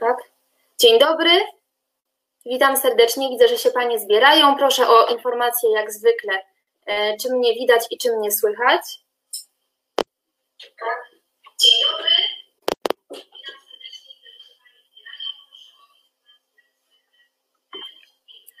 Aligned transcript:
Tak? 0.00 0.16
Dzień 0.78 0.98
dobry. 0.98 1.30
Witam 2.46 2.76
serdecznie. 2.76 3.28
Widzę, 3.28 3.48
że 3.48 3.58
się 3.58 3.70
Panie 3.70 3.98
zbierają. 3.98 4.56
Proszę 4.56 4.88
o 4.88 5.06
informację, 5.06 5.70
jak 5.70 5.92
zwykle, 5.92 6.42
e, 6.86 7.16
czy 7.16 7.32
mnie 7.32 7.54
widać 7.54 7.86
i 7.90 7.98
czy 7.98 8.16
mnie 8.16 8.32
słychać. 8.32 8.82
Tak. 10.78 11.10
Dzień 11.60 11.72
dobry. 11.90 12.14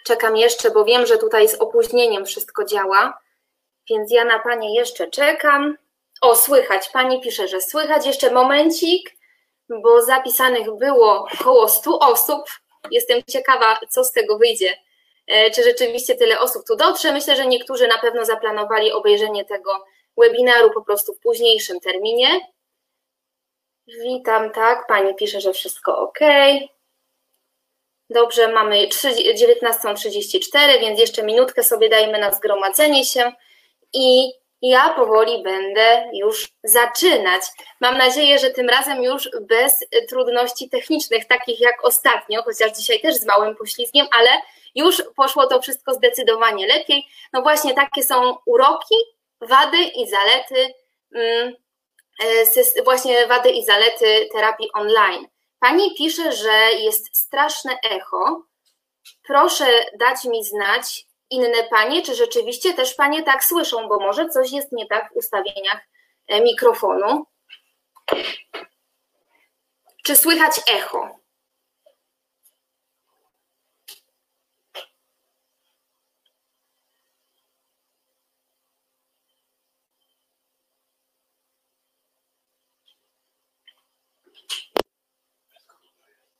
Czekam 0.06 0.36
jeszcze, 0.36 0.70
bo 0.70 0.84
wiem, 0.84 1.06
że 1.06 1.18
tutaj 1.18 1.48
z 1.48 1.54
opóźnieniem 1.54 2.26
wszystko 2.26 2.64
działa, 2.64 3.18
więc 3.90 4.12
ja 4.12 4.24
na 4.24 4.38
Panie 4.38 4.74
jeszcze 4.74 5.10
czekam. 5.10 5.78
O, 6.20 6.36
słychać. 6.36 6.88
Pani 6.88 7.20
pisze, 7.20 7.48
że 7.48 7.60
słychać. 7.60 8.06
Jeszcze 8.06 8.30
momencik, 8.30 9.17
bo 9.68 10.02
zapisanych 10.02 10.76
było 10.78 11.26
około 11.40 11.68
100 11.68 11.98
osób. 11.98 12.42
Jestem 12.90 13.22
ciekawa, 13.30 13.80
co 13.88 14.04
z 14.04 14.12
tego 14.12 14.38
wyjdzie. 14.38 14.76
E, 15.26 15.50
czy 15.50 15.62
rzeczywiście 15.62 16.14
tyle 16.14 16.40
osób 16.40 16.62
tu 16.66 16.76
dotrze? 16.76 17.12
Myślę, 17.12 17.36
że 17.36 17.46
niektórzy 17.46 17.88
na 17.88 17.98
pewno 17.98 18.24
zaplanowali 18.24 18.92
obejrzenie 18.92 19.44
tego 19.44 19.84
webinaru 20.16 20.70
po 20.70 20.82
prostu 20.82 21.14
w 21.14 21.20
późniejszym 21.20 21.80
terminie. 21.80 22.40
Witam, 23.86 24.50
tak. 24.50 24.86
Pani 24.86 25.14
pisze, 25.14 25.40
że 25.40 25.52
wszystko 25.52 25.98
ok. 25.98 26.18
Dobrze, 28.10 28.52
mamy 28.52 28.88
19.34, 28.88 30.80
więc 30.80 31.00
jeszcze 31.00 31.22
minutkę 31.22 31.62
sobie 31.62 31.88
dajmy 31.88 32.18
na 32.18 32.32
zgromadzenie 32.32 33.04
się 33.04 33.32
i 33.92 34.32
ja 34.62 34.88
powoli 34.88 35.42
będę 35.42 36.10
już 36.12 36.48
zaczynać. 36.64 37.42
Mam 37.80 37.98
nadzieję, 37.98 38.38
że 38.38 38.50
tym 38.50 38.68
razem 38.68 39.02
już 39.02 39.30
bez 39.40 39.74
trudności 40.08 40.68
technicznych, 40.68 41.26
takich 41.26 41.60
jak 41.60 41.84
ostatnio, 41.84 42.42
chociaż 42.42 42.72
dzisiaj 42.72 43.00
też 43.00 43.16
z 43.16 43.26
małym 43.26 43.56
poślizgiem, 43.56 44.06
ale 44.18 44.30
już 44.74 45.02
poszło 45.16 45.46
to 45.46 45.62
wszystko 45.62 45.94
zdecydowanie 45.94 46.66
lepiej. 46.66 47.06
No 47.32 47.42
właśnie 47.42 47.74
takie 47.74 48.02
są 48.02 48.36
uroki, 48.46 48.94
wady 49.40 49.78
i 49.78 50.08
zalety, 50.08 50.74
mm, 51.14 51.54
e, 52.76 52.82
właśnie 52.84 53.26
wady 53.26 53.50
i 53.50 53.64
zalety 53.64 54.28
terapii 54.32 54.72
online. 54.72 55.26
Pani 55.60 55.94
pisze, 55.94 56.32
że 56.32 56.72
jest 56.78 57.16
straszne 57.16 57.78
echo. 57.90 58.42
Proszę 59.26 59.66
dać 59.98 60.24
mi 60.24 60.44
znać, 60.44 61.07
inne 61.30 61.64
panie, 61.70 62.02
czy 62.02 62.14
rzeczywiście 62.14 62.74
też 62.74 62.94
panie 62.94 63.22
tak 63.22 63.44
słyszą, 63.44 63.88
bo 63.88 63.98
może 64.00 64.28
coś 64.28 64.52
jest 64.52 64.72
nie 64.72 64.86
tak 64.86 65.12
w 65.12 65.16
ustawieniach 65.16 65.80
e, 66.28 66.40
mikrofonu. 66.40 67.26
Czy 70.04 70.16
słychać 70.16 70.60
echo? 70.72 71.18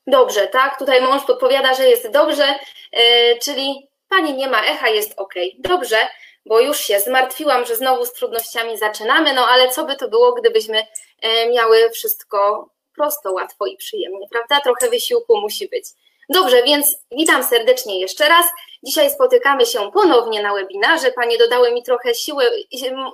Dobrze, 0.06 0.48
tak? 0.48 0.78
Tutaj 0.78 1.02
mąż 1.02 1.24
podpowiada, 1.24 1.74
że 1.74 1.88
jest 1.88 2.10
dobrze, 2.10 2.58
yy, 2.92 3.38
czyli 3.42 3.87
pani 4.10 4.34
nie 4.34 4.48
ma 4.48 4.64
echa, 4.64 4.88
jest 4.88 5.14
ok. 5.16 5.34
Dobrze, 5.58 5.96
bo 6.46 6.60
już 6.60 6.80
się 6.80 7.00
zmartwiłam, 7.00 7.64
że 7.64 7.76
znowu 7.76 8.04
z 8.04 8.12
trudnościami 8.12 8.78
zaczynamy, 8.78 9.34
no 9.34 9.46
ale 9.46 9.68
co 9.68 9.84
by 9.84 9.96
to 9.96 10.08
było, 10.08 10.32
gdybyśmy 10.32 10.86
yy, 11.22 11.52
miały 11.52 11.90
wszystko 11.90 12.70
prosto, 12.96 13.32
łatwo 13.32 13.66
i 13.66 13.76
przyjemnie, 13.76 14.26
prawda? 14.30 14.60
Trochę 14.60 14.90
wysiłku 14.90 15.40
musi 15.40 15.68
być. 15.68 15.84
Dobrze, 16.28 16.62
więc 16.62 16.96
witam 17.10 17.44
serdecznie 17.44 18.00
jeszcze 18.00 18.28
raz. 18.28 18.46
Dzisiaj 18.82 19.10
spotykamy 19.10 19.66
się 19.66 19.90
ponownie 19.92 20.42
na 20.42 20.54
webinarze. 20.54 21.12
Panie 21.12 21.38
dodały 21.38 21.72
mi 21.72 21.82
trochę 21.82 22.14
siły, 22.14 22.44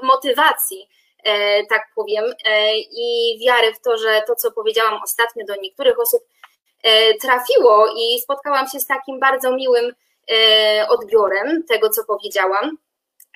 motywacji, 0.02 0.88
e, 1.24 1.66
tak 1.66 1.82
powiem, 1.94 2.24
e, 2.46 2.78
i 2.78 3.38
wiary 3.46 3.74
w 3.74 3.80
to, 3.80 3.98
że 3.98 4.22
to, 4.26 4.34
co 4.34 4.52
powiedziałam 4.52 5.00
ostatnio 5.02 5.44
do 5.46 5.54
niektórych 5.56 6.00
osób, 6.00 6.22
E, 6.84 7.14
trafiło 7.14 7.94
i 7.96 8.20
spotkałam 8.20 8.68
się 8.68 8.80
z 8.80 8.86
takim 8.86 9.20
bardzo 9.20 9.56
miłym 9.56 9.84
e, 9.84 9.94
odbiorem 10.88 11.64
tego, 11.68 11.90
co 11.90 12.04
powiedziałam 12.04 12.78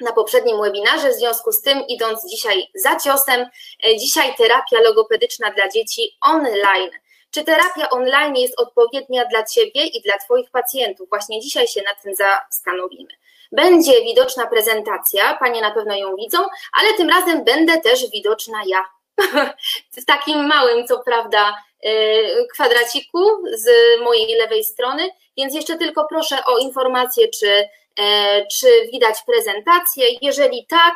na 0.00 0.12
poprzednim 0.12 0.60
webinarze. 0.60 1.10
W 1.10 1.14
związku 1.14 1.52
z 1.52 1.62
tym, 1.62 1.86
idąc 1.88 2.30
dzisiaj 2.30 2.66
za 2.74 2.96
ciosem, 2.96 3.46
e, 3.86 3.96
dzisiaj 3.96 4.34
terapia 4.34 4.80
logopedyczna 4.80 5.50
dla 5.50 5.68
dzieci 5.68 6.18
online. 6.20 6.90
Czy 7.30 7.44
terapia 7.44 7.90
online 7.90 8.36
jest 8.36 8.60
odpowiednia 8.60 9.24
dla 9.24 9.44
Ciebie 9.44 9.86
i 9.86 10.02
dla 10.02 10.18
Twoich 10.18 10.50
pacjentów? 10.50 11.08
Właśnie 11.08 11.40
dzisiaj 11.40 11.68
się 11.68 11.82
nad 11.82 12.02
tym 12.02 12.14
zastanowimy. 12.14 13.08
Będzie 13.52 14.02
widoczna 14.02 14.46
prezentacja, 14.46 15.36
Panie 15.36 15.60
na 15.60 15.70
pewno 15.70 15.96
ją 15.96 16.16
widzą, 16.16 16.38
ale 16.72 16.94
tym 16.96 17.08
razem 17.08 17.44
będę 17.44 17.80
też 17.80 18.10
widoczna 18.10 18.58
ja. 18.66 18.84
w 19.96 20.04
takim 20.04 20.46
małym, 20.46 20.86
co 20.86 20.98
prawda, 20.98 21.54
Y, 21.84 22.46
kwadraciku 22.52 23.18
z 23.52 23.68
mojej 24.02 24.38
lewej 24.38 24.64
strony, 24.64 25.10
więc 25.36 25.54
jeszcze 25.54 25.78
tylko 25.78 26.06
proszę 26.08 26.44
o 26.44 26.58
informację, 26.58 27.28
czy, 27.28 27.68
e, 27.98 28.46
czy 28.46 28.66
widać 28.92 29.16
prezentację. 29.26 30.06
Jeżeli 30.22 30.66
tak, 30.66 30.94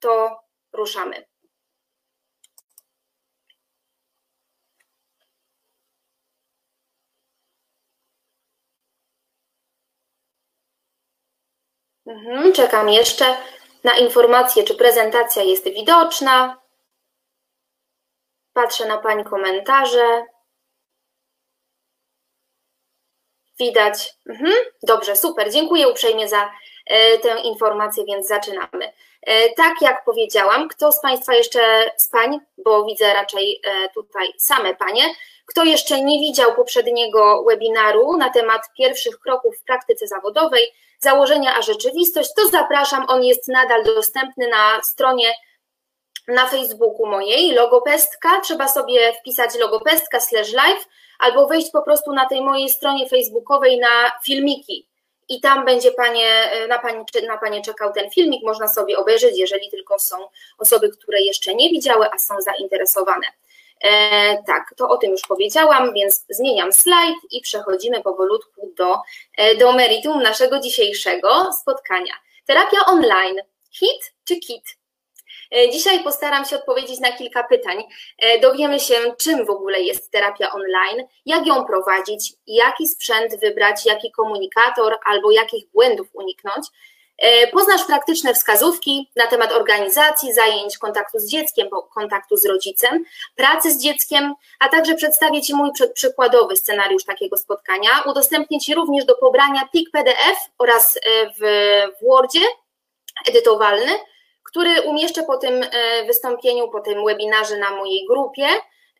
to 0.00 0.40
ruszamy. 0.72 1.24
Mhm, 12.06 12.52
czekam 12.52 12.88
jeszcze 12.88 13.36
na 13.84 13.98
informację, 13.98 14.64
czy 14.64 14.74
prezentacja 14.74 15.42
jest 15.42 15.64
widoczna. 15.64 16.59
Patrzę 18.52 18.86
na 18.86 18.98
Pani 18.98 19.24
komentarze. 19.24 20.24
Widać. 23.58 24.14
Mhm. 24.28 24.52
Dobrze, 24.82 25.16
super. 25.16 25.52
Dziękuję 25.52 25.88
uprzejmie 25.88 26.28
za 26.28 26.50
e, 26.86 27.18
tę 27.18 27.40
informację, 27.40 28.04
więc 28.04 28.28
zaczynamy. 28.28 28.92
E, 29.22 29.54
tak 29.54 29.82
jak 29.82 30.04
powiedziałam, 30.04 30.68
kto 30.68 30.92
z 30.92 31.00
Państwa 31.00 31.34
jeszcze 31.34 31.60
z 31.96 32.08
Pań, 32.08 32.40
bo 32.64 32.84
widzę 32.84 33.12
raczej 33.14 33.60
e, 33.64 33.88
tutaj 33.88 34.28
same 34.38 34.74
Panie, 34.74 35.02
kto 35.46 35.64
jeszcze 35.64 36.00
nie 36.00 36.20
widział 36.20 36.54
poprzedniego 36.54 37.44
webinaru 37.44 38.16
na 38.16 38.30
temat 38.30 38.62
pierwszych 38.78 39.18
kroków 39.18 39.58
w 39.58 39.64
praktyce 39.64 40.06
zawodowej, 40.06 40.72
założenia 40.98 41.54
a 41.56 41.62
rzeczywistość, 41.62 42.30
to 42.36 42.48
zapraszam. 42.48 43.04
On 43.08 43.24
jest 43.24 43.48
nadal 43.48 43.84
dostępny 43.84 44.48
na 44.48 44.82
stronie 44.82 45.34
na 46.30 46.46
Facebooku 46.46 47.06
mojej, 47.06 47.52
logopestka, 47.52 48.40
trzeba 48.40 48.68
sobie 48.68 49.12
wpisać 49.12 49.58
logopestka 49.58 50.20
slash 50.20 50.52
live, 50.52 50.86
albo 51.18 51.46
wejść 51.46 51.70
po 51.70 51.82
prostu 51.82 52.12
na 52.12 52.26
tej 52.26 52.42
mojej 52.42 52.68
stronie 52.68 53.08
facebookowej 53.08 53.78
na 53.78 54.12
filmiki 54.24 54.90
i 55.30 55.40
tam 55.40 55.64
będzie 55.64 55.92
panie, 55.92 56.50
na, 56.68 56.78
pani, 56.78 57.04
na 57.26 57.38
Panie 57.38 57.62
czekał 57.62 57.92
ten 57.92 58.10
filmik, 58.10 58.42
można 58.44 58.68
sobie 58.68 58.96
obejrzeć, 58.96 59.38
jeżeli 59.38 59.70
tylko 59.70 59.98
są 59.98 60.16
osoby, 60.58 60.88
które 60.88 61.20
jeszcze 61.20 61.54
nie 61.54 61.68
widziały, 61.68 62.06
a 62.12 62.18
są 62.18 62.34
zainteresowane. 62.40 63.26
E, 63.80 64.42
tak, 64.42 64.74
to 64.76 64.88
o 64.88 64.96
tym 64.96 65.10
już 65.10 65.22
powiedziałam, 65.22 65.94
więc 65.94 66.24
zmieniam 66.30 66.72
slajd 66.72 67.16
i 67.30 67.40
przechodzimy 67.40 68.02
powolutku 68.02 68.72
do, 68.76 68.96
e, 69.36 69.56
do 69.56 69.72
meritum 69.72 70.22
naszego 70.22 70.60
dzisiejszego 70.60 71.52
spotkania. 71.52 72.14
Terapia 72.46 72.78
online, 72.86 73.36
hit 73.70 74.12
czy 74.24 74.36
kit? 74.36 74.79
E, 75.56 75.70
dzisiaj 75.70 76.04
postaram 76.04 76.44
się 76.44 76.56
odpowiedzieć 76.56 77.00
na 77.00 77.12
kilka 77.12 77.44
pytań. 77.44 77.84
E, 78.18 78.40
dowiemy 78.40 78.80
się, 78.80 78.94
czym 79.18 79.46
w 79.46 79.50
ogóle 79.50 79.80
jest 79.80 80.10
terapia 80.10 80.52
online, 80.52 81.06
jak 81.26 81.46
ją 81.46 81.64
prowadzić, 81.64 82.32
jaki 82.46 82.88
sprzęt 82.88 83.40
wybrać, 83.40 83.86
jaki 83.86 84.12
komunikator 84.12 84.98
albo 85.04 85.30
jakich 85.30 85.70
błędów 85.70 86.08
uniknąć. 86.12 86.66
E, 87.18 87.46
poznasz 87.46 87.84
praktyczne 87.84 88.34
wskazówki 88.34 89.10
na 89.16 89.26
temat 89.26 89.52
organizacji, 89.52 90.34
zajęć, 90.34 90.78
kontaktu 90.78 91.18
z 91.18 91.28
dzieckiem, 91.28 91.68
kontaktu 91.94 92.36
z 92.36 92.46
rodzicem, 92.46 93.04
pracy 93.36 93.70
z 93.72 93.82
dzieckiem, 93.82 94.34
a 94.60 94.68
także 94.68 94.94
przedstawię 94.94 95.42
Ci 95.42 95.54
mój 95.54 95.70
przykładowy 95.94 96.56
scenariusz 96.56 97.04
takiego 97.04 97.36
spotkania. 97.36 97.90
Udostępnię 98.06 98.60
Ci 98.60 98.74
również 98.74 99.04
do 99.04 99.14
pobrania 99.14 99.68
plik 99.72 99.90
PDF 99.90 100.38
oraz 100.58 100.98
w, 101.40 101.42
w 102.00 102.06
Wordzie 102.06 102.40
edytowalny, 103.28 103.92
który 104.44 104.82
umieszczę 104.82 105.22
po 105.22 105.36
tym 105.36 105.62
e, 105.62 106.04
wystąpieniu, 106.06 106.68
po 106.68 106.80
tym 106.80 107.04
webinarze 107.04 107.58
na 107.58 107.70
mojej 107.70 108.06
grupie. 108.06 108.46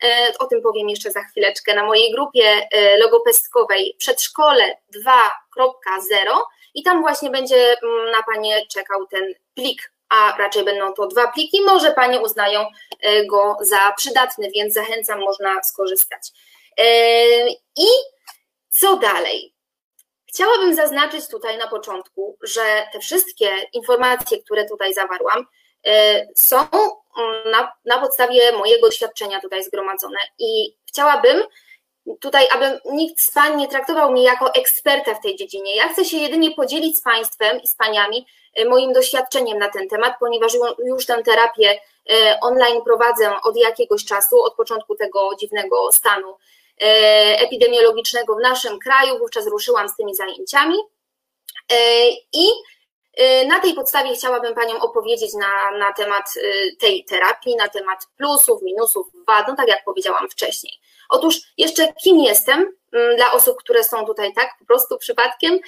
E, 0.05 0.33
o 0.39 0.47
tym 0.47 0.63
powiem 0.63 0.89
jeszcze 0.89 1.11
za 1.11 1.23
chwileczkę. 1.23 1.75
Na 1.75 1.85
mojej 1.85 2.13
grupie 2.13 2.69
e, 2.71 2.99
logopestkowej 2.99 3.95
Przedszkole 3.99 4.77
2.0 4.97 6.41
i 6.75 6.83
tam 6.83 7.01
właśnie 7.01 7.31
będzie 7.31 7.77
mm, 7.83 8.11
na 8.11 8.23
Panie 8.35 8.67
czekał 8.67 9.07
ten 9.07 9.35
plik, 9.55 9.93
a 10.09 10.37
raczej 10.39 10.65
będą 10.65 10.93
to 10.93 11.07
dwa 11.07 11.33
pliki. 11.33 11.63
Może 11.63 11.93
Panie 11.93 12.21
uznają 12.21 12.67
go 13.31 13.57
za 13.61 13.93
przydatny, 13.97 14.51
więc 14.51 14.75
zachęcam, 14.75 15.21
można 15.21 15.63
skorzystać. 15.63 16.23
I 17.77 17.87
co 18.71 18.97
dalej? 18.97 19.55
Chciałabym 20.35 20.75
zaznaczyć 20.75 21.29
tutaj 21.29 21.59
na 21.59 21.69
początku, 21.69 22.37
że 22.43 22.87
te 22.93 23.01
wszystkie 23.01 23.51
informacje, 23.73 24.43
które 24.43 24.65
tutaj 24.65 24.95
zawarłam, 24.95 25.47
są 26.37 26.57
mm, 26.57 27.51
na, 27.51 27.73
na 27.85 27.99
podstawie 27.99 28.53
mojego 28.53 28.87
doświadczenia 28.87 29.41
tutaj 29.41 29.65
zgromadzone 29.65 30.19
i 30.39 30.77
chciałabym 30.89 31.43
tutaj, 32.21 32.49
aby 32.53 32.81
nikt 32.85 33.21
z 33.21 33.31
Pań 33.31 33.57
nie 33.57 33.69
traktował 33.69 34.13
mnie 34.13 34.23
jako 34.23 34.55
eksperta 34.55 35.15
w 35.15 35.23
tej 35.23 35.37
dziedzinie. 35.37 35.77
Ja 35.77 35.89
chcę 35.89 36.05
się 36.05 36.17
jedynie 36.17 36.51
podzielić 36.51 36.99
z 36.99 37.03
Państwem 37.03 37.63
i 37.63 37.69
z 37.69 37.75
Paniami 37.75 38.27
moim 38.69 38.93
doświadczeniem 38.93 39.59
na 39.59 39.69
ten 39.69 39.89
temat, 39.89 40.15
ponieważ 40.21 40.53
już 40.87 41.07
tę 41.07 41.23
terapię 41.23 41.81
online 42.43 42.83
prowadzę 42.85 43.33
od 43.45 43.57
jakiegoś 43.57 44.05
czasu, 44.05 44.43
od 44.43 44.55
początku 44.55 44.95
tego 44.95 45.31
dziwnego 45.41 45.93
stanu 45.93 46.37
epidemiologicznego 47.39 48.35
w 48.35 48.41
naszym 48.41 48.79
kraju, 48.79 49.19
wówczas 49.19 49.47
ruszyłam 49.47 49.89
z 49.89 49.97
tymi 49.97 50.15
zajęciami. 50.15 50.77
I 52.33 52.47
na 53.49 53.61
tej 53.61 53.75
podstawie 53.75 54.15
chciałabym 54.15 54.55
Paniom 54.55 54.77
opowiedzieć 54.77 55.35
na, 55.35 55.79
na 55.79 55.93
temat 55.93 56.35
tej 56.81 57.05
terapii, 57.05 57.57
na 57.57 57.69
temat 57.69 58.07
plusów, 58.17 58.63
minusów, 58.63 59.07
wad, 59.27 59.49
no 59.49 59.57
tak 59.57 59.69
jak 59.69 59.85
powiedziałam 59.85 60.29
wcześniej. 60.29 60.73
Otóż 61.09 61.41
jeszcze 61.59 61.93
kim 61.93 62.19
jestem, 62.19 62.77
dla 63.17 63.33
osób, 63.33 63.57
które 63.59 63.85
są 63.85 64.07
tutaj 64.07 64.33
tak 64.35 64.51
po 64.59 64.65
prostu 64.65 64.99
przypadkiem, 64.99 65.59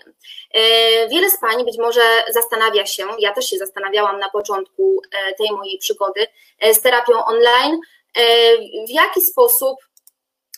Wiele 1.09 1.29
z 1.29 1.39
Pań 1.39 1.65
być 1.65 1.77
może 1.77 2.01
zastanawia 2.29 2.85
się, 2.85 3.07
ja 3.19 3.33
też 3.33 3.49
się 3.49 3.57
zastanawiałam 3.57 4.19
na 4.19 4.29
początku 4.29 5.01
tej 5.37 5.51
mojej 5.51 5.77
przygody 5.77 6.27
z 6.73 6.81
terapią 6.81 7.25
online, 7.25 7.79
w 8.87 8.89
jaki 8.89 9.21
sposób, 9.21 9.79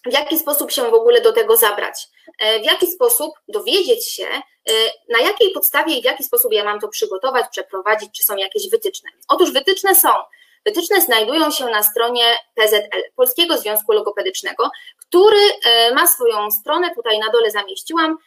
w 0.05 0.13
jaki 0.13 0.39
sposób 0.39 0.71
się 0.71 0.83
w 0.83 0.93
ogóle 0.93 1.21
do 1.21 1.33
tego 1.33 1.57
zabrać, 1.57 2.07
w 2.61 2.65
jaki 2.65 2.87
sposób 2.87 3.33
dowiedzieć 3.47 4.11
się, 4.11 4.27
na 5.09 5.19
jakiej 5.19 5.51
podstawie 5.51 5.97
i 5.97 6.01
w 6.01 6.05
jaki 6.05 6.23
sposób 6.23 6.53
ja 6.53 6.63
mam 6.63 6.79
to 6.79 6.87
przygotować, 6.87 7.45
przeprowadzić, 7.51 8.09
czy 8.17 8.23
są 8.23 8.35
jakieś 8.35 8.69
wytyczne. 8.69 9.09
Otóż 9.27 9.51
wytyczne 9.51 9.95
są. 9.95 10.09
Wytyczne 10.65 11.01
znajdują 11.01 11.51
się 11.51 11.65
na 11.65 11.83
stronie 11.83 12.23
PZL, 12.55 13.03
Polskiego 13.15 13.57
Związku 13.57 13.91
Logopedycznego, 13.91 14.69
który 14.99 15.39
ma 15.95 16.07
swoją 16.07 16.51
stronę, 16.51 16.95
tutaj 16.95 17.19
na 17.19 17.31
dole 17.31 17.51
zamieściłam, 17.51 18.17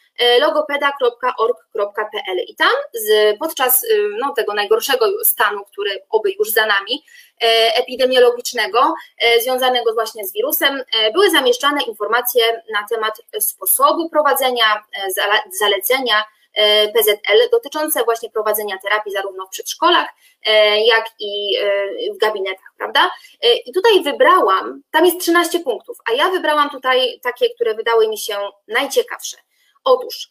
logopeda.org.pl 0.40 2.38
i 2.46 2.56
tam 2.56 2.72
podczas 3.40 3.86
no, 4.18 4.32
tego 4.36 4.54
najgorszego 4.54 5.24
stanu, 5.24 5.64
który 5.64 6.02
oby 6.10 6.32
już 6.38 6.50
za 6.50 6.66
nami, 6.66 7.04
epidemiologicznego, 7.74 8.94
związanego 9.40 9.94
właśnie 9.94 10.26
z 10.26 10.32
wirusem, 10.32 10.82
były 11.12 11.30
zamieszczane 11.30 11.82
informacje 11.82 12.62
na 12.72 12.86
temat 12.90 13.14
sposobu 13.40 14.10
prowadzenia, 14.10 14.84
zalecenia, 15.60 16.24
PZL 16.94 17.50
dotyczące 17.52 18.04
właśnie 18.04 18.30
prowadzenia 18.30 18.78
terapii 18.82 19.12
zarówno 19.12 19.46
w 19.46 19.50
przedszkolach, 19.50 20.08
jak 20.86 21.04
i 21.18 21.58
w 22.14 22.18
gabinetach, 22.18 22.72
prawda? 22.78 23.10
I 23.66 23.72
tutaj 23.72 24.02
wybrałam, 24.02 24.82
tam 24.90 25.06
jest 25.06 25.20
13 25.20 25.60
punktów, 25.60 25.98
a 26.10 26.12
ja 26.12 26.28
wybrałam 26.28 26.70
tutaj 26.70 27.20
takie, 27.22 27.54
które 27.54 27.74
wydały 27.74 28.08
mi 28.08 28.18
się 28.18 28.36
najciekawsze. 28.68 29.36
Otóż 29.84 30.28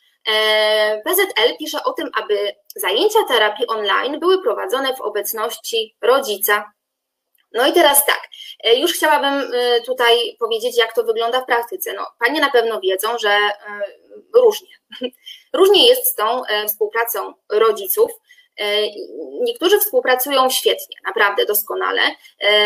PZL 1.06 1.58
pisze 1.60 1.84
o 1.84 1.94
tym, 1.94 2.10
aby 2.24 2.56
zajęcia 2.76 3.20
terapii 3.28 3.68
online 3.68 4.20
były 4.20 4.44
prowadzone 4.44 4.96
w 4.96 5.02
obecności 5.02 5.98
rodzica. 6.02 6.72
No 7.54 7.68
i 7.68 7.74
teraz 7.74 8.06
tak, 8.06 8.22
już 8.76 8.94
chciałabym 8.94 9.52
tutaj 9.86 10.36
powiedzieć, 10.40 10.78
jak 10.78 10.94
to 10.94 11.04
wygląda 11.04 11.42
w 11.42 11.46
praktyce. 11.46 11.94
No, 11.94 12.08
panie 12.20 12.42
na 12.42 12.52
pewno 12.52 12.80
wiedzą, 12.80 13.18
że 13.18 13.38
różnie. 14.36 14.76
Różnie 15.54 15.88
jest 15.88 16.06
z 16.06 16.16
tą 16.16 16.42
współpracą 16.68 17.34
rodziców. 17.52 18.12
Niektórzy 19.42 19.80
współpracują 19.80 20.50
świetnie, 20.50 20.96
naprawdę 21.06 21.46
doskonale. 21.46 22.02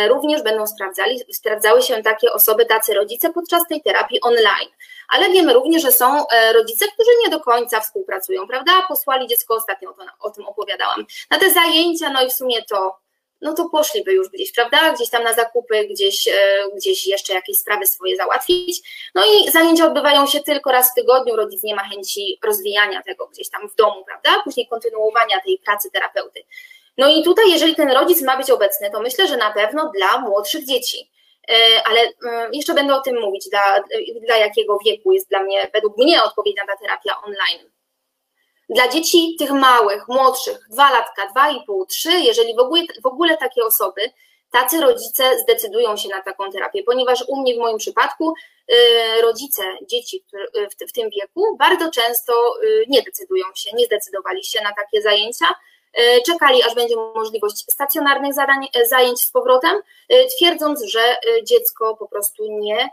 Również 0.07 0.41
będą 0.41 0.67
sprawdzali, 0.67 1.19
sprawdzały 1.33 1.81
się 1.81 2.03
takie 2.03 2.33
osoby, 2.33 2.65
tacy 2.65 2.93
rodzice 2.93 3.29
podczas 3.29 3.63
tej 3.69 3.81
terapii 3.81 4.21
online. 4.21 4.69
Ale 5.09 5.29
wiemy 5.29 5.53
również, 5.53 5.81
że 5.81 5.91
są 5.91 6.23
rodzice, 6.53 6.85
którzy 6.93 7.09
nie 7.23 7.29
do 7.29 7.39
końca 7.39 7.81
współpracują, 7.81 8.47
prawda? 8.47 8.71
Posłali 8.87 9.27
dziecko, 9.27 9.55
ostatnio 9.55 9.89
o, 9.89 10.27
o 10.27 10.31
tym 10.31 10.45
opowiadałam, 10.45 11.05
na 11.31 11.39
te 11.39 11.51
zajęcia, 11.51 12.09
no 12.09 12.23
i 12.25 12.29
w 12.29 12.33
sumie 12.33 12.63
to 12.63 13.02
no 13.43 13.53
to 13.53 13.69
poszliby 13.69 14.13
już 14.13 14.29
gdzieś, 14.29 14.51
prawda? 14.51 14.93
Gdzieś 14.93 15.09
tam 15.09 15.23
na 15.23 15.33
zakupy, 15.33 15.87
gdzieś, 15.87 16.29
gdzieś 16.75 17.07
jeszcze 17.07 17.33
jakieś 17.33 17.57
sprawy 17.57 17.87
swoje 17.87 18.15
załatwić. 18.15 18.81
No 19.15 19.23
i 19.25 19.51
zajęcia 19.51 19.85
odbywają 19.85 20.27
się 20.27 20.39
tylko 20.39 20.71
raz 20.71 20.91
w 20.91 20.95
tygodniu, 20.95 21.35
rodzic 21.35 21.63
nie 21.63 21.75
ma 21.75 21.83
chęci 21.83 22.39
rozwijania 22.43 23.01
tego 23.03 23.27
gdzieś 23.27 23.49
tam 23.49 23.69
w 23.69 23.75
domu, 23.75 24.05
prawda? 24.05 24.41
Później 24.43 24.67
kontynuowania 24.67 25.39
tej 25.45 25.59
pracy 25.65 25.91
terapeuty. 25.91 26.43
No 26.97 27.09
i 27.09 27.23
tutaj, 27.23 27.51
jeżeli 27.51 27.75
ten 27.75 27.91
rodzic 27.91 28.21
ma 28.21 28.37
być 28.37 28.51
obecny, 28.51 28.91
to 28.91 29.01
myślę, 29.01 29.27
że 29.27 29.37
na 29.37 29.51
pewno 29.51 29.91
dla 29.95 30.17
młodszych 30.17 30.65
dzieci. 30.65 31.11
Ale 31.85 31.99
jeszcze 32.53 32.73
będę 32.73 32.95
o 32.95 33.01
tym 33.01 33.21
mówić, 33.21 33.49
dla, 33.49 33.83
dla 34.25 34.37
jakiego 34.37 34.77
wieku 34.85 35.11
jest 35.11 35.29
dla 35.29 35.43
mnie, 35.43 35.69
według 35.73 35.97
mnie 35.97 36.23
odpowiednia 36.23 36.63
ta 36.67 36.77
terapia 36.77 37.21
online. 37.21 37.71
Dla 38.69 38.87
dzieci 38.87 39.35
tych 39.39 39.51
małych, 39.51 40.07
młodszych, 40.07 40.57
dwa 40.69 40.91
latka, 40.91 41.27
dwa 41.31 41.51
i 41.51 41.63
pół, 41.65 41.85
trzy, 41.85 42.11
jeżeli 42.11 42.55
w 42.55 42.59
ogóle, 42.59 42.83
w 43.03 43.05
ogóle 43.05 43.37
takie 43.37 43.65
osoby, 43.65 44.01
tacy 44.51 44.81
rodzice 44.81 45.39
zdecydują 45.39 45.97
się 45.97 46.09
na 46.09 46.21
taką 46.21 46.51
terapię, 46.51 46.83
ponieważ 46.83 47.23
u 47.27 47.41
mnie 47.41 47.55
w 47.55 47.57
moim 47.57 47.77
przypadku 47.77 48.33
rodzice 49.21 49.63
dzieci 49.87 50.25
w 50.89 50.91
tym 50.91 51.09
wieku 51.09 51.57
bardzo 51.59 51.91
często 51.91 52.33
nie 52.87 53.01
decydują 53.01 53.45
się, 53.55 53.69
nie 53.73 53.85
zdecydowali 53.85 54.43
się 54.43 54.61
na 54.63 54.73
takie 54.73 55.01
zajęcia, 55.01 55.45
czekali, 56.25 56.63
aż 56.63 56.75
będzie 56.75 56.95
możliwość 56.95 57.57
stacjonarnych 57.57 58.33
zadań, 58.33 58.67
zajęć 58.89 59.21
z 59.21 59.31
powrotem, 59.31 59.81
twierdząc, 60.37 60.83
że 60.83 61.17
dziecko 61.43 61.97
po 61.97 62.07
prostu 62.07 62.43
nie, 62.49 62.89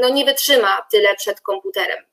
no 0.00 0.08
nie 0.08 0.24
wytrzyma 0.24 0.86
tyle 0.90 1.14
przed 1.14 1.40
komputerem 1.40 2.04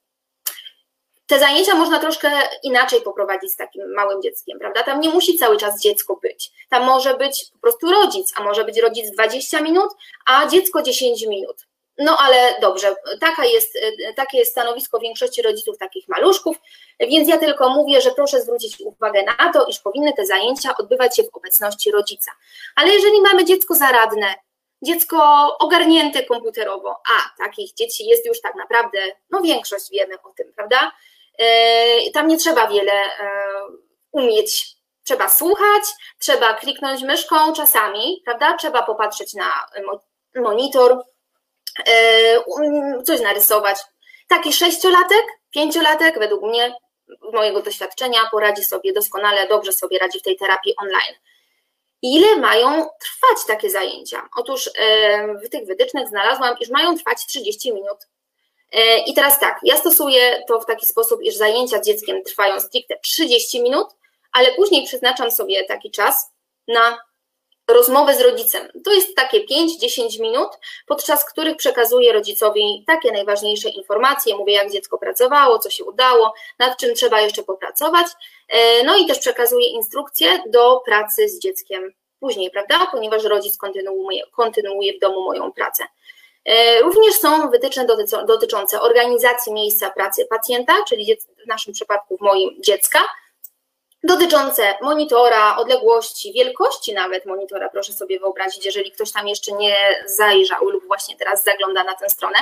te 1.27 1.39
zajęcia 1.39 1.75
można 1.75 1.99
troszkę 1.99 2.31
inaczej 2.63 3.01
poprowadzić 3.01 3.51
z 3.51 3.55
takim 3.55 3.93
małym 3.93 4.21
dzieckiem, 4.21 4.59
prawda? 4.59 4.83
Tam 4.83 4.99
nie 4.99 5.09
musi 5.09 5.37
cały 5.37 5.57
czas 5.57 5.81
dziecko 5.81 6.15
być. 6.15 6.51
Tam 6.69 6.83
może 6.83 7.17
być 7.17 7.45
po 7.53 7.59
prostu 7.59 7.91
rodzic, 7.91 8.33
a 8.35 8.43
może 8.43 8.65
być 8.65 8.77
rodzic 8.77 9.11
20 9.11 9.61
minut, 9.61 9.89
a 10.27 10.47
dziecko 10.47 10.81
10 10.81 11.25
minut. 11.27 11.65
No 11.97 12.17
ale 12.19 12.55
dobrze, 12.61 12.95
taka 13.19 13.45
jest, 13.45 13.77
takie 14.15 14.37
jest 14.37 14.51
stanowisko 14.51 14.99
większości 14.99 15.41
rodziców 15.41 15.77
takich 15.77 16.07
maluszków, 16.07 16.57
więc 16.99 17.29
ja 17.29 17.37
tylko 17.37 17.69
mówię, 17.69 18.01
że 18.01 18.11
proszę 18.11 18.41
zwrócić 18.41 18.79
uwagę 18.79 19.23
na 19.23 19.53
to, 19.53 19.65
iż 19.65 19.79
powinny 19.79 20.13
te 20.13 20.25
zajęcia 20.25 20.77
odbywać 20.77 21.15
się 21.15 21.23
w 21.23 21.35
obecności 21.35 21.91
rodzica. 21.91 22.31
Ale 22.75 22.89
jeżeli 22.89 23.21
mamy 23.21 23.45
dziecko 23.45 23.75
zaradne, 23.75 24.35
dziecko 24.81 25.47
ogarnięte 25.59 26.23
komputerowo, 26.23 26.89
a 26.91 27.43
takich 27.43 27.73
dzieci 27.73 28.05
jest 28.05 28.25
już 28.25 28.41
tak 28.41 28.55
naprawdę, 28.55 28.99
no 29.29 29.41
większość 29.41 29.89
wiemy 29.91 30.15
o 30.23 30.29
tym, 30.37 30.53
prawda? 30.55 30.91
Tam 32.13 32.27
nie 32.27 32.37
trzeba 32.37 32.67
wiele 32.67 33.03
umieć. 34.11 34.75
Trzeba 35.03 35.29
słuchać, 35.29 35.83
trzeba 36.19 36.53
kliknąć 36.53 37.01
myszką 37.01 37.53
czasami, 37.53 38.21
prawda? 38.25 38.57
Trzeba 38.57 38.83
popatrzeć 38.83 39.33
na 39.33 39.65
monitor, 40.35 41.03
coś 43.05 43.21
narysować. 43.21 43.77
Taki 44.27 44.53
sześciolatek, 44.53 45.25
pięciolatek, 45.51 46.19
według 46.19 46.43
mnie, 46.43 46.75
mojego 47.33 47.61
doświadczenia, 47.61 48.19
poradzi 48.31 48.63
sobie 48.63 48.93
doskonale, 48.93 49.47
dobrze 49.47 49.73
sobie 49.73 49.99
radzi 49.99 50.19
w 50.19 50.23
tej 50.23 50.37
terapii 50.37 50.75
online. 50.77 51.15
Ile 52.01 52.35
mają 52.35 52.69
trwać 52.69 53.45
takie 53.47 53.69
zajęcia? 53.69 54.29
Otóż 54.37 54.69
w 55.45 55.49
tych 55.49 55.67
wytycznych 55.67 56.07
znalazłam, 56.07 56.55
iż 56.59 56.69
mają 56.69 56.97
trwać 56.97 57.25
30 57.25 57.73
minut. 57.73 57.97
E, 58.71 58.97
I 58.97 59.13
teraz 59.13 59.39
tak, 59.39 59.59
ja 59.63 59.77
stosuję 59.77 60.43
to 60.47 60.59
w 60.59 60.65
taki 60.65 60.85
sposób, 60.85 61.21
iż 61.21 61.35
zajęcia 61.35 61.83
z 61.83 61.85
dzieckiem 61.85 62.23
trwają 62.23 62.59
stricte 62.59 62.99
30 63.03 63.61
minut, 63.61 63.87
ale 64.33 64.51
później 64.51 64.85
przeznaczam 64.85 65.31
sobie 65.31 65.63
taki 65.63 65.91
czas 65.91 66.31
na 66.67 66.97
rozmowę 67.67 68.15
z 68.15 68.21
rodzicem. 68.21 68.67
To 68.85 68.93
jest 68.93 69.15
takie 69.15 69.39
5-10 69.39 70.21
minut, 70.21 70.49
podczas 70.87 71.25
których 71.25 71.57
przekazuję 71.57 72.13
rodzicowi 72.13 72.83
takie 72.87 73.11
najważniejsze 73.11 73.69
informacje, 73.69 74.35
mówię 74.35 74.53
jak 74.53 74.71
dziecko 74.71 74.97
pracowało, 74.97 75.59
co 75.59 75.69
się 75.69 75.83
udało, 75.83 76.33
nad 76.59 76.77
czym 76.77 76.95
trzeba 76.95 77.21
jeszcze 77.21 77.43
popracować, 77.43 78.07
e, 78.49 78.83
no 78.83 78.97
i 78.97 79.05
też 79.05 79.19
przekazuję 79.19 79.69
instrukcje 79.69 80.43
do 80.47 80.81
pracy 80.85 81.29
z 81.29 81.39
dzieckiem 81.39 81.93
później, 82.19 82.51
prawda, 82.51 82.87
ponieważ 82.91 83.23
rodzic 83.23 83.57
kontynuuje, 83.57 84.23
kontynuuje 84.31 84.93
w 84.93 84.99
domu 84.99 85.21
moją 85.21 85.51
pracę. 85.51 85.83
E, 86.45 86.79
również 86.79 87.15
są 87.15 87.49
wytyczne 87.49 87.85
dotyczące 88.27 88.81
organizacji 88.81 89.53
miejsca 89.53 89.89
pracy 89.89 90.25
pacjenta, 90.25 90.73
czyli 90.87 91.17
w 91.45 91.47
naszym 91.47 91.73
przypadku 91.73 92.17
w 92.17 92.21
moim 92.21 92.61
dziecka, 92.61 92.99
dotyczące 94.03 94.73
monitora, 94.81 95.57
odległości, 95.57 96.33
wielkości 96.33 96.93
nawet 96.93 97.25
monitora, 97.25 97.69
proszę 97.69 97.93
sobie 97.93 98.19
wyobrazić, 98.19 98.65
jeżeli 98.65 98.91
ktoś 98.91 99.11
tam 99.11 99.27
jeszcze 99.27 99.51
nie 99.51 99.75
zajrzał 100.05 100.69
lub 100.69 100.87
właśnie 100.87 101.17
teraz 101.17 101.43
zagląda 101.43 101.83
na 101.83 101.93
tę 101.93 102.09
stronę, 102.09 102.37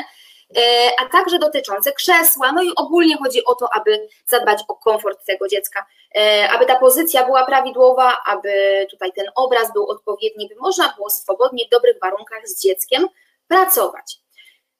e, 0.58 0.62
a 1.00 1.10
także 1.10 1.40
dotyczące 1.40 1.92
krzesła. 1.92 2.52
No 2.52 2.64
i 2.64 2.72
ogólnie 2.76 3.18
chodzi 3.18 3.46
o 3.46 3.56
to, 3.56 3.68
aby 3.74 4.08
zadbać 4.26 4.60
o 4.68 4.76
komfort 4.76 5.26
tego 5.26 5.48
dziecka, 5.48 5.86
e, 6.16 6.50
aby 6.52 6.66
ta 6.66 6.80
pozycja 6.80 7.26
była 7.26 7.46
prawidłowa, 7.46 8.18
aby 8.26 8.86
tutaj 8.92 9.12
ten 9.14 9.26
obraz 9.36 9.74
był 9.74 9.90
odpowiedni, 9.90 10.48
by 10.48 10.56
można 10.56 10.94
było 10.96 11.10
swobodnie 11.10 11.66
w 11.66 11.70
dobrych 11.70 12.00
warunkach 12.02 12.48
z 12.48 12.62
dzieckiem 12.62 13.08
pracować. 13.54 14.18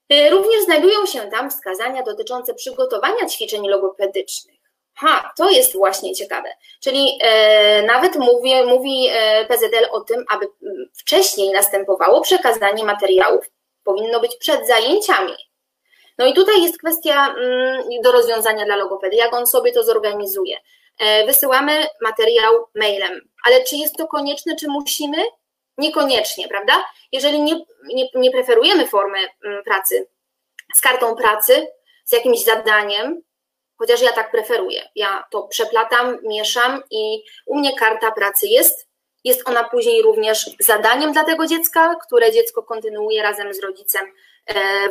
E, 0.10 0.30
również 0.30 0.64
znajdują 0.64 1.06
się 1.06 1.20
tam 1.22 1.50
wskazania 1.50 2.04
dotyczące 2.04 2.54
przygotowania 2.54 3.26
ćwiczeń 3.30 3.68
logopedycznych. 3.68 4.60
Ha, 4.96 5.32
to 5.38 5.50
jest 5.50 5.74
właśnie 5.74 6.16
ciekawe. 6.16 6.50
Czyli 6.82 7.18
e, 7.22 7.84
nawet 7.84 8.16
mówi, 8.16 8.54
mówi 8.66 9.08
e, 9.12 9.46
PZL 9.46 9.88
o 9.92 10.02
tym, 10.02 10.26
aby 10.30 10.48
wcześniej 10.98 11.52
następowało 11.52 12.22
przekazanie 12.22 12.84
materiałów. 12.84 13.46
Powinno 13.84 14.20
być 14.20 14.36
przed 14.36 14.68
zajęciami. 14.68 15.34
No 16.18 16.26
i 16.26 16.34
tutaj 16.34 16.64
jest 16.64 16.78
kwestia 16.78 17.36
mm, 17.38 17.84
do 18.04 18.12
rozwiązania 18.12 18.66
dla 18.66 18.76
logopedy, 18.76 19.16
jak 19.16 19.34
on 19.34 19.48
sobie 19.48 19.72
to 19.72 19.84
zorganizuje. 19.84 20.58
E, 21.00 21.26
wysyłamy 21.26 21.88
materiał 22.02 22.54
mailem, 22.76 23.22
ale 23.46 23.64
czy 23.64 23.76
jest 23.76 23.96
to 23.98 24.08
konieczne, 24.08 24.56
czy 24.56 24.68
musimy? 24.68 25.18
Niekoniecznie, 25.78 26.48
prawda? 26.48 26.86
Jeżeli 27.12 27.42
nie, 27.42 27.56
nie, 27.94 28.06
nie 28.16 28.32
preferujemy 28.32 28.88
formy 28.88 29.18
mm, 29.46 29.64
pracy 29.64 30.08
z 30.76 30.82
kartą 30.82 31.16
pracy, 31.16 31.68
z 32.06 32.14
jakimś 32.14 32.44
zadaniem, 32.44 33.22
chociaż 33.78 34.02
ja 34.02 34.12
tak 34.12 34.32
preferuję. 34.32 34.90
Ja 34.96 35.24
to 35.32 35.44
przeplatam, 35.44 36.18
mieszam 36.24 36.84
i 36.92 37.24
u 37.46 37.60
mnie 37.60 37.76
karta 37.76 38.12
pracy 38.12 38.48
jest. 38.48 38.88
Jest 39.24 39.50
ona 39.50 39.64
później 39.64 40.02
również 40.02 40.50
zadaniem 40.60 41.12
dla 41.12 41.24
tego 41.24 41.48
dziecka, 41.48 41.96
które 42.08 42.32
dziecko 42.32 42.64
kontynuuje 42.64 43.24
razem 43.24 43.54
z 43.54 43.60
rodzicem 43.60 44.06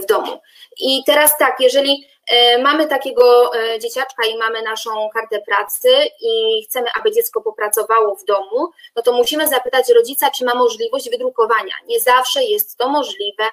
w 0.02 0.06
domu. 0.06 0.40
I 0.80 1.02
teraz 1.06 1.38
tak, 1.38 1.56
jeżeli 1.60 2.06
e, 2.28 2.58
mamy 2.58 2.86
takiego 2.86 3.54
e, 3.54 3.78
dzieciaczka 3.78 4.26
i 4.26 4.38
mamy 4.38 4.62
naszą 4.62 5.08
kartę 5.14 5.40
pracy 5.40 5.88
i 6.20 6.64
chcemy, 6.64 6.86
aby 7.00 7.12
dziecko 7.12 7.40
popracowało 7.40 8.16
w 8.16 8.24
domu, 8.24 8.70
no 8.96 9.02
to 9.02 9.12
musimy 9.12 9.48
zapytać 9.48 9.88
rodzica, 9.88 10.30
czy 10.30 10.44
ma 10.44 10.54
możliwość 10.54 11.10
wydrukowania. 11.10 11.74
Nie 11.86 12.00
zawsze 12.00 12.44
jest 12.44 12.76
to 12.76 12.88
możliwe. 12.88 13.44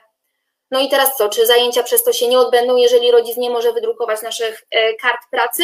No 0.72 0.80
i 0.80 0.90
teraz 0.90 1.18
co, 1.18 1.30
czy 1.30 1.46
zajęcia 1.46 1.84
przez 1.84 2.04
to 2.04 2.14
się 2.14 2.28
nie 2.28 2.40
odbędą, 2.40 2.76
jeżeli 2.76 3.12
rodzic 3.12 3.38
nie 3.38 3.50
może 3.50 3.74
wydrukować 3.74 4.22
naszych 4.22 4.64
e, 4.72 4.94
kart 4.94 5.22
pracy? 5.32 5.64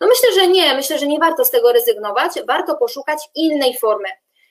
No 0.00 0.06
myślę, 0.06 0.42
że 0.42 0.48
nie, 0.48 0.74
myślę, 0.74 0.98
że 0.98 1.06
nie 1.06 1.18
warto 1.18 1.44
z 1.44 1.50
tego 1.50 1.72
rezygnować, 1.72 2.32
warto 2.46 2.74
poszukać 2.74 3.18
innej 3.34 3.78
formy. 3.78 4.08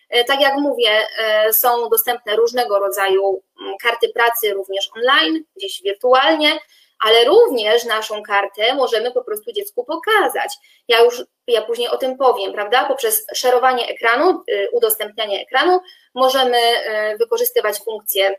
E, 0.09 0.23
tak 0.23 0.41
jak 0.41 0.55
mówię, 0.55 1.07
e, 1.19 1.53
są 1.53 1.89
dostępne 1.89 2.35
różnego 2.35 2.79
rodzaju 2.79 3.43
mm, 3.61 3.75
karty 3.83 4.09
pracy, 4.09 4.53
również 4.53 4.89
online, 4.95 5.43
gdzieś 5.55 5.81
wirtualnie, 5.81 6.59
ale 6.99 7.25
również 7.25 7.85
naszą 7.85 8.23
kartę 8.23 8.75
możemy 8.75 9.11
po 9.11 9.23
prostu 9.23 9.51
dziecku 9.51 9.85
pokazać. 9.85 10.53
Ja 10.87 11.01
już, 11.01 11.23
ja 11.47 11.61
później 11.61 11.87
o 11.87 11.97
tym 11.97 12.17
powiem, 12.17 12.53
prawda? 12.53 12.85
Poprzez 12.85 13.25
szerowanie 13.33 13.87
ekranu, 13.87 14.43
y, 14.49 14.69
udostępnianie 14.71 15.41
ekranu 15.41 15.79
możemy 16.13 16.57
wykorzystywać 17.19 17.79
funkcje 17.79 18.35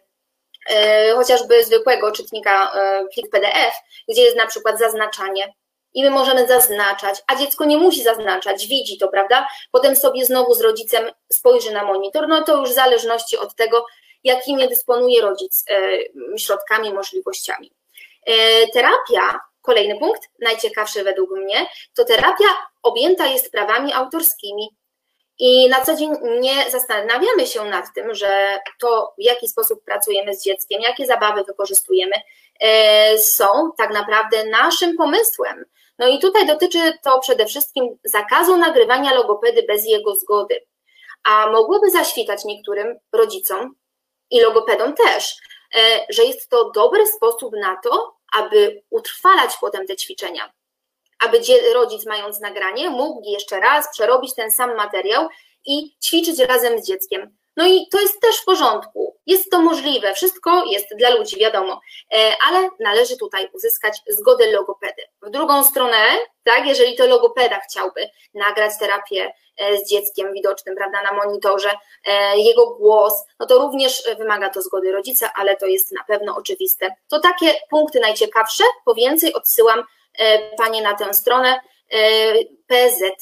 E, 0.71 1.13
chociażby 1.15 1.65
zwykłego 1.65 2.13
czytnika 2.13 2.73
plik 3.15 3.31
PDF, 3.31 3.75
gdzie 4.09 4.23
jest 4.23 4.37
na 4.37 4.47
przykład 4.47 4.79
zaznaczanie 4.79 5.55
i 5.97 6.03
my 6.05 6.11
możemy 6.11 6.47
zaznaczać, 6.47 7.23
a 7.27 7.37
dziecko 7.37 7.65
nie 7.65 7.79
musi 7.79 8.03
zaznaczać, 8.03 8.67
widzi 8.67 8.99
to, 8.99 9.09
prawda? 9.09 9.49
Potem 9.73 9.97
sobie 9.97 10.25
znowu 10.25 10.55
z 10.55 10.61
rodzicem 10.61 11.11
spojrzy 11.33 11.71
na 11.71 11.85
monitor, 11.85 12.29
no 12.29 12.43
to 12.43 12.57
już 12.57 12.71
w 12.71 12.75
zależności 12.75 13.39
od 13.39 13.55
tego, 13.55 13.87
jakimi 14.25 14.69
dysponuje 14.69 15.23
rodzic 15.23 15.65
e, 15.71 16.39
środkami, 16.39 16.93
możliwościami. 16.93 17.73
Terapia, 18.73 19.41
kolejny 19.63 19.99
punkt, 19.99 20.23
najciekawszy 20.41 21.05
według 21.05 21.31
mnie, 21.31 21.67
to 21.97 22.05
terapia 22.05 22.45
objęta 22.83 23.27
jest 23.27 23.53
prawami 23.53 23.93
autorskimi. 23.93 24.69
I 25.39 25.69
na 25.69 25.85
co 25.85 25.97
dzień 25.97 26.11
nie 26.41 26.71
zastanawiamy 26.71 27.47
się 27.47 27.65
nad 27.65 27.85
tym, 27.95 28.15
że 28.15 28.59
to, 28.81 29.15
w 29.19 29.23
jaki 29.23 29.49
sposób 29.49 29.85
pracujemy 29.85 30.37
z 30.37 30.45
dzieckiem, 30.45 30.81
jakie 30.81 31.07
zabawy 31.07 31.45
wykorzystujemy, 31.45 32.15
e, 32.61 33.19
są 33.19 33.47
tak 33.79 33.93
naprawdę 33.93 34.45
naszym 34.45 34.97
pomysłem. 34.97 35.65
No 35.99 36.09
i 36.09 36.19
tutaj 36.19 36.47
dotyczy 36.47 36.93
to 37.03 37.21
przede 37.21 37.47
wszystkim 37.47 37.99
zakazu 38.05 38.57
nagrywania 38.57 39.15
logopedy 39.15 39.63
bez 39.63 39.87
jego 39.87 40.15
zgody. 40.15 40.61
A 41.25 41.51
mogłoby 41.51 41.91
zaświtać 41.91 42.45
niektórym 42.45 42.99
rodzicom 43.13 43.75
i 44.31 44.41
logopedom 44.41 44.95
też, 44.95 45.37
e, 45.75 46.07
że 46.09 46.25
jest 46.25 46.51
to 46.51 46.71
dobry 46.71 47.07
sposób 47.07 47.55
na 47.61 47.77
to, 47.85 48.17
aby 48.39 48.83
utrwalać 48.91 49.51
potem 49.61 49.87
te 49.87 49.97
ćwiczenia 49.97 50.53
aby 51.19 51.41
rodzic 51.75 52.07
mając 52.07 52.41
nagranie 52.41 52.91
mógł 52.91 53.31
jeszcze 53.31 53.61
raz 53.61 53.93
przerobić 53.93 54.35
ten 54.35 54.51
sam 54.51 54.77
materiał 54.77 55.29
i 55.67 55.97
ćwiczyć 56.05 56.39
razem 56.39 56.83
z 56.83 56.87
dzieckiem. 56.87 57.37
No 57.57 57.67
i 57.67 57.89
to 57.93 58.01
jest 58.01 58.21
też 58.21 58.37
w 58.37 58.45
porządku, 58.45 59.17
jest 59.27 59.51
to 59.51 59.63
możliwe, 59.63 60.15
wszystko 60.15 60.65
jest 60.65 60.87
dla 60.99 61.11
ludzi, 61.11 61.37
wiadomo, 61.37 61.81
e, 62.13 62.33
ale 62.49 62.69
należy 62.81 63.17
tutaj 63.17 63.49
uzyskać 63.53 63.97
zgodę 64.09 64.53
logopedy. 64.53 65.03
W 65.23 65.31
drugą 65.31 65.65
stronę, 65.65 65.97
tak, 66.45 66.67
jeżeli 66.67 66.97
to 66.97 67.07
logopeda 67.07 67.61
chciałby 67.61 68.09
nagrać 68.35 68.73
terapię 68.81 69.33
e, 69.57 69.79
z 69.79 69.91
dzieckiem 69.91 70.33
widocznym, 70.33 70.77
prawda, 70.77 71.03
na 71.03 71.13
monitorze, 71.13 71.71
e, 72.05 72.39
jego 72.39 72.67
głos, 72.67 73.25
no 73.41 73.47
to 73.47 73.59
również 73.59 74.03
wymaga 74.19 74.51
to 74.51 74.63
zgody 74.63 74.93
rodzica, 74.93 75.31
ale 75.35 75.57
to 75.57 75.67
jest 75.67 75.93
na 75.93 76.05
pewno 76.05 76.37
oczywiste. 76.37 76.95
To 77.09 77.21
takie 77.21 77.55
punkty 77.71 78.01
najciekawsze, 78.01 78.65
po 78.85 78.95
więcej 78.95 79.35
odsyłam 79.35 79.85
Panie 80.59 80.83
na 80.83 80.95
tę 80.95 81.15
stronę 81.15 81.61
pzl, 82.67 83.13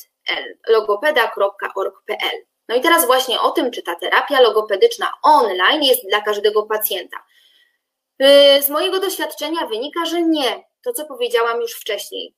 logopeda.org.pl. 0.69 2.54
No 2.69 2.75
i 2.75 2.81
teraz 2.81 3.07
właśnie 3.07 3.41
o 3.41 3.51
tym, 3.51 3.71
czy 3.71 3.83
ta 3.83 3.95
terapia 3.95 4.41
logopedyczna 4.41 5.13
online 5.23 5.83
jest 5.83 6.09
dla 6.09 6.21
każdego 6.21 6.63
pacjenta. 6.63 7.17
E, 8.19 8.63
z 8.63 8.71
mojego 8.71 9.01
doświadczenia 9.01 9.67
wynika, 9.67 10.05
że 10.05 10.23
nie. 10.23 10.65
To, 10.85 10.93
co 10.93 11.07
powiedziałam 11.07 11.61
już 11.61 11.73
wcześniej. 11.73 12.35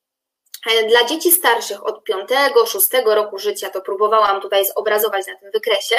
Dla 0.88 1.04
dzieci 1.04 1.32
starszych 1.32 1.86
od 1.86 2.02
5-6 2.28 3.14
roku 3.14 3.38
życia, 3.38 3.70
to 3.70 3.80
próbowałam 3.80 4.40
tutaj 4.40 4.66
zobrazować 4.66 5.26
na 5.26 5.36
tym 5.36 5.50
wykresie, 5.50 5.96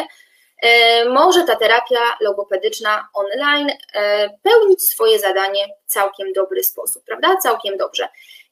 E, 0.62 1.06
może 1.10 1.44
ta 1.44 1.56
terapia 1.56 2.00
logopedyczna 2.22 3.08
online 3.14 3.70
e, 3.94 4.30
pełnić 4.44 4.84
swoje 4.84 5.20
zadanie 5.20 5.68
w 5.86 5.92
całkiem 5.92 6.34
dobry 6.34 6.64
sposób, 6.64 7.04
prawda? 7.06 7.38
Całkiem 7.38 7.78
dobrze. 7.78 8.08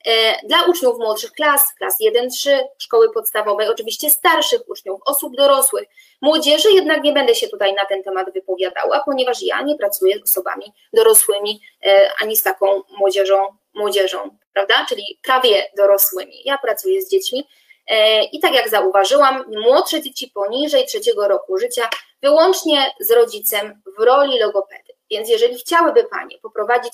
E, 0.06 0.48
dla 0.48 0.64
uczniów 0.66 0.98
młodszych 1.00 1.32
klas, 1.32 1.74
klas 1.78 1.98
1-3, 2.02 2.60
szkoły 2.78 3.14
podstawowej, 3.14 3.68
oczywiście 3.68 4.10
starszych 4.10 4.70
uczniów, 4.70 5.02
osób 5.06 5.36
dorosłych, 5.36 5.88
młodzieży, 6.22 6.72
jednak 6.72 7.04
nie 7.04 7.14
będę 7.14 7.36
się 7.36 7.48
tutaj 7.48 7.74
na 7.74 7.86
ten 7.86 8.04
temat 8.04 8.34
wypowiadała, 8.34 9.02
ponieważ 9.06 9.42
ja 9.42 9.62
nie 9.62 9.76
pracuję 9.76 10.20
z 10.20 10.32
osobami 10.32 10.74
dorosłymi 10.94 11.62
e, 11.86 12.12
ani 12.22 12.38
z 12.38 12.44
taką 12.44 12.82
młodzieżą, 12.98 13.48
młodzieżą, 13.74 14.38
prawda? 14.54 14.86
Czyli 14.90 15.20
prawie 15.24 15.66
dorosłymi. 15.78 16.42
Ja 16.46 16.58
pracuję 16.58 17.02
z 17.02 17.10
dziećmi. 17.10 17.48
E, 17.88 18.24
I 18.24 18.40
tak 18.40 18.54
jak 18.54 18.70
zauważyłam, 18.70 19.46
młodsze 19.48 20.02
dzieci 20.02 20.32
poniżej 20.34 20.86
trzeciego 20.86 21.28
roku 21.28 21.58
życia 21.58 21.90
wyłącznie 22.22 22.94
z 23.00 23.12
rodzicem 23.12 23.82
w 23.98 24.04
roli 24.04 24.40
logopedy. 24.40 24.94
Więc 25.12 25.30
jeżeli 25.30 25.58
chciałyby 25.58 26.04
Panie 26.04 26.38
poprowadzić 26.42 26.94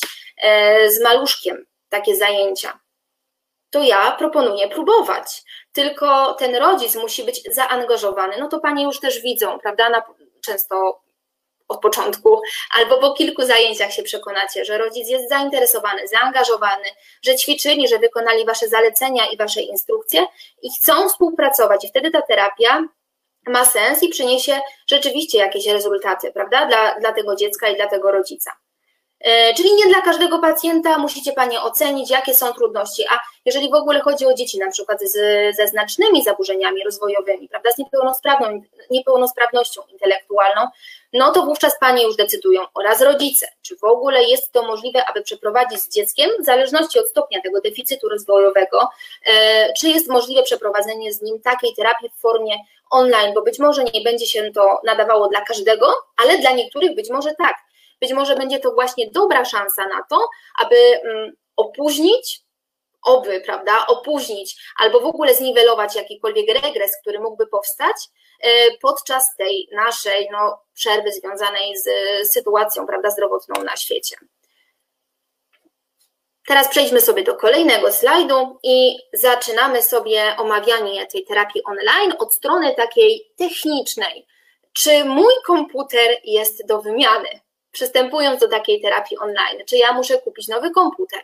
z 0.88 1.02
maluszkiem 1.04 1.66
takie 1.90 2.16
zajęcia, 2.16 2.80
to 3.72 3.84
ja 3.84 4.12
proponuję 4.12 4.68
próbować. 4.68 5.44
Tylko 5.72 6.34
ten 6.34 6.56
rodzic 6.56 6.96
musi 6.96 7.24
być 7.24 7.54
zaangażowany. 7.54 8.36
No 8.40 8.48
to 8.48 8.60
panie 8.60 8.84
już 8.84 9.00
też 9.00 9.22
widzą, 9.22 9.60
prawda? 9.60 9.90
Na, 9.90 10.04
często 10.42 11.02
od 11.68 11.82
początku, 11.82 12.42
albo 12.72 12.98
po 12.98 13.14
kilku 13.14 13.46
zajęciach 13.46 13.94
się 13.94 14.04
przekonacie, 14.04 14.66
że 14.66 14.78
rodzic 14.78 15.10
jest 15.10 15.30
zainteresowany, 15.30 16.08
zaangażowany, 16.08 16.86
że 17.24 17.36
ćwiczyli, 17.36 17.88
że 17.88 18.00
wykonali 18.00 18.46
wasze 18.46 18.68
zalecenia 18.68 19.26
i 19.26 19.38
wasze 19.38 19.62
instrukcje 19.62 20.26
i 20.62 20.70
chcą 20.70 21.10
współpracować. 21.10 21.86
I 21.86 21.88
wtedy 21.88 22.12
ta 22.12 22.22
terapia 22.22 22.84
ma 23.48 23.66
sens 23.66 24.04
i 24.04 24.10
przyniesie 24.10 24.60
rzeczywiście 24.88 25.38
jakieś 25.38 25.68
rezultaty, 25.68 26.32
prawda? 26.32 26.66
Dla, 26.66 27.00
dla 27.00 27.12
tego 27.12 27.36
dziecka 27.36 27.70
i 27.70 27.76
dla 27.76 27.88
tego 27.88 28.12
rodzica. 28.12 28.52
E, 29.24 29.54
czyli 29.54 29.74
nie 29.76 29.94
dla 29.94 30.02
każdego 30.02 30.40
pacjenta 30.40 30.98
musicie 30.98 31.34
Panie 31.34 31.62
ocenić, 31.62 32.10
jakie 32.10 32.34
są 32.34 32.54
trudności, 32.54 33.04
a 33.10 33.20
jeżeli 33.46 33.70
w 33.70 33.74
ogóle 33.74 34.00
chodzi 34.00 34.26
o 34.26 34.34
dzieci 34.34 34.60
na 34.60 34.72
przykład 34.72 35.00
z, 35.02 35.16
ze 35.56 35.68
znacznymi 35.68 36.24
zaburzeniami 36.24 36.84
rozwojowymi, 36.84 37.50
prawda, 37.50 37.70
z 37.72 37.78
niepełnosprawnością 38.92 39.82
intelektualną, 39.92 40.68
no 41.14 41.32
to 41.32 41.46
wówczas 41.46 41.80
Panie 41.80 42.04
już 42.04 42.16
decydują 42.16 42.62
oraz 42.74 43.02
rodzice, 43.02 43.48
czy 43.62 43.78
w 43.78 43.84
ogóle 43.84 44.24
jest 44.24 44.52
to 44.52 44.64
możliwe, 44.64 45.06
aby 45.06 45.22
przeprowadzić 45.22 45.80
z 45.80 45.90
dzieckiem, 45.90 46.30
w 46.40 46.46
zależności 46.46 47.00
od 47.00 47.10
stopnia 47.10 47.42
tego 47.42 47.62
deficytu 47.62 48.10
rozwojowego, 48.10 48.90
e, 49.26 49.74
czy 49.74 49.90
jest 49.90 50.10
możliwe 50.10 50.44
przeprowadzenie 50.44 51.14
z 51.14 51.22
nim 51.22 51.42
takiej 51.42 51.76
terapii 51.76 52.10
w 52.10 52.22
formie 52.22 52.56
online, 52.92 53.34
bo 53.34 53.42
być 53.42 53.60
może 53.60 53.84
nie 53.84 54.02
będzie 54.02 54.26
się 54.26 54.52
to 54.52 54.80
nadawało 54.84 55.28
dla 55.28 55.42
każdego, 55.42 55.94
ale 56.24 56.38
dla 56.38 56.52
niektórych 56.52 56.96
być 56.96 57.10
może 57.10 57.36
tak 57.36 57.56
być 58.02 58.14
może 58.14 58.36
będzie 58.36 58.60
to 58.60 58.72
właśnie 58.72 59.12
dobra 59.12 59.46
szansa 59.46 59.88
na 59.88 60.04
to, 60.10 60.28
aby 60.60 60.76
mm, 60.76 61.32
opóźnić, 61.56 62.42
oby, 63.04 63.42
prawda, 63.42 63.88
opóźnić 63.88 64.56
albo 64.78 65.00
w 65.00 65.06
ogóle 65.06 65.36
zniwelować 65.36 65.96
jakikolwiek 65.96 66.62
regres, 66.64 66.98
który 67.02 67.20
mógłby 67.20 67.48
powstać 67.48 67.96
e, 68.40 68.78
podczas 68.82 69.36
tej 69.38 69.70
naszej 69.72 70.30
no, 70.32 70.62
przerwy 70.74 71.12
związanej 71.12 71.78
z 71.78 71.88
sytuacją 72.32 72.88
prawda, 72.88 73.10
zdrowotną 73.10 73.64
na 73.64 73.78
świecie. 73.78 74.16
Teraz 76.48 76.70
przejdźmy 76.70 77.02
sobie 77.02 77.24
do 77.24 77.36
kolejnego 77.36 77.92
slajdu 77.92 78.60
i 78.64 79.00
zaczynamy 79.14 79.84
sobie 79.84 80.36
omawianie 80.38 81.08
tej 81.08 81.26
terapii 81.26 81.64
online 81.64 82.14
od 82.20 82.34
strony 82.34 82.76
takiej 82.76 83.32
technicznej. 83.38 84.28
Czy 84.74 85.06
mój 85.06 85.34
komputer 85.46 86.18
jest 86.24 86.68
do 86.68 86.82
wymiany? 86.82 87.30
Przystępując 87.72 88.40
do 88.40 88.48
takiej 88.48 88.82
terapii 88.82 89.18
online? 89.18 89.66
Czy 89.66 89.78
ja 89.78 89.94
muszę 89.94 90.18
kupić 90.18 90.48
nowy 90.48 90.72
komputer? 90.72 91.22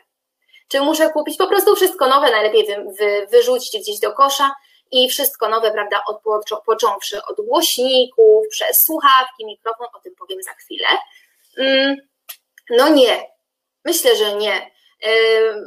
Czy 0.67 0.81
muszę 0.81 1.09
kupić 1.09 1.37
po 1.37 1.47
prostu 1.47 1.75
wszystko 1.75 2.07
nowe, 2.07 2.31
najlepiej 2.31 2.65
wy, 2.65 2.85
wy, 2.99 3.27
wyrzucić 3.31 3.81
gdzieś 3.81 3.99
do 3.99 4.11
kosza 4.11 4.51
i 4.91 5.09
wszystko 5.09 5.49
nowe, 5.49 5.71
prawda, 5.71 6.03
od, 6.07 6.21
począwszy 6.65 7.23
od 7.25 7.45
głośników, 7.45 8.47
przez 8.49 8.85
słuchawki, 8.85 9.45
mikrofon, 9.45 9.87
o 9.93 9.99
tym 9.99 10.15
powiem 10.15 10.43
za 10.43 10.53
chwilę. 10.53 10.87
Mm, 11.57 11.95
no 12.69 12.89
nie, 12.89 13.27
myślę, 13.85 14.15
że 14.15 14.35
nie. 14.35 14.71
E, 15.03 15.11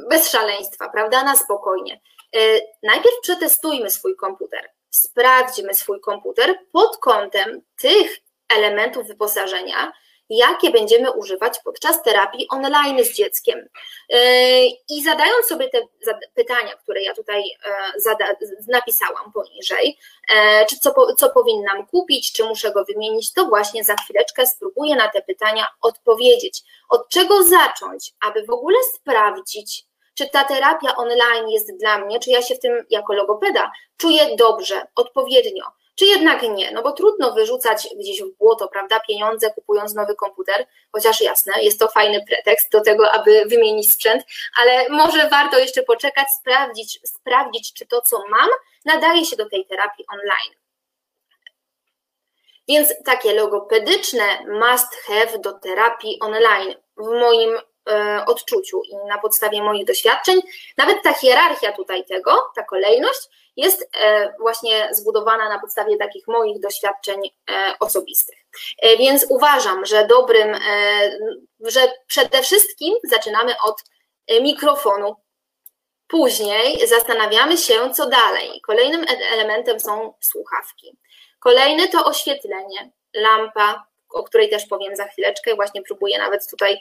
bez 0.09 0.29
szaleństwa, 0.29 0.89
prawda, 0.89 1.23
na 1.23 1.35
spokojnie. 1.35 2.01
E, 2.35 2.39
najpierw 2.83 3.15
przetestujmy 3.21 3.89
swój 3.89 4.15
komputer, 4.15 4.71
sprawdźmy 4.89 5.73
swój 5.75 6.01
komputer 6.01 6.59
pod 6.71 6.97
kątem 6.97 7.61
tych 7.81 8.17
elementów 8.57 9.07
wyposażenia, 9.07 9.93
jakie 10.31 10.69
będziemy 10.69 11.11
używać 11.11 11.59
podczas 11.63 12.03
terapii 12.03 12.47
online 12.49 13.05
z 13.05 13.13
dzieckiem. 13.13 13.69
Yy, 14.09 14.19
I 14.89 15.03
zadając 15.03 15.47
sobie 15.47 15.69
te 15.69 15.81
pytania, 16.33 16.75
które 16.75 17.01
ja 17.03 17.13
tutaj 17.13 17.41
e, 17.41 17.91
napisałam 18.67 19.31
poniżej, 19.31 19.97
e, 20.35 20.65
czy 20.65 20.79
co, 20.79 21.13
co 21.17 21.29
powinnam 21.29 21.87
kupić, 21.87 22.33
czy 22.33 22.43
muszę 22.43 22.71
go 22.71 22.85
wymienić, 22.85 23.33
to 23.33 23.45
właśnie 23.45 23.83
za 23.83 23.95
chwileczkę 23.95 24.47
spróbuję 24.47 24.95
na 24.95 25.09
te 25.09 25.21
pytania 25.21 25.67
odpowiedzieć. 25.81 26.63
Od 26.89 27.09
czego 27.09 27.43
zacząć, 27.43 28.13
aby 28.27 28.45
w 28.45 28.49
ogóle 28.49 28.77
sprawdzić, 28.95 29.85
czy 30.17 30.29
ta 30.29 30.43
terapia 30.43 30.95
online 30.95 31.49
jest 31.49 31.77
dla 31.77 31.97
mnie, 31.97 32.19
czy 32.19 32.29
ja 32.29 32.41
się 32.41 32.55
w 32.55 32.59
tym 32.59 32.85
jako 32.89 33.13
logopeda 33.13 33.71
czuję 33.97 34.35
dobrze, 34.35 34.81
odpowiednio 34.95 35.65
czy 36.01 36.05
jednak 36.05 36.41
nie? 36.41 36.71
No 36.71 36.81
bo 36.81 36.91
trudno 36.91 37.31
wyrzucać 37.31 37.87
gdzieś 37.99 38.21
w 38.21 38.37
błoto, 38.37 38.67
prawda, 38.67 38.99
pieniądze 38.99 39.51
kupując 39.51 39.93
nowy 39.93 40.15
komputer, 40.15 40.67
chociaż 40.91 41.21
jasne, 41.21 41.53
jest 41.61 41.79
to 41.79 41.87
fajny 41.87 42.25
pretekst 42.27 42.71
do 42.71 42.81
tego, 42.81 43.11
aby 43.11 43.45
wymienić 43.45 43.91
sprzęt, 43.91 44.23
ale 44.61 44.89
może 44.89 45.29
warto 45.29 45.59
jeszcze 45.59 45.83
poczekać, 45.83 46.27
sprawdzić, 46.39 46.99
sprawdzić 47.03 47.73
czy 47.73 47.85
to, 47.85 48.01
co 48.01 48.23
mam, 48.29 48.49
nadaje 48.85 49.25
się 49.25 49.35
do 49.35 49.49
tej 49.49 49.65
terapii 49.65 50.05
online. 50.13 50.55
Więc 52.67 52.93
takie 53.05 53.33
logopedyczne 53.33 54.23
must 54.47 54.95
have 54.95 55.39
do 55.39 55.53
terapii 55.53 56.19
online 56.19 56.75
w 56.97 57.07
moim 57.07 57.57
odczuciu 58.27 58.81
i 58.83 58.95
na 59.07 59.17
podstawie 59.17 59.63
moich 59.63 59.85
doświadczeń, 59.85 60.41
nawet 60.77 61.03
ta 61.03 61.13
hierarchia 61.13 61.71
tutaj 61.71 62.05
tego, 62.05 62.51
ta 62.55 62.63
kolejność 62.63 63.29
jest 63.55 63.89
e, 64.01 64.33
właśnie 64.39 64.89
zbudowana 64.91 65.49
na 65.49 65.59
podstawie 65.59 65.97
takich 65.97 66.27
moich 66.27 66.59
doświadczeń 66.59 67.21
e, 67.25 67.73
osobistych. 67.79 68.39
E, 68.81 68.97
więc 68.97 69.25
uważam, 69.29 69.85
że 69.85 70.07
dobrym, 70.07 70.57
że 71.59 71.93
przede 72.07 72.41
wszystkim 72.41 72.93
zaczynamy 73.03 73.53
od 73.63 73.83
mikrofonu. 74.41 75.15
Później 76.07 76.87
zastanawiamy 76.87 77.57
się, 77.57 77.93
co 77.93 78.09
dalej. 78.09 78.61
Kolejnym 78.61 79.05
elementem 79.33 79.79
są 79.79 80.13
słuchawki. 80.19 80.97
Kolejny 81.39 81.87
to 81.87 82.05
oświetlenie, 82.05 82.91
lampa, 83.13 83.85
o 84.13 84.23
której 84.23 84.49
też 84.49 84.65
powiem 84.65 84.95
za 84.95 85.05
chwileczkę. 85.05 85.55
Właśnie 85.55 85.81
próbuję 85.81 86.17
nawet 86.17 86.49
tutaj 86.49 86.79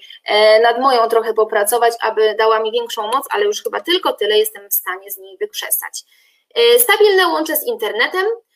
nad 0.63 0.81
moją 0.81 1.09
trochę 1.09 1.35
popracować, 1.35 1.95
aby 2.01 2.35
dała 2.39 2.61
mi 2.61 2.73
większą 2.73 3.03
moc, 3.03 3.27
ale 3.31 3.45
już 3.45 3.63
chyba 3.63 3.81
tylko 3.81 4.13
tyle 4.13 4.39
jestem 4.39 4.71
w 4.71 4.75
stanie 4.75 5.11
z 5.11 5.19
niej 5.19 5.37
wykrzesać. 5.39 6.05
E, 6.55 6.79
stabilne 6.79 7.29
łącze 7.29 7.57
z 7.57 7.67
internetem, 7.67 8.27
e, 8.27 8.50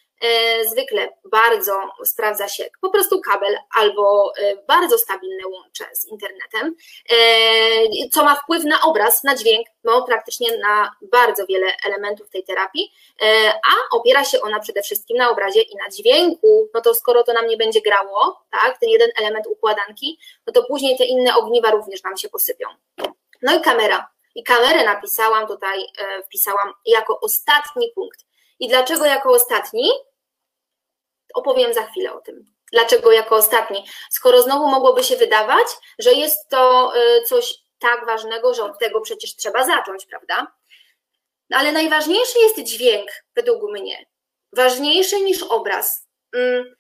zwykle 0.71 1.09
bardzo 1.25 1.73
sprawdza 2.05 2.49
się 2.49 2.65
po 2.81 2.91
prostu 2.91 3.21
kabel 3.21 3.59
albo 3.77 4.33
e, 4.39 4.57
bardzo 4.69 4.99
stabilne 4.99 5.49
łącze 5.49 5.85
z 5.93 6.09
internetem, 6.09 6.75
co 8.13 8.25
ma 8.25 8.35
wpływ 8.35 8.65
na 8.65 8.83
obraz, 8.83 9.25
na 9.25 9.37
dźwięk, 9.37 9.67
no 9.85 10.03
praktycznie 10.03 10.59
na 10.59 10.91
bardzo 11.03 11.47
wiele 11.47 11.67
elementów 11.87 12.31
tej 12.31 12.45
terapii, 12.45 12.93
a 13.73 13.97
opiera 13.97 14.25
się 14.25 14.41
ona 14.41 14.61
przede 14.61 14.83
wszystkim 14.83 15.17
na 15.17 15.31
obrazie 15.31 15.63
i 15.63 15.77
na 15.77 15.91
dźwięku, 15.91 16.69
no 16.75 16.81
to 16.81 16.95
skoro 16.95 17.23
to 17.23 17.33
nam 17.33 17.47
nie 17.47 17.57
będzie 17.57 17.81
grało, 17.81 18.45
tak, 18.51 18.79
ten 18.79 18.89
jeden 18.89 19.11
element 19.21 19.47
układanki, 19.47 20.19
no 20.47 20.53
to 20.53 20.65
później 20.65 20.99
te 20.99 21.05
inne 21.05 21.37
ogniwa 21.37 21.71
również 21.71 22.03
nam 22.03 22.17
się 22.17 22.29
posypią. 22.29 22.69
No 23.43 23.57
i 23.57 23.61
kamera, 23.61 24.09
i 24.35 24.43
kamerę 24.43 24.85
napisałam 24.85 25.47
tutaj, 25.47 25.81
e, 25.99 26.23
wpisałam 26.23 26.73
jako 26.87 27.21
ostatni 27.21 27.93
punkt. 27.95 28.21
I 28.61 28.69
dlaczego 28.69 29.05
jako 29.05 29.31
ostatni? 29.31 29.91
Opowiem 31.35 31.75
za 31.75 31.87
chwilę 31.87 32.13
o 32.13 32.21
tym. 32.21 32.45
Dlaczego 32.73 33.13
jako 33.13 33.37
ostatni? 33.37 33.85
Skoro 34.11 34.43
znowu 34.43 34.67
mogłoby 34.67 35.05
się 35.05 35.17
wydawać, 35.17 35.67
że 35.99 36.13
jest 36.13 36.49
to 36.49 36.93
e, 36.97 37.23
coś 37.23 37.55
tak 37.79 38.07
ważnego, 38.07 38.55
że 38.55 38.65
od 38.65 38.79
tego 38.79 39.01
przecież 39.01 39.37
trzeba 39.37 39.65
zacząć, 39.65 40.07
prawda? 40.07 40.47
No 41.51 41.59
ale 41.59 41.73
najważniejszy 41.73 42.39
jest 42.39 42.63
dźwięk, 42.63 43.11
według 43.35 43.73
mnie. 43.73 44.07
Ważniejszy 44.53 45.21
niż 45.21 45.43
obraz. 45.43 46.07
Mm, 46.33 46.77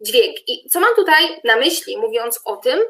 dźwięk. 0.00 0.36
I 0.48 0.68
co 0.70 0.80
mam 0.80 0.94
tutaj 0.94 1.40
na 1.44 1.56
myśli, 1.56 1.98
mówiąc 1.98 2.40
o 2.44 2.56
tym, 2.56 2.80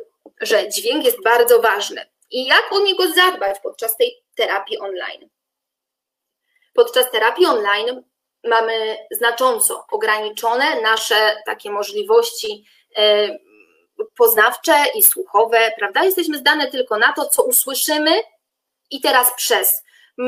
że 0.40 0.68
dźwięk 0.68 1.04
jest 1.04 1.22
bardzo 1.22 1.62
ważny 1.62 2.10
i 2.30 2.46
jak 2.46 2.72
o 2.72 2.80
niego 2.80 3.08
zadbać 3.08 3.60
podczas 3.60 3.96
tej 3.96 4.24
terapii 4.36 4.78
online. 4.78 5.28
Podczas 6.74 7.10
terapii 7.10 7.46
online 7.46 8.02
mamy 8.44 8.96
znacząco 9.10 9.86
ograniczone 9.90 10.80
nasze 10.80 11.42
takie 11.46 11.70
możliwości 11.70 12.64
e, 12.96 13.38
poznawcze 14.16 14.84
i 14.94 15.02
słuchowe, 15.02 15.72
prawda? 15.78 16.04
Jesteśmy 16.04 16.38
zdane 16.38 16.70
tylko 16.70 16.98
na 16.98 17.12
to, 17.12 17.26
co 17.26 17.42
usłyszymy 17.42 18.10
i 18.90 19.00
teraz 19.00 19.34
przez 19.36 19.82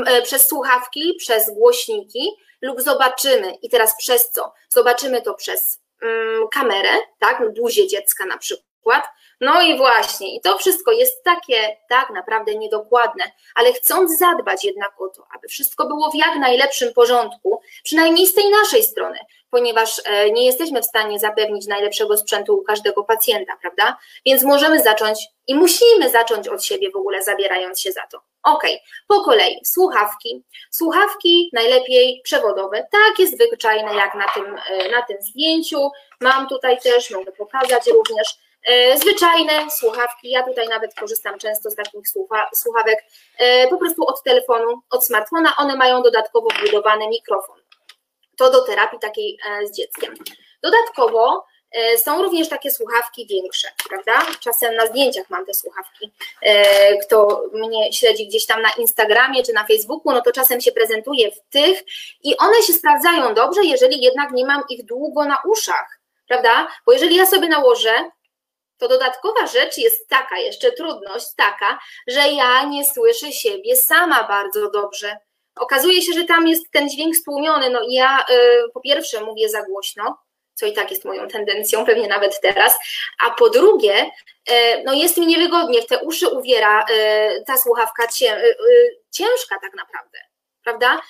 e, 0.06 0.22
przez 0.22 0.48
słuchawki, 0.48 1.14
przez 1.18 1.54
głośniki 1.54 2.30
lub 2.62 2.80
zobaczymy 2.80 3.54
i 3.62 3.70
teraz 3.70 3.96
przez 3.98 4.30
co? 4.30 4.52
Zobaczymy 4.68 5.22
to 5.22 5.34
przez 5.34 5.80
mm, 6.02 6.48
kamerę, 6.48 6.90
tak, 7.18 7.54
buzię 7.54 7.86
dziecka 7.86 8.26
na 8.26 8.38
przykład, 8.38 9.04
no 9.40 9.62
i 9.62 9.76
właśnie, 9.76 10.36
i 10.36 10.40
to 10.40 10.58
wszystko 10.58 10.92
jest 10.92 11.24
takie 11.24 11.76
tak 11.88 12.10
naprawdę 12.10 12.54
niedokładne, 12.54 13.24
ale 13.54 13.72
chcąc 13.72 14.18
zadbać 14.18 14.64
jednak 14.64 15.00
o 15.00 15.08
to, 15.08 15.26
aby 15.36 15.48
wszystko 15.48 15.86
było 15.86 16.10
w 16.10 16.14
jak 16.14 16.36
najlepszym 16.36 16.94
porządku, 16.94 17.60
przynajmniej 17.82 18.26
z 18.26 18.34
tej 18.34 18.50
naszej 18.50 18.82
strony, 18.82 19.18
ponieważ 19.50 20.00
e, 20.04 20.30
nie 20.30 20.46
jesteśmy 20.46 20.82
w 20.82 20.86
stanie 20.86 21.18
zapewnić 21.18 21.66
najlepszego 21.66 22.16
sprzętu 22.16 22.58
u 22.58 22.62
każdego 22.62 23.04
pacjenta, 23.04 23.56
prawda? 23.60 23.96
Więc 24.26 24.42
możemy 24.42 24.82
zacząć 24.82 25.26
i 25.46 25.54
musimy 25.54 26.10
zacząć 26.10 26.48
od 26.48 26.64
siebie 26.64 26.90
w 26.90 26.96
ogóle, 26.96 27.22
zabierając 27.22 27.80
się 27.80 27.92
za 27.92 28.06
to. 28.12 28.20
Ok, 28.42 28.62
po 29.08 29.20
kolei, 29.20 29.60
słuchawki. 29.64 30.44
Słuchawki 30.70 31.50
najlepiej 31.52 32.20
przewodowe, 32.24 32.86
takie 32.92 33.26
zwyczajne 33.26 33.94
jak 33.94 34.14
na 34.14 34.32
tym, 34.34 34.56
e, 34.68 34.90
na 34.90 35.02
tym 35.02 35.16
zdjęciu. 35.20 35.90
Mam 36.20 36.48
tutaj 36.48 36.80
też, 36.80 37.10
mogę 37.10 37.32
pokazać 37.32 37.86
również 37.86 38.45
zwyczajne 38.96 39.70
słuchawki, 39.70 40.30
ja 40.30 40.42
tutaj 40.42 40.68
nawet 40.68 40.94
korzystam 40.94 41.38
często 41.38 41.70
z 41.70 41.74
takich 41.74 42.00
słuchawek 42.54 43.04
e, 43.38 43.68
po 43.68 43.76
prostu 43.76 44.06
od 44.06 44.22
telefonu, 44.22 44.80
od 44.90 45.06
smartfona, 45.06 45.56
one 45.56 45.76
mają 45.76 46.02
dodatkowo 46.02 46.48
wbudowany 46.48 47.08
mikrofon. 47.08 47.60
To 48.36 48.50
do 48.50 48.64
terapii 48.64 48.98
takiej 48.98 49.38
e, 49.50 49.66
z 49.66 49.76
dzieckiem. 49.76 50.14
Dodatkowo 50.62 51.44
są 51.96 52.22
również 52.22 52.48
takie 52.48 52.70
słuchawki 52.70 53.26
większe, 53.26 53.68
prawda? 53.88 54.32
Czasem 54.40 54.74
na 54.74 54.86
zdjęciach 54.86 55.30
mam 55.30 55.46
te 55.46 55.54
słuchawki. 55.54 56.12
Kto 57.02 57.42
mnie 57.52 57.92
śledzi 57.92 58.26
gdzieś 58.26 58.46
tam 58.46 58.62
na 58.62 58.70
Instagramie 58.78 59.42
czy 59.42 59.52
na 59.52 59.66
Facebooku, 59.66 60.12
no 60.12 60.20
to 60.20 60.32
czasem 60.32 60.60
się 60.60 60.72
prezentuje 60.72 61.30
w 61.30 61.40
tych 61.50 61.84
i 62.22 62.36
one 62.36 62.62
się 62.62 62.72
sprawdzają 62.72 63.34
dobrze, 63.34 63.64
jeżeli 63.64 64.00
jednak 64.00 64.32
nie 64.32 64.46
mam 64.46 64.62
ich 64.68 64.84
długo 64.84 65.24
na 65.24 65.36
uszach, 65.50 66.00
prawda? 66.28 66.68
Bo 66.86 66.92
jeżeli 66.92 67.16
ja 67.16 67.26
sobie 67.26 67.48
nałożę 67.48 68.10
to 68.78 68.88
dodatkowa 68.88 69.46
rzecz 69.46 69.78
jest 69.78 70.08
taka, 70.08 70.38
jeszcze 70.38 70.72
trudność 70.72 71.26
taka, 71.36 71.78
że 72.06 72.28
ja 72.28 72.64
nie 72.64 72.84
słyszę 72.86 73.32
siebie 73.32 73.76
sama 73.76 74.24
bardzo 74.28 74.70
dobrze. 74.70 75.16
Okazuje 75.56 76.02
się, 76.02 76.12
że 76.12 76.24
tam 76.24 76.48
jest 76.48 76.70
ten 76.72 76.90
dźwięk 76.90 77.16
stłumiony. 77.16 77.70
No 77.70 77.80
ja 77.88 78.24
y, 78.30 78.70
po 78.74 78.80
pierwsze 78.80 79.20
mówię 79.20 79.48
za 79.48 79.62
głośno, 79.62 80.18
co 80.54 80.66
i 80.66 80.72
tak 80.72 80.90
jest 80.90 81.04
moją 81.04 81.28
tendencją, 81.28 81.86
pewnie 81.86 82.08
nawet 82.08 82.40
teraz, 82.40 82.74
a 83.26 83.30
po 83.30 83.50
drugie, 83.50 84.10
y, 84.50 84.52
no 84.84 84.94
jest 84.94 85.16
mi 85.16 85.26
niewygodnie, 85.26 85.82
w 85.82 85.86
te 85.86 85.98
uszy 85.98 86.28
uwiera 86.28 86.84
y, 86.84 87.44
ta 87.46 87.58
słuchawka 87.58 88.08
cię, 88.08 88.42
ciężka 89.10 89.58
tak 89.62 89.74
naprawdę, 89.74 90.18
prawda? 90.64 91.00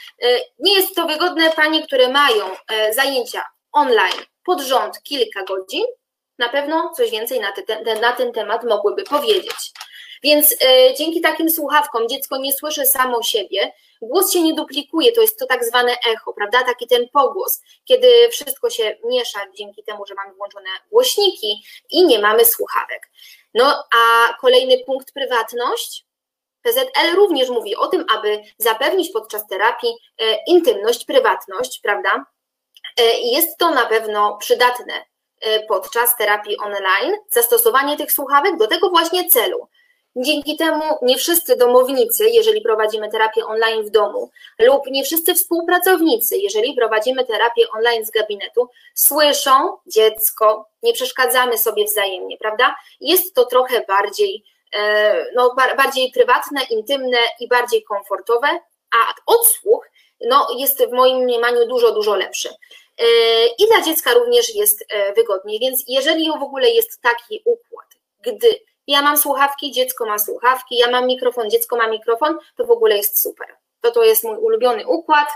Nie 0.58 0.74
jest 0.74 0.94
to 0.94 1.06
wygodne 1.06 1.50
panie, 1.50 1.86
które 1.86 2.08
mają 2.08 2.44
zajęcia 2.92 3.44
online 3.72 4.24
pod 4.44 4.60
rząd 4.60 5.02
kilka 5.02 5.42
godzin, 5.42 5.84
na 6.38 6.48
pewno 6.48 6.92
coś 6.96 7.10
więcej 7.10 7.40
na, 7.40 7.52
te, 7.52 7.94
na 8.00 8.12
ten 8.12 8.32
temat 8.32 8.64
mogłyby 8.64 9.04
powiedzieć. 9.04 9.72
Więc 10.22 10.52
y, 10.52 10.56
dzięki 10.98 11.20
takim 11.20 11.50
słuchawkom 11.50 12.08
dziecko 12.08 12.38
nie 12.38 12.52
słyszy 12.52 12.86
samo 12.86 13.22
siebie, 13.22 13.72
głos 14.02 14.32
się 14.32 14.42
nie 14.42 14.54
duplikuje, 14.54 15.12
to 15.12 15.20
jest 15.20 15.38
to 15.38 15.46
tak 15.46 15.64
zwane 15.64 15.96
echo, 16.06 16.32
prawda? 16.32 16.64
Taki 16.64 16.86
ten 16.86 17.08
pogłos, 17.08 17.60
kiedy 17.84 18.28
wszystko 18.30 18.70
się 18.70 18.96
miesza 19.04 19.38
dzięki 19.58 19.84
temu, 19.84 20.06
że 20.06 20.14
mamy 20.14 20.34
włączone 20.34 20.70
głośniki 20.90 21.62
i 21.90 22.06
nie 22.06 22.18
mamy 22.18 22.44
słuchawek. 22.44 23.10
No 23.54 23.84
a 23.94 24.32
kolejny 24.40 24.78
punkt 24.86 25.12
prywatność. 25.12 26.06
PZL 26.62 27.14
również 27.14 27.48
mówi 27.48 27.76
o 27.76 27.86
tym, 27.86 28.04
aby 28.16 28.42
zapewnić 28.58 29.10
podczas 29.12 29.46
terapii 29.46 29.88
y, 30.22 30.24
intymność, 30.46 31.04
prywatność, 31.04 31.80
prawda? 31.82 32.24
Y, 33.00 33.02
jest 33.22 33.58
to 33.58 33.70
na 33.70 33.86
pewno 33.86 34.36
przydatne 34.36 35.04
podczas 35.68 36.16
terapii 36.16 36.58
online 36.58 37.14
zastosowanie 37.30 37.96
tych 37.96 38.12
słuchawek 38.12 38.56
do 38.56 38.66
tego 38.66 38.90
właśnie 38.90 39.30
celu. 39.30 39.68
Dzięki 40.18 40.56
temu 40.56 40.82
nie 41.02 41.16
wszyscy 41.16 41.56
domownicy, 41.56 42.28
jeżeli 42.30 42.60
prowadzimy 42.60 43.10
terapię 43.10 43.46
online 43.46 43.82
w 43.82 43.90
domu, 43.90 44.30
lub 44.58 44.86
nie 44.86 45.04
wszyscy 45.04 45.34
współpracownicy, 45.34 46.36
jeżeli 46.36 46.74
prowadzimy 46.74 47.24
terapię 47.24 47.68
online 47.70 48.06
z 48.06 48.10
gabinetu, 48.10 48.68
słyszą 48.94 49.76
dziecko, 49.86 50.68
nie 50.82 50.92
przeszkadzamy 50.92 51.58
sobie 51.58 51.84
wzajemnie, 51.84 52.36
prawda? 52.38 52.76
Jest 53.00 53.34
to 53.34 53.44
trochę 53.44 53.84
bardziej, 53.88 54.44
e, 54.74 55.26
no, 55.34 55.54
bardziej 55.76 56.12
prywatne, 56.12 56.60
intymne 56.70 57.18
i 57.40 57.48
bardziej 57.48 57.84
komfortowe, 57.84 58.48
a 58.94 59.14
odsłuch 59.26 59.88
no, 60.20 60.46
jest 60.58 60.84
w 60.84 60.92
moim 60.92 61.18
mniemaniu 61.18 61.66
dużo, 61.66 61.92
dużo 61.92 62.14
lepszy. 62.14 62.48
E, 62.98 63.04
i 63.46 63.66
dla 63.66 63.82
dziecka 63.82 64.14
również 64.14 64.54
jest 64.54 64.84
e, 64.88 65.12
wygodniej. 65.12 65.58
Więc 65.58 65.84
jeżeli 65.88 66.30
w 66.30 66.42
ogóle 66.42 66.70
jest 66.70 67.00
taki 67.00 67.42
układ, 67.44 67.86
gdy 68.20 68.60
ja 68.86 69.02
mam 69.02 69.16
słuchawki, 69.16 69.72
dziecko 69.72 70.06
ma 70.06 70.18
słuchawki, 70.18 70.76
ja 70.76 70.90
mam 70.90 71.06
mikrofon, 71.06 71.50
dziecko 71.50 71.76
ma 71.76 71.88
mikrofon, 71.88 72.38
to 72.56 72.64
w 72.64 72.70
ogóle 72.70 72.96
jest 72.96 73.22
super. 73.22 73.56
To 73.80 73.90
to 73.90 74.04
jest 74.04 74.24
mój 74.24 74.36
ulubiony 74.36 74.86
układ, 74.86 75.28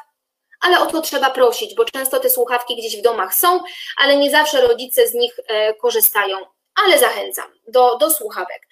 ale 0.61 0.81
o 0.81 0.87
to 0.87 1.01
trzeba 1.01 1.31
prosić, 1.31 1.75
bo 1.75 1.85
często 1.85 2.21
te 2.21 2.31
słuchawki 2.31 2.77
gdzieś 2.77 2.97
w 2.97 3.03
domach 3.03 3.35
są, 3.35 3.61
ale 3.97 4.17
nie 4.17 4.31
zawsze 4.31 4.61
rodzice 4.61 5.09
z 5.09 5.15
nich 5.15 5.41
e, 5.47 5.75
korzystają. 5.75 6.39
Ale 6.85 6.99
zachęcam 6.99 7.53
do, 7.69 7.97
do 7.99 8.11
słuchawek. 8.11 8.69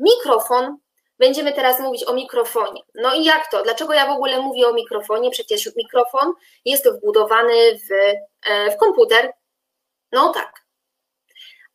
Mikrofon 0.00 0.78
Będziemy 1.18 1.52
teraz 1.52 1.80
mówić 1.80 2.04
o 2.04 2.12
mikrofonie. 2.12 2.82
No 2.94 3.14
i 3.14 3.24
jak 3.24 3.50
to? 3.50 3.62
Dlaczego 3.62 3.94
ja 3.94 4.06
w 4.06 4.16
ogóle 4.16 4.40
mówię 4.42 4.68
o 4.68 4.72
mikrofonie? 4.72 5.30
Przecież 5.30 5.76
mikrofon 5.76 6.32
jest 6.64 6.90
wbudowany 6.90 7.78
w, 7.78 7.92
e, 8.46 8.70
w 8.70 8.76
komputer. 8.76 9.32
No 10.12 10.32
tak. 10.32 10.66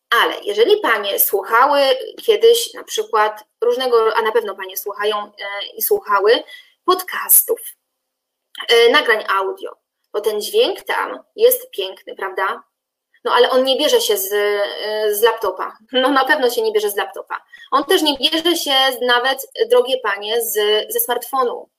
Ale 0.09 0.39
jeżeli 0.43 0.79
panie 0.81 1.19
słuchały 1.19 1.79
kiedyś 2.21 2.73
na 2.73 2.83
przykład 2.83 3.43
różnego, 3.61 4.17
a 4.17 4.21
na 4.21 4.31
pewno 4.31 4.55
panie 4.55 4.77
słuchają 4.77 5.17
e, 5.17 5.31
i 5.77 5.81
słuchały 5.81 6.43
podcastów, 6.85 7.59
e, 8.69 8.89
nagrań 8.89 9.25
audio, 9.29 9.71
bo 10.13 10.21
ten 10.21 10.41
dźwięk 10.41 10.83
tam 10.83 11.19
jest 11.35 11.71
piękny, 11.71 12.15
prawda? 12.15 12.63
No 13.23 13.31
ale 13.31 13.49
on 13.49 13.63
nie 13.63 13.77
bierze 13.77 14.01
się 14.01 14.17
z, 14.17 14.31
y, 14.31 15.15
z 15.15 15.21
laptopa. 15.21 15.77
No 15.91 16.09
na 16.09 16.25
pewno 16.25 16.49
się 16.49 16.61
nie 16.61 16.71
bierze 16.71 16.89
z 16.89 16.95
laptopa. 16.95 17.41
On 17.71 17.83
też 17.83 18.01
nie 18.01 18.17
bierze 18.17 18.55
się 18.55 18.73
nawet, 19.01 19.51
drogie 19.69 19.97
panie, 20.03 20.41
z, 20.41 20.53
ze 20.93 20.99
smartfonu. 20.99 21.69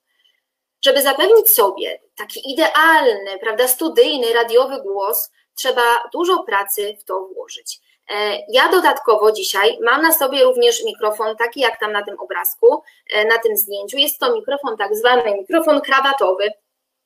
Żeby 0.84 1.02
zapewnić 1.02 1.50
sobie 1.50 2.00
taki 2.16 2.52
idealny, 2.52 3.38
prawda, 3.40 3.68
studyjny, 3.68 4.32
radiowy 4.32 4.82
głos, 4.82 5.30
trzeba 5.54 5.82
dużo 6.12 6.42
pracy 6.42 6.96
w 7.00 7.04
to 7.04 7.28
włożyć. 7.34 7.80
E, 8.10 8.38
ja 8.48 8.68
dodatkowo 8.68 9.32
dzisiaj 9.32 9.78
mam 9.82 10.02
na 10.02 10.12
sobie 10.12 10.44
również 10.44 10.84
mikrofon, 10.84 11.36
taki 11.36 11.60
jak 11.60 11.80
tam 11.80 11.92
na 11.92 12.04
tym 12.04 12.20
obrazku, 12.20 12.82
e, 13.12 13.24
na 13.24 13.38
tym 13.38 13.56
zdjęciu. 13.56 13.96
Jest 13.96 14.18
to 14.18 14.34
mikrofon 14.34 14.76
tak 14.76 14.96
zwany 14.96 15.34
mikrofon 15.34 15.80
krawatowy. 15.80 16.48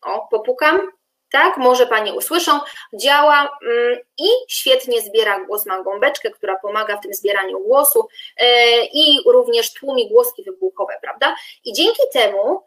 O, 0.03 0.29
popukam 0.31 0.91
tak, 1.37 1.57
może 1.57 1.87
Panie 1.87 2.15
usłyszą, 2.15 2.61
działa 2.95 3.59
mm, 3.63 3.99
i 4.19 4.29
świetnie 4.49 5.01
zbiera 5.01 5.45
głos. 5.45 5.67
Mam 5.67 5.85
gąbeczkę, 5.85 6.31
która 6.31 6.59
pomaga 6.59 6.97
w 6.97 7.01
tym 7.01 7.15
zbieraniu 7.15 7.61
głosu 7.61 8.09
e, 8.37 8.47
i 8.85 9.21
również 9.27 9.73
tłumi 9.73 10.09
głoski 10.09 10.43
wybuchowe, 10.43 10.95
prawda? 11.03 11.37
I 11.65 11.73
dzięki 11.73 12.03
temu 12.13 12.63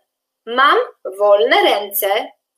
mam 0.45 0.77
wolne 1.17 1.63
ręce 1.63 2.07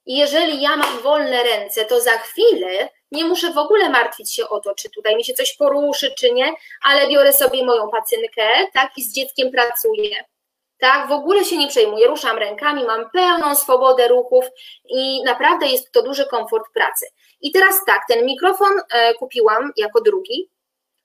i 0.06 0.17
jeżeli 0.17 0.62
ja 0.62 0.76
mam 0.76 1.00
wolne 1.00 1.43
ręce, 1.43 1.86
to 1.86 2.02
za 2.02 2.12
chwilę 2.12 2.89
nie 3.12 3.26
muszę 3.26 3.54
w 3.54 3.58
ogóle 3.58 3.89
martwić 3.89 4.34
się 4.36 4.50
o 4.50 4.60
to, 4.60 4.76
czy 4.76 4.89
tutaj 4.89 5.15
mi 5.15 5.24
się 5.24 5.34
coś 5.34 5.54
poruszy, 5.58 6.13
czy 6.17 6.32
nie, 6.32 6.54
ale 6.84 7.08
biorę 7.08 7.34
sobie 7.34 7.65
moją 7.65 7.89
pacynkę, 7.89 8.47
tak, 8.74 8.91
i 8.97 9.04
z 9.04 9.13
dzieckiem 9.13 9.52
pracuję 9.52 10.24
tak? 10.82 11.08
W 11.08 11.12
ogóle 11.12 11.46
się 11.46 11.58
nie 11.58 11.67
przejmuję, 11.67 12.08
ruszam 12.08 12.38
rękami, 12.38 12.86
mam 12.86 13.10
pełną 13.10 13.56
swobodę 13.56 14.08
ruchów 14.08 14.46
i 14.89 15.24
naprawdę 15.24 15.67
jest 15.67 15.91
to 15.91 16.02
duży 16.02 16.26
komfort 16.26 16.63
pracy. 16.74 17.06
I 17.41 17.52
teraz 17.52 17.86
tak, 17.86 18.02
ten 18.08 18.26
mikrofon 18.26 18.72
e, 18.94 19.13
kupiłam 19.13 19.72
jako 19.78 20.02
drugi, 20.02 20.50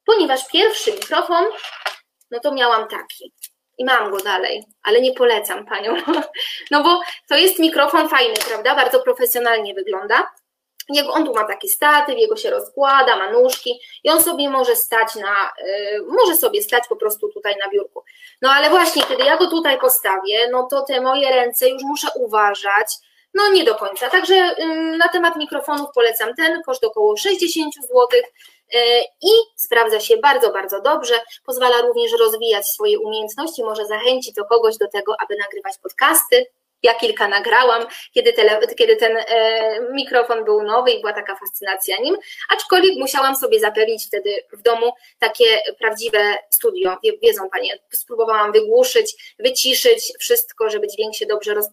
ponieważ 0.04 0.48
pierwszy 0.48 0.92
mikrofon, 0.92 1.44
no 2.30 2.40
to 2.40 2.52
miałam 2.52 2.88
taki. 2.88 3.32
I 3.78 3.84
mam 3.84 4.10
go 4.10 4.16
dalej, 4.16 4.64
ale 4.82 5.00
nie 5.00 5.12
polecam 5.12 5.66
panią. 5.66 5.96
No 6.70 6.82
bo 6.82 7.00
to 7.28 7.36
jest 7.36 7.58
mikrofon 7.58 8.08
fajny, 8.08 8.34
prawda? 8.48 8.74
Bardzo 8.74 9.00
profesjonalnie 9.00 9.74
wygląda. 9.74 10.30
Jego, 10.88 11.12
on 11.12 11.26
tu 11.26 11.34
ma 11.34 11.44
taki 11.44 11.68
statyw, 11.68 12.18
jego 12.18 12.36
się 12.36 12.50
rozkłada, 12.50 13.16
ma 13.16 13.30
nóżki 13.30 13.80
i 14.04 14.10
on 14.10 14.22
sobie 14.22 14.50
może 14.50 14.76
stać 14.76 15.14
na, 15.14 15.52
y, 15.68 16.02
może 16.08 16.36
sobie 16.36 16.62
stać 16.62 16.84
po 16.88 16.96
prostu 16.96 17.28
tutaj 17.28 17.54
na 17.64 17.70
biurku. 17.70 18.04
No 18.42 18.50
ale 18.50 18.70
właśnie, 18.70 19.02
kiedy 19.02 19.22
ja 19.24 19.36
go 19.36 19.46
tutaj 19.46 19.78
postawię, 19.78 20.48
no 20.50 20.68
to 20.70 20.82
te 20.82 21.00
moje 21.00 21.30
ręce 21.30 21.68
już 21.68 21.82
muszę 21.82 22.08
uważać, 22.14 22.86
no 23.34 23.48
nie 23.52 23.64
do 23.64 23.74
końca. 23.74 24.10
Także 24.10 24.34
y, 24.34 24.96
na 24.96 25.08
temat 25.08 25.36
mikrofonów 25.36 25.86
polecam 25.94 26.34
ten, 26.34 26.62
koszt 26.62 26.84
około 26.84 27.16
60 27.16 27.74
zł 27.74 28.08
y, 28.12 28.78
i 29.22 29.30
sprawdza 29.56 30.00
się 30.00 30.16
bardzo, 30.16 30.52
bardzo 30.52 30.80
dobrze. 30.80 31.14
Pozwala 31.46 31.80
również 31.80 32.12
rozwijać 32.20 32.66
swoje 32.66 32.98
umiejętności, 32.98 33.62
może 33.62 33.86
zachęcić 33.86 34.34
to 34.34 34.44
kogoś 34.44 34.76
do 34.76 34.88
tego, 34.88 35.14
aby 35.20 35.36
nagrywać 35.36 35.78
podcasty, 35.82 36.46
Ja 36.86 36.94
kilka 36.94 37.28
nagrałam, 37.28 37.86
kiedy, 38.14 38.32
tele, 38.32 38.60
kiedy 38.78 38.96
ten 38.96 39.16
e, 39.16 39.80
mikrofon 39.92 40.44
był 40.44 40.62
nowy 40.62 40.90
i 40.90 41.00
była 41.00 41.12
taka 41.12 41.36
fascynacja 41.36 41.96
nim, 41.96 42.16
aczkolwiek 42.48 42.96
musiałam 42.96 43.36
sobie 43.36 43.60
zapewnić 43.60 44.06
wtedy 44.06 44.30
w 44.52 44.62
domu 44.62 44.92
takie 45.18 45.44
prawdziwe 45.78 46.38
studio. 46.50 46.96
Wiedzą 47.22 47.50
Panie, 47.50 47.78
spróbowałam 47.92 48.52
wygłuszyć, 48.52 49.34
wyciszyć 49.38 50.12
wszystko, 50.18 50.70
żeby 50.70 50.88
dźwięk 50.88 51.14
się 51.14 51.26
dobrze 51.26 51.54
roz, 51.54 51.66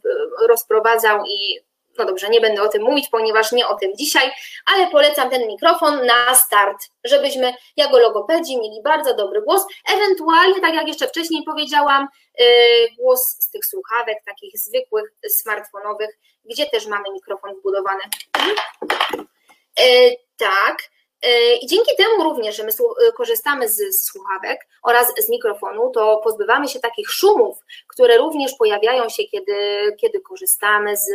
rozprowadzał 0.48 1.26
i 1.26 1.60
no 1.98 2.06
dobrze, 2.06 2.30
nie 2.30 2.42
będę 2.42 2.62
o 2.62 2.68
tym 2.68 2.84
mówić, 2.84 3.10
ponieważ 3.10 3.52
nie 3.52 3.68
o 3.68 3.76
tym 3.76 3.92
dzisiaj, 3.98 4.32
ale 4.66 4.92
polecam 4.92 5.30
ten 5.30 5.48
mikrofon 5.48 6.06
na 6.06 6.36
start, 6.36 6.90
żebyśmy 7.04 7.54
jako 7.78 8.00
logopedzi 8.00 8.58
mieli 8.58 8.82
bardzo 8.84 9.16
dobry 9.16 9.42
głos. 9.42 9.66
Ewentualnie, 9.94 10.62
tak 10.62 10.74
jak 10.74 10.88
jeszcze 10.88 11.08
wcześniej 11.08 11.44
powiedziałam, 11.44 12.08
yy, 12.40 12.46
głos 12.98 13.38
z 13.40 13.50
tych 13.50 13.66
słuchawek, 13.66 14.18
takich 14.26 14.60
zwykłych, 14.60 15.14
smartfonowych, 15.30 16.10
gdzie 16.46 16.66
też 16.66 16.88
mamy 16.88 17.06
mikrofon 17.14 17.56
wbudowany. 17.56 18.02
Yy, 19.80 20.16
tak. 20.38 20.93
E, 21.24 21.56
I 21.56 21.68
dzięki 21.68 21.92
temu 21.98 22.24
również, 22.24 22.56
że 22.56 22.64
my 22.64 22.70
e, 22.70 23.12
korzystamy 23.12 23.70
z 23.70 24.06
słuchawek 24.06 24.68
oraz 24.84 25.08
z 25.18 25.30
mikrofonu, 25.30 25.92
to 25.92 26.22
pozbywamy 26.24 26.68
się 26.68 26.80
takich 26.80 27.10
szumów, 27.10 27.60
które 27.88 28.18
również 28.18 28.54
pojawiają 28.60 29.10
się, 29.10 29.24
kiedy, 29.24 29.56
kiedy 30.02 30.22
korzystamy 30.22 30.98
z 30.98 31.08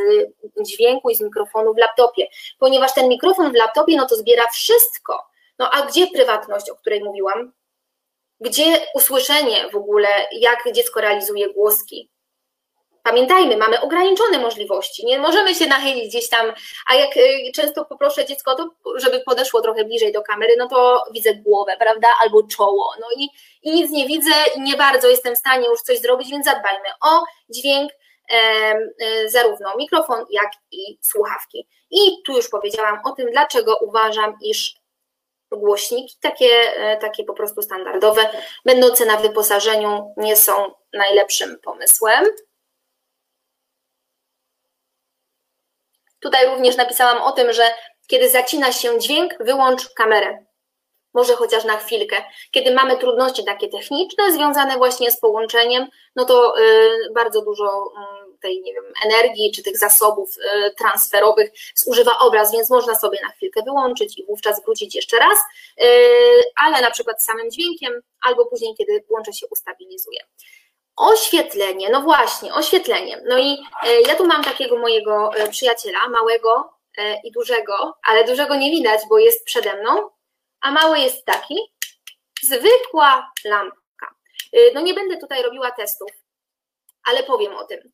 dźwięku 0.68 1.10
i 1.10 1.14
z 1.14 1.20
mikrofonu 1.20 1.74
w 1.74 1.78
laptopie, 1.78 2.26
ponieważ 2.58 2.94
ten 2.94 3.08
mikrofon 3.08 3.52
w 3.52 3.56
laptopie 3.56 3.96
no 3.96 4.06
to 4.06 4.16
zbiera 4.16 4.46
wszystko. 4.52 5.22
No 5.58 5.70
a 5.70 5.86
gdzie 5.86 6.06
prywatność, 6.06 6.70
o 6.70 6.76
której 6.76 7.04
mówiłam? 7.04 7.52
Gdzie 8.40 8.86
usłyszenie 8.94 9.70
w 9.72 9.76
ogóle, 9.76 10.08
jak 10.32 10.72
dziecko 10.72 11.00
realizuje 11.00 11.52
głoski? 11.52 12.10
Pamiętajmy, 13.08 13.56
mamy 13.56 13.80
ograniczone 13.80 14.38
możliwości, 14.38 15.06
nie 15.06 15.18
możemy 15.18 15.54
się 15.54 15.66
nachylić 15.66 16.08
gdzieś 16.08 16.28
tam, 16.28 16.52
a 16.86 16.94
jak 16.94 17.16
y, 17.16 17.52
często 17.54 17.84
poproszę 17.84 18.26
dziecko, 18.26 18.54
to 18.54 18.70
żeby 18.96 19.20
podeszło 19.20 19.60
trochę 19.60 19.84
bliżej 19.84 20.12
do 20.12 20.22
kamery, 20.22 20.54
no 20.58 20.68
to 20.68 21.04
widzę 21.12 21.34
głowę, 21.34 21.76
prawda, 21.78 22.08
albo 22.22 22.42
czoło, 22.42 22.92
no 23.00 23.06
i, 23.16 23.28
i 23.62 23.72
nic 23.72 23.90
nie 23.90 24.06
widzę 24.06 24.30
i 24.56 24.60
nie 24.60 24.76
bardzo 24.76 25.08
jestem 25.08 25.34
w 25.34 25.38
stanie 25.38 25.66
już 25.66 25.80
coś 25.80 25.98
zrobić, 25.98 26.30
więc 26.30 26.44
zadbajmy 26.44 26.88
o 27.04 27.24
dźwięk, 27.50 27.92
e, 28.30 28.74
zarówno 29.26 29.76
mikrofon, 29.76 30.24
jak 30.30 30.50
i 30.72 30.98
słuchawki. 31.02 31.68
I 31.90 32.22
tu 32.26 32.36
już 32.36 32.48
powiedziałam 32.48 33.00
o 33.04 33.12
tym, 33.12 33.30
dlaczego 33.30 33.76
uważam, 33.76 34.36
iż 34.44 34.74
głośniki, 35.52 36.16
takie, 36.20 36.50
e, 36.76 36.96
takie 36.96 37.24
po 37.24 37.34
prostu 37.34 37.62
standardowe, 37.62 38.30
będące 38.64 39.06
na 39.06 39.16
wyposażeniu, 39.16 40.14
nie 40.16 40.36
są 40.36 40.52
najlepszym 40.92 41.58
pomysłem. 41.62 42.24
Tutaj 46.20 46.46
również 46.46 46.76
napisałam 46.76 47.22
o 47.22 47.32
tym, 47.32 47.52
że 47.52 47.62
kiedy 48.06 48.30
zacina 48.30 48.72
się 48.72 48.98
dźwięk, 48.98 49.34
wyłącz 49.40 49.88
kamerę. 49.88 50.44
Może 51.14 51.34
chociaż 51.34 51.64
na 51.64 51.76
chwilkę. 51.76 52.16
Kiedy 52.50 52.74
mamy 52.74 52.96
trudności 52.96 53.44
takie 53.44 53.68
techniczne 53.68 54.32
związane 54.32 54.76
właśnie 54.76 55.10
z 55.10 55.20
połączeniem, 55.20 55.86
no 56.16 56.24
to 56.24 56.60
y, 56.60 57.12
bardzo 57.14 57.42
dużo 57.42 57.92
y, 58.34 58.38
tej, 58.40 58.62
nie 58.62 58.74
wiem, 58.74 58.84
energii 59.04 59.52
czy 59.52 59.62
tych 59.62 59.78
zasobów 59.78 60.30
y, 60.36 60.74
transferowych 60.74 61.50
zużywa 61.74 62.18
obraz, 62.18 62.52
więc 62.52 62.70
można 62.70 62.94
sobie 62.94 63.18
na 63.22 63.28
chwilkę 63.28 63.62
wyłączyć 63.62 64.18
i 64.18 64.26
wówczas 64.26 64.64
wrócić 64.64 64.94
jeszcze 64.94 65.18
raz, 65.18 65.38
y, 65.38 65.86
ale 66.56 66.80
na 66.80 66.90
przykład 66.90 67.24
samym 67.24 67.50
dźwiękiem, 67.50 67.92
albo 68.22 68.46
później, 68.46 68.74
kiedy 68.78 69.04
łącze 69.08 69.32
się 69.32 69.46
ustabilizuje. 69.50 70.20
Oświetlenie, 70.98 71.90
no 71.90 72.00
właśnie, 72.00 72.54
oświetlenie. 72.54 73.22
No 73.26 73.38
i 73.38 73.58
e, 73.82 74.00
ja 74.00 74.14
tu 74.14 74.26
mam 74.26 74.44
takiego 74.44 74.78
mojego 74.78 75.30
e, 75.34 75.48
przyjaciela, 75.48 76.08
małego 76.08 76.72
e, 76.98 77.20
i 77.24 77.32
dużego, 77.32 77.98
ale 78.04 78.24
dużego 78.24 78.56
nie 78.56 78.70
widać, 78.70 79.00
bo 79.08 79.18
jest 79.18 79.44
przede 79.44 79.82
mną, 79.82 80.10
a 80.60 80.70
mały 80.72 80.98
jest 80.98 81.24
taki, 81.24 81.56
zwykła 82.42 83.32
lampka. 83.44 84.14
No 84.74 84.80
nie 84.80 84.94
będę 84.94 85.16
tutaj 85.16 85.42
robiła 85.42 85.70
testów, 85.70 86.10
ale 87.04 87.22
powiem 87.22 87.56
o 87.56 87.64
tym, 87.64 87.92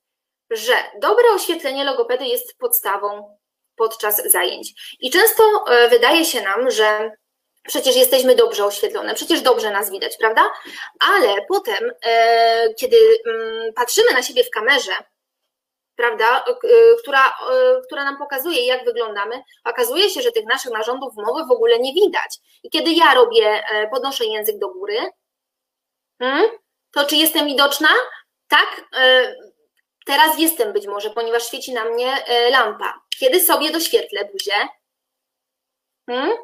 że 0.50 0.74
dobre 1.00 1.24
oświetlenie 1.34 1.84
logopedy 1.84 2.24
jest 2.24 2.58
podstawą 2.58 3.38
podczas 3.76 4.30
zajęć. 4.30 4.96
I 5.00 5.10
często 5.10 5.64
wydaje 5.90 6.24
się 6.24 6.42
nam, 6.42 6.70
że 6.70 7.10
Przecież 7.68 7.96
jesteśmy 7.96 8.34
dobrze 8.34 8.64
oświetlone, 8.64 9.14
przecież 9.14 9.40
dobrze 9.40 9.70
nas 9.70 9.90
widać, 9.90 10.16
prawda? 10.16 10.50
Ale 11.00 11.34
potem, 11.48 11.92
e, 12.06 12.74
kiedy 12.74 12.96
mm, 13.26 13.72
patrzymy 13.72 14.12
na 14.12 14.22
siebie 14.22 14.44
w 14.44 14.50
kamerze, 14.50 14.92
prawda, 15.96 16.44
e, 16.44 16.54
która, 17.02 17.28
e, 17.28 17.80
która 17.86 18.04
nam 18.04 18.18
pokazuje, 18.18 18.66
jak 18.66 18.84
wyglądamy, 18.84 19.42
okazuje 19.64 20.10
się, 20.10 20.22
że 20.22 20.32
tych 20.32 20.44
naszych 20.44 20.72
narządów 20.72 21.14
mowy 21.16 21.44
w 21.44 21.50
ogóle 21.50 21.78
nie 21.78 21.94
widać. 21.94 22.38
I 22.62 22.70
kiedy 22.70 22.92
ja 22.92 23.14
robię, 23.14 23.64
podnoszę 23.90 24.24
język 24.24 24.58
do 24.58 24.68
góry, 24.68 24.98
hmm, 26.22 26.50
to 26.92 27.04
czy 27.04 27.16
jestem 27.16 27.46
widoczna? 27.46 27.88
Tak, 28.48 28.84
teraz 30.06 30.38
jestem 30.38 30.72
być 30.72 30.86
może, 30.86 31.10
ponieważ 31.10 31.46
świeci 31.46 31.72
na 31.72 31.84
mnie 31.84 32.24
lampa. 32.50 33.00
Kiedy 33.20 33.40
sobie 33.40 33.70
doświetlę 33.70 34.24
buzię, 34.32 34.68
hmm, 36.06 36.36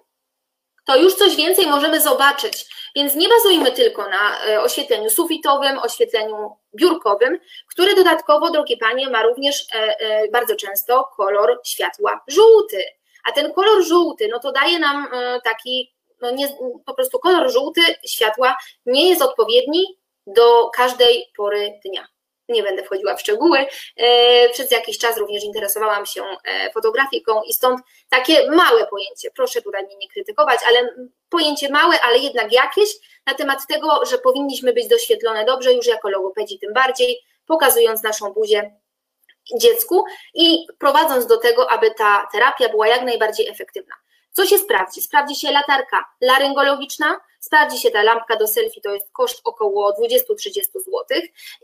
to 0.91 0.97
już 0.97 1.15
coś 1.15 1.37
więcej 1.37 1.67
możemy 1.67 2.01
zobaczyć. 2.01 2.67
Więc 2.95 3.15
nie 3.15 3.29
bazujmy 3.29 3.73
tylko 3.73 4.09
na 4.09 4.45
e, 4.47 4.63
oświetleniu 4.63 5.11
sufitowym, 5.11 5.79
oświetleniu 5.79 6.57
biurkowym, 6.75 7.39
które 7.71 7.95
dodatkowo, 7.95 8.51
drogie 8.51 8.77
panie, 8.77 9.11
ma 9.11 9.23
również 9.23 9.67
e, 9.75 10.01
e, 10.01 10.29
bardzo 10.29 10.57
często 10.57 11.05
kolor 11.17 11.61
światła 11.65 12.21
żółty. 12.29 12.85
A 13.29 13.33
ten 13.33 13.53
kolor 13.53 13.85
żółty, 13.85 14.29
no 14.33 14.39
to 14.39 14.53
daje 14.53 14.79
nam 14.79 15.09
taki, 15.45 15.95
no 16.21 16.31
nie, 16.31 16.49
po 16.87 16.95
prostu 16.95 17.19
kolor 17.19 17.53
żółty 17.53 17.81
światła 18.07 18.57
nie 18.87 19.09
jest 19.09 19.23
odpowiedni 19.23 19.87
do 20.27 20.71
każdej 20.71 21.27
pory 21.37 21.81
dnia 21.85 22.07
nie 22.51 22.63
będę 22.63 22.83
wchodziła 22.83 23.17
w 23.17 23.21
szczegóły. 23.21 23.67
E, 23.97 24.49
przez 24.49 24.71
jakiś 24.71 24.99
czas 24.99 25.19
również 25.19 25.45
interesowałam 25.45 26.07
się 26.07 26.23
e, 26.45 26.73
fotografiką 26.73 27.43
i 27.43 27.53
stąd 27.53 27.81
takie 28.09 28.51
małe 28.51 28.87
pojęcie, 28.87 29.31
proszę 29.37 29.63
tutaj 29.63 29.85
mnie 29.85 29.97
nie 29.97 30.09
krytykować, 30.09 30.61
ale 30.69 30.95
pojęcie 31.29 31.69
małe, 31.69 32.01
ale 32.01 32.19
jednak 32.19 32.53
jakieś 32.53 32.89
na 33.27 33.35
temat 33.35 33.67
tego, 33.67 34.05
że 34.11 34.19
powinniśmy 34.19 34.73
być 34.73 34.89
doświetlone 34.89 35.45
dobrze, 35.45 35.73
już 35.73 35.87
jako 35.87 36.11
logopedzi 36.11 36.59
tym 36.59 36.73
bardziej, 36.73 37.19
pokazując 37.47 38.03
naszą 38.03 38.33
buzię 38.33 38.81
dziecku 39.61 40.05
i 40.35 40.67
prowadząc 40.79 41.27
do 41.27 41.37
tego, 41.37 41.71
aby 41.71 41.91
ta 41.91 42.29
terapia 42.33 42.69
była 42.69 42.89
jak 42.89 43.03
najbardziej 43.03 43.49
efektywna. 43.49 43.95
Co 44.33 44.47
się 44.47 44.59
sprawdzi? 44.59 45.03
Sprawdzi 45.03 45.35
się 45.35 45.53
latarka 45.53 46.05
laryngologiczna, 46.21 47.21
sprawdzi 47.41 47.79
się 47.79 47.91
ta 47.91 48.03
lampka 48.03 48.37
do 48.37 48.47
selfie, 48.47 48.81
to 48.81 48.95
jest 48.95 49.13
koszt 49.13 49.41
około 49.45 49.93
20-30 49.93 49.95
zł 50.75 51.05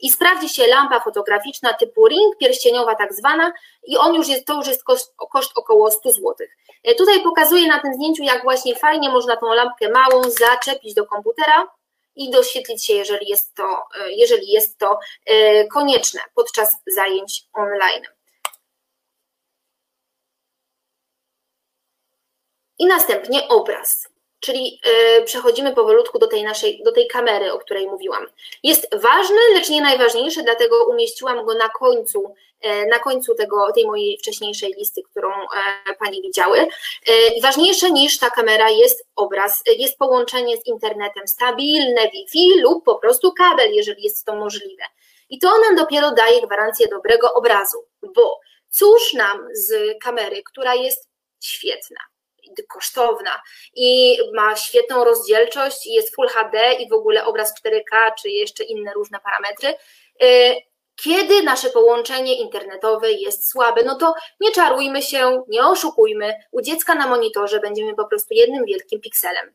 i 0.02 0.10
sprawdzi 0.10 0.48
się 0.48 0.66
lampa 0.66 1.00
fotograficzna 1.00 1.74
typu 1.74 2.08
ring, 2.08 2.36
pierścieniowa 2.38 2.94
tak 2.94 3.14
zwana 3.14 3.52
i 3.86 3.96
on 3.96 4.14
już 4.14 4.28
jest, 4.28 4.46
to 4.46 4.54
już 4.54 4.66
jest 4.66 4.84
koszt, 4.84 5.14
koszt 5.30 5.52
około 5.54 5.90
100 5.90 6.12
zł. 6.12 6.34
E, 6.84 6.94
tutaj 6.94 7.22
pokazuję 7.22 7.66
na 7.66 7.80
tym 7.80 7.94
zdjęciu, 7.94 8.22
jak 8.22 8.42
właśnie 8.42 8.76
fajnie 8.76 9.10
można 9.10 9.36
tą 9.36 9.54
lampkę 9.54 9.88
małą 9.88 10.22
zaczepić 10.22 10.94
do 10.94 11.06
komputera 11.06 11.68
i 12.16 12.30
doświetlić 12.30 12.86
się, 12.86 12.92
jeżeli 12.92 13.28
jest 13.28 13.54
to, 13.54 13.84
e, 14.00 14.12
jeżeli 14.12 14.52
jest 14.52 14.78
to 14.78 14.98
e, 15.26 15.66
konieczne 15.66 16.20
podczas 16.34 16.76
zajęć 16.86 17.42
online. 17.52 18.02
I 22.78 22.86
następnie 22.86 23.48
obraz, 23.48 24.08
czyli 24.46 24.80
yy, 25.16 25.24
przechodzimy 25.24 25.74
powolutku 25.74 26.18
do 26.18 26.26
tej 26.26 26.42
naszej, 26.42 26.82
do 26.84 26.92
tej 26.92 27.06
kamery, 27.06 27.52
o 27.52 27.58
której 27.58 27.86
mówiłam. 27.86 28.26
Jest 28.62 28.88
ważny, 28.94 29.36
lecz 29.54 29.70
nie 29.70 29.80
najważniejszy, 29.80 30.42
dlatego 30.42 30.86
umieściłam 30.86 31.46
go 31.46 31.54
na 31.54 31.68
końcu, 31.68 32.34
yy, 32.64 32.86
na 32.86 32.98
końcu 32.98 33.34
tego, 33.34 33.72
tej 33.72 33.86
mojej 33.86 34.18
wcześniejszej 34.18 34.72
listy, 34.78 35.02
którą 35.02 35.30
yy, 35.30 35.94
Pani 35.98 36.22
widziały. 36.22 36.66
Ważniejsze 37.42 37.90
niż 37.90 38.18
ta 38.18 38.30
kamera 38.30 38.70
jest 38.70 39.06
obraz, 39.16 39.62
jest 39.78 39.98
połączenie 39.98 40.56
z 40.56 40.66
internetem, 40.66 41.28
stabilne 41.28 42.10
Wi-Fi 42.12 42.60
lub 42.60 42.84
po 42.84 42.94
prostu 42.94 43.32
kabel, 43.32 43.72
jeżeli 43.72 44.02
jest 44.02 44.24
to 44.24 44.36
możliwe. 44.36 44.82
I 45.28 45.38
to 45.38 45.58
nam 45.58 45.76
dopiero 45.76 46.10
daje 46.10 46.42
gwarancję 46.42 46.88
dobrego 46.88 47.34
obrazu, 47.34 47.84
bo 48.14 48.40
cóż 48.70 49.12
nam 49.12 49.48
z 49.52 49.98
kamery, 50.02 50.42
która 50.42 50.74
jest 50.74 51.08
świetna, 51.40 52.00
kosztowna 52.62 53.42
i 53.74 54.18
ma 54.34 54.56
świetną 54.56 55.04
rozdzielczość 55.04 55.86
jest 55.86 56.14
Full 56.14 56.28
HD 56.28 56.72
i 56.72 56.88
w 56.88 56.92
ogóle 56.92 57.24
obraz 57.24 57.54
4K 57.64 58.12
czy 58.22 58.30
jeszcze 58.30 58.64
inne 58.64 58.92
różne 58.92 59.18
parametry. 59.20 59.74
Y, 60.22 60.56
kiedy 61.02 61.42
nasze 61.42 61.70
połączenie 61.70 62.40
internetowe 62.40 63.12
jest 63.12 63.50
słabe, 63.50 63.82
no 63.84 63.94
to 63.94 64.14
nie 64.40 64.50
czarujmy 64.50 65.02
się, 65.02 65.42
nie 65.48 65.66
oszukujmy. 65.66 66.34
U 66.50 66.62
dziecka 66.62 66.94
na 66.94 67.06
monitorze 67.06 67.60
będziemy 67.60 67.94
po 67.94 68.06
prostu 68.06 68.34
jednym 68.34 68.64
wielkim 68.64 69.00
pikselem. 69.00 69.54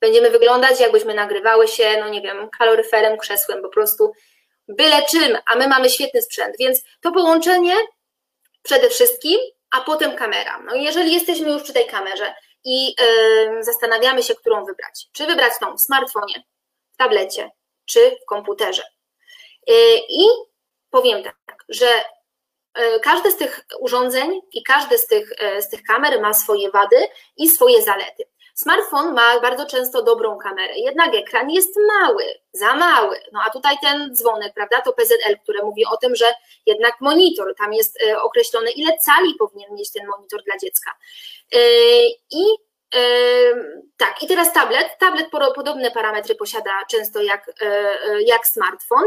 Będziemy 0.00 0.30
wyglądać, 0.30 0.80
jakbyśmy 0.80 1.14
nagrywały 1.14 1.68
się, 1.68 1.96
no 2.00 2.08
nie 2.08 2.22
wiem, 2.22 2.48
kaloryferem, 2.58 3.18
krzesłem, 3.18 3.62
po 3.62 3.68
prostu 3.68 4.12
byle 4.68 5.02
czym, 5.10 5.38
a 5.46 5.56
my 5.56 5.68
mamy 5.68 5.90
świetny 5.90 6.22
sprzęt, 6.22 6.54
więc 6.58 6.82
to 7.00 7.12
połączenie 7.12 7.74
przede 8.62 8.88
wszystkim, 8.88 9.38
a 9.70 9.80
potem 9.80 10.16
kamera. 10.16 10.62
No 10.66 10.74
jeżeli 10.74 11.14
jesteśmy 11.14 11.50
już 11.50 11.62
przy 11.62 11.72
tej 11.72 11.86
kamerze 11.86 12.34
i 12.64 12.86
yy, 12.86 13.64
zastanawiamy 13.64 14.22
się, 14.22 14.34
którą 14.34 14.64
wybrać, 14.64 15.06
czy 15.12 15.26
wybrać 15.26 15.52
tą 15.60 15.76
w 15.76 15.80
smartfonie, 15.80 16.42
w 16.94 16.96
tablecie, 16.96 17.50
czy 17.86 18.16
w 18.22 18.26
komputerze. 18.26 18.82
Yy, 19.66 19.74
I 20.08 20.26
powiem 20.90 21.22
tak, 21.22 21.64
że 21.68 21.86
yy, 22.76 23.00
każde 23.00 23.30
z 23.30 23.36
tych 23.36 23.60
urządzeń 23.80 24.40
i 24.52 24.62
każde 24.62 24.98
z 24.98 25.06
tych, 25.06 25.32
yy, 25.42 25.62
z 25.62 25.68
tych 25.68 25.82
kamer 25.82 26.20
ma 26.20 26.34
swoje 26.34 26.70
wady 26.70 27.08
i 27.36 27.48
swoje 27.48 27.82
zalety. 27.82 28.24
Smartfon 28.62 29.14
ma 29.14 29.40
bardzo 29.40 29.66
często 29.66 30.02
dobrą 30.02 30.38
kamerę, 30.38 30.78
jednak 30.78 31.14
ekran 31.14 31.50
jest 31.50 31.74
mały, 31.88 32.24
za 32.52 32.74
mały. 32.74 33.20
No 33.32 33.40
a 33.46 33.50
tutaj 33.50 33.76
ten 33.82 34.14
dzwonek, 34.14 34.54
prawda, 34.54 34.80
to 34.80 34.92
PZL, 34.92 35.38
które 35.42 35.62
mówi 35.62 35.86
o 35.86 35.96
tym, 35.96 36.16
że 36.16 36.24
jednak 36.66 37.00
monitor, 37.00 37.54
tam 37.58 37.72
jest 37.72 38.02
e, 38.02 38.22
określone, 38.22 38.70
ile 38.70 38.98
cali 38.98 39.34
powinien 39.38 39.74
mieć 39.74 39.92
ten 39.92 40.06
monitor 40.06 40.42
dla 40.44 40.58
dziecka. 40.58 40.90
E, 41.52 41.58
I 42.30 42.44
e, 42.94 43.00
tak, 43.96 44.22
i 44.22 44.26
teraz 44.26 44.52
tablet. 44.52 44.98
Tablet 44.98 45.28
podobne 45.54 45.90
parametry 45.90 46.34
posiada 46.34 46.70
często 46.90 47.22
jak, 47.22 47.50
jak 48.26 48.46
smartfon. 48.46 49.04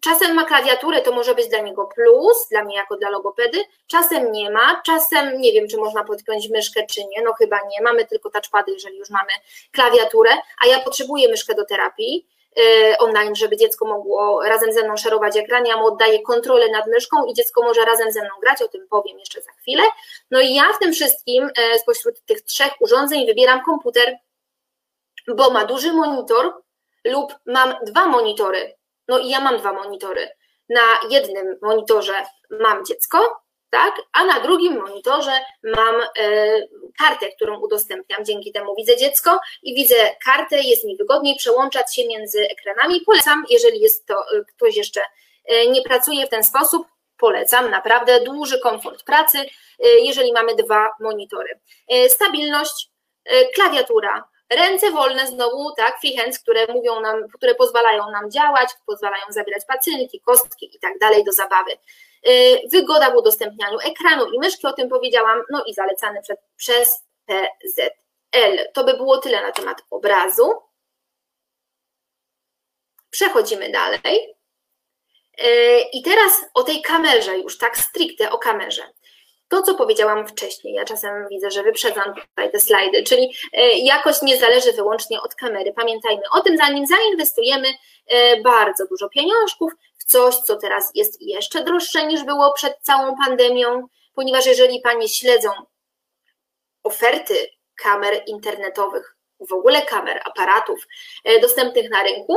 Czasem 0.00 0.34
ma 0.34 0.44
klawiaturę, 0.44 1.00
to 1.00 1.12
może 1.12 1.34
być 1.34 1.48
dla 1.48 1.58
niego 1.58 1.88
plus, 1.94 2.48
dla 2.50 2.64
mnie 2.64 2.76
jako 2.76 2.96
dla 2.96 3.10
logopedy, 3.10 3.64
czasem 3.86 4.32
nie 4.32 4.50
ma, 4.50 4.82
czasem 4.86 5.40
nie 5.40 5.52
wiem, 5.52 5.68
czy 5.68 5.76
można 5.76 6.04
podpiąć 6.04 6.48
myszkę, 6.48 6.86
czy 6.86 7.00
nie, 7.00 7.22
no 7.22 7.32
chyba 7.32 7.56
nie, 7.56 7.82
mamy 7.82 8.06
tylko 8.06 8.30
touchpady, 8.30 8.72
jeżeli 8.72 8.98
już 8.98 9.10
mamy 9.10 9.32
klawiaturę, 9.72 10.30
a 10.64 10.66
ja 10.66 10.80
potrzebuję 10.80 11.28
myszkę 11.28 11.54
do 11.54 11.64
terapii 11.64 12.26
y, 12.58 12.98
online, 12.98 13.34
żeby 13.34 13.56
dziecko 13.56 13.86
mogło 13.86 14.42
razem 14.44 14.72
ze 14.72 14.84
mną 14.84 14.96
szerować 14.96 15.36
ekran, 15.36 15.66
ja 15.66 15.76
mu 15.76 15.86
oddaję 15.86 16.22
kontrolę 16.22 16.68
nad 16.68 16.86
myszką 16.86 17.26
i 17.26 17.34
dziecko 17.34 17.62
może 17.62 17.84
razem 17.84 18.12
ze 18.12 18.20
mną 18.20 18.30
grać, 18.42 18.62
o 18.62 18.68
tym 18.68 18.86
powiem 18.90 19.18
jeszcze 19.18 19.42
za 19.42 19.52
chwilę. 19.52 19.82
No 20.30 20.40
i 20.40 20.54
ja 20.54 20.72
w 20.72 20.78
tym 20.78 20.92
wszystkim 20.92 21.44
y, 21.44 21.78
spośród 21.78 22.24
tych 22.24 22.42
trzech 22.42 22.72
urządzeń 22.80 23.26
wybieram 23.26 23.62
komputer, 23.64 24.16
bo 25.28 25.50
ma 25.50 25.64
duży 25.64 25.92
monitor 25.92 26.54
lub 27.04 27.34
mam 27.46 27.74
dwa 27.82 28.08
monitory, 28.08 28.74
no 29.08 29.18
i 29.18 29.28
ja 29.28 29.40
mam 29.40 29.58
dwa 29.58 29.72
monitory. 29.72 30.28
Na 30.68 31.08
jednym 31.10 31.58
monitorze 31.62 32.14
mam 32.50 32.84
dziecko, 32.84 33.44
tak, 33.74 33.94
a 34.12 34.24
na 34.24 34.40
drugim 34.40 34.74
monitorze 34.74 35.32
mam 35.62 35.94
e, 36.00 36.06
kartę, 36.98 37.26
którą 37.36 37.60
udostępniam. 37.60 38.24
Dzięki 38.24 38.52
temu 38.52 38.74
widzę 38.76 38.96
dziecko 38.96 39.40
i 39.62 39.74
widzę 39.74 39.94
kartę, 40.24 40.60
jest 40.60 40.84
mi 40.84 40.96
wygodniej 40.96 41.36
przełączać 41.36 41.94
się 41.94 42.08
między 42.08 42.48
ekranami. 42.48 43.00
Polecam, 43.00 43.44
jeżeli 43.50 43.80
jest 43.80 44.06
to 44.06 44.14
e, 44.14 44.44
ktoś 44.44 44.76
jeszcze 44.76 45.00
e, 45.44 45.66
nie 45.66 45.82
pracuje 45.82 46.26
w 46.26 46.30
ten 46.30 46.44
sposób, 46.44 46.86
polecam, 47.18 47.70
naprawdę 47.70 48.20
duży 48.20 48.60
komfort 48.60 49.04
pracy, 49.04 49.38
jeżeli 49.78 50.32
mamy 50.32 50.54
dwa 50.54 50.90
monitory. 51.00 51.60
Stabilność, 52.08 52.90
klawiatura, 53.54 54.24
Ręce 54.56 54.90
wolne 54.90 55.26
znowu, 55.26 55.74
tak, 55.76 56.00
free 56.00 56.16
które 56.42 56.66
mówią 56.66 57.00
nam, 57.00 57.28
które 57.28 57.54
pozwalają 57.54 58.10
nam 58.10 58.30
działać, 58.30 58.68
pozwalają 58.86 59.22
zabierać 59.28 59.64
pacynki, 59.64 60.20
kostki 60.20 60.76
i 60.76 60.78
tak 60.78 60.98
dalej 60.98 61.24
do 61.24 61.32
zabawy. 61.32 61.70
Y, 62.28 62.60
wygoda 62.72 63.10
w 63.10 63.16
udostępnianiu 63.16 63.78
ekranu 63.78 64.32
i 64.32 64.38
myszki, 64.38 64.66
o 64.66 64.72
tym 64.72 64.88
powiedziałam, 64.88 65.42
no 65.50 65.64
i 65.66 65.74
zalecany 65.74 66.22
przed, 66.22 66.38
przez 66.56 67.04
PZL. 67.26 68.72
To 68.74 68.84
by 68.84 68.94
było 68.94 69.18
tyle 69.18 69.42
na 69.42 69.52
temat 69.52 69.82
obrazu. 69.90 70.52
Przechodzimy 73.10 73.70
dalej. 73.70 74.36
Y, 75.44 75.80
I 75.92 76.02
teraz 76.02 76.32
o 76.54 76.62
tej 76.62 76.82
kamerze, 76.82 77.38
już 77.38 77.58
tak 77.58 77.78
stricte 77.78 78.30
o 78.30 78.38
kamerze 78.38 78.92
to, 79.48 79.62
co 79.62 79.74
powiedziałam 79.74 80.28
wcześniej, 80.28 80.74
ja 80.74 80.84
czasem 80.84 81.28
widzę, 81.30 81.50
że 81.50 81.62
wyprzedzam 81.62 82.14
tutaj 82.14 82.50
te 82.52 82.60
slajdy, 82.60 83.02
czyli 83.02 83.34
e, 83.52 83.78
jakość 83.78 84.22
nie 84.22 84.36
zależy 84.36 84.72
wyłącznie 84.72 85.20
od 85.20 85.34
kamery. 85.34 85.72
Pamiętajmy 85.72 86.22
o 86.32 86.40
tym, 86.40 86.56
zanim 86.56 86.86
zainwestujemy 86.86 87.68
e, 88.06 88.40
bardzo 88.42 88.86
dużo 88.86 89.08
pieniążków 89.08 89.72
w 89.98 90.04
coś, 90.04 90.36
co 90.36 90.56
teraz 90.56 90.90
jest 90.94 91.22
jeszcze 91.22 91.64
droższe 91.64 92.06
niż 92.06 92.24
było 92.24 92.52
przed 92.52 92.78
całą 92.82 93.16
pandemią, 93.26 93.86
ponieważ 94.14 94.46
jeżeli 94.46 94.80
Panie 94.80 95.08
śledzą 95.08 95.50
oferty 96.82 97.34
kamer 97.82 98.22
internetowych, 98.26 99.16
w 99.40 99.52
ogóle 99.52 99.82
kamer, 99.82 100.20
aparatów 100.24 100.86
e, 101.24 101.40
dostępnych 101.40 101.90
na 101.90 102.02
rynku, 102.02 102.36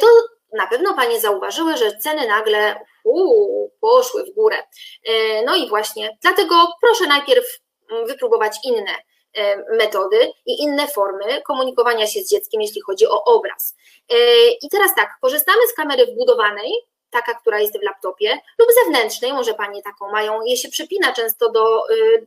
to 0.00 0.06
na 0.52 0.66
pewno 0.66 0.94
Panie 0.94 1.20
zauważyły, 1.20 1.76
że 1.76 1.96
ceny 1.96 2.26
nagle 2.26 2.80
uu, 3.04 3.70
poszły 3.80 4.24
w 4.24 4.34
górę. 4.34 4.56
E, 5.04 5.42
no 5.42 5.56
i 5.56 5.68
właśnie, 5.68 6.18
dlatego 6.22 6.54
proszę 6.80 7.06
najpierw 7.06 7.60
mm, 7.90 8.06
wypróbować 8.06 8.56
inne 8.64 8.92
e, 9.34 9.56
metody 9.76 10.32
i 10.46 10.62
inne 10.62 10.88
formy 10.88 11.42
komunikowania 11.42 12.06
się 12.06 12.20
z 12.20 12.30
dzieckiem, 12.30 12.60
jeśli 12.60 12.80
chodzi 12.80 13.06
o 13.06 13.24
obraz. 13.24 13.76
E, 14.08 14.16
I 14.62 14.68
teraz 14.70 14.94
tak, 14.94 15.10
korzystamy 15.20 15.66
z 15.66 15.74
kamery 15.74 16.06
wbudowanej, 16.06 16.72
taka, 17.10 17.34
która 17.34 17.60
jest 17.60 17.78
w 17.78 17.82
laptopie, 17.82 18.38
lub 18.58 18.68
zewnętrznej, 18.84 19.32
może 19.32 19.54
Panie 19.54 19.82
taką 19.82 20.10
mają, 20.10 20.42
je 20.42 20.56
się 20.56 20.68
przypina 20.68 21.12
często 21.12 21.50
do, 21.50 21.82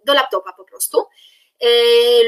do 0.05 0.13
laptopa 0.13 0.53
po 0.53 0.63
prostu, 0.63 1.05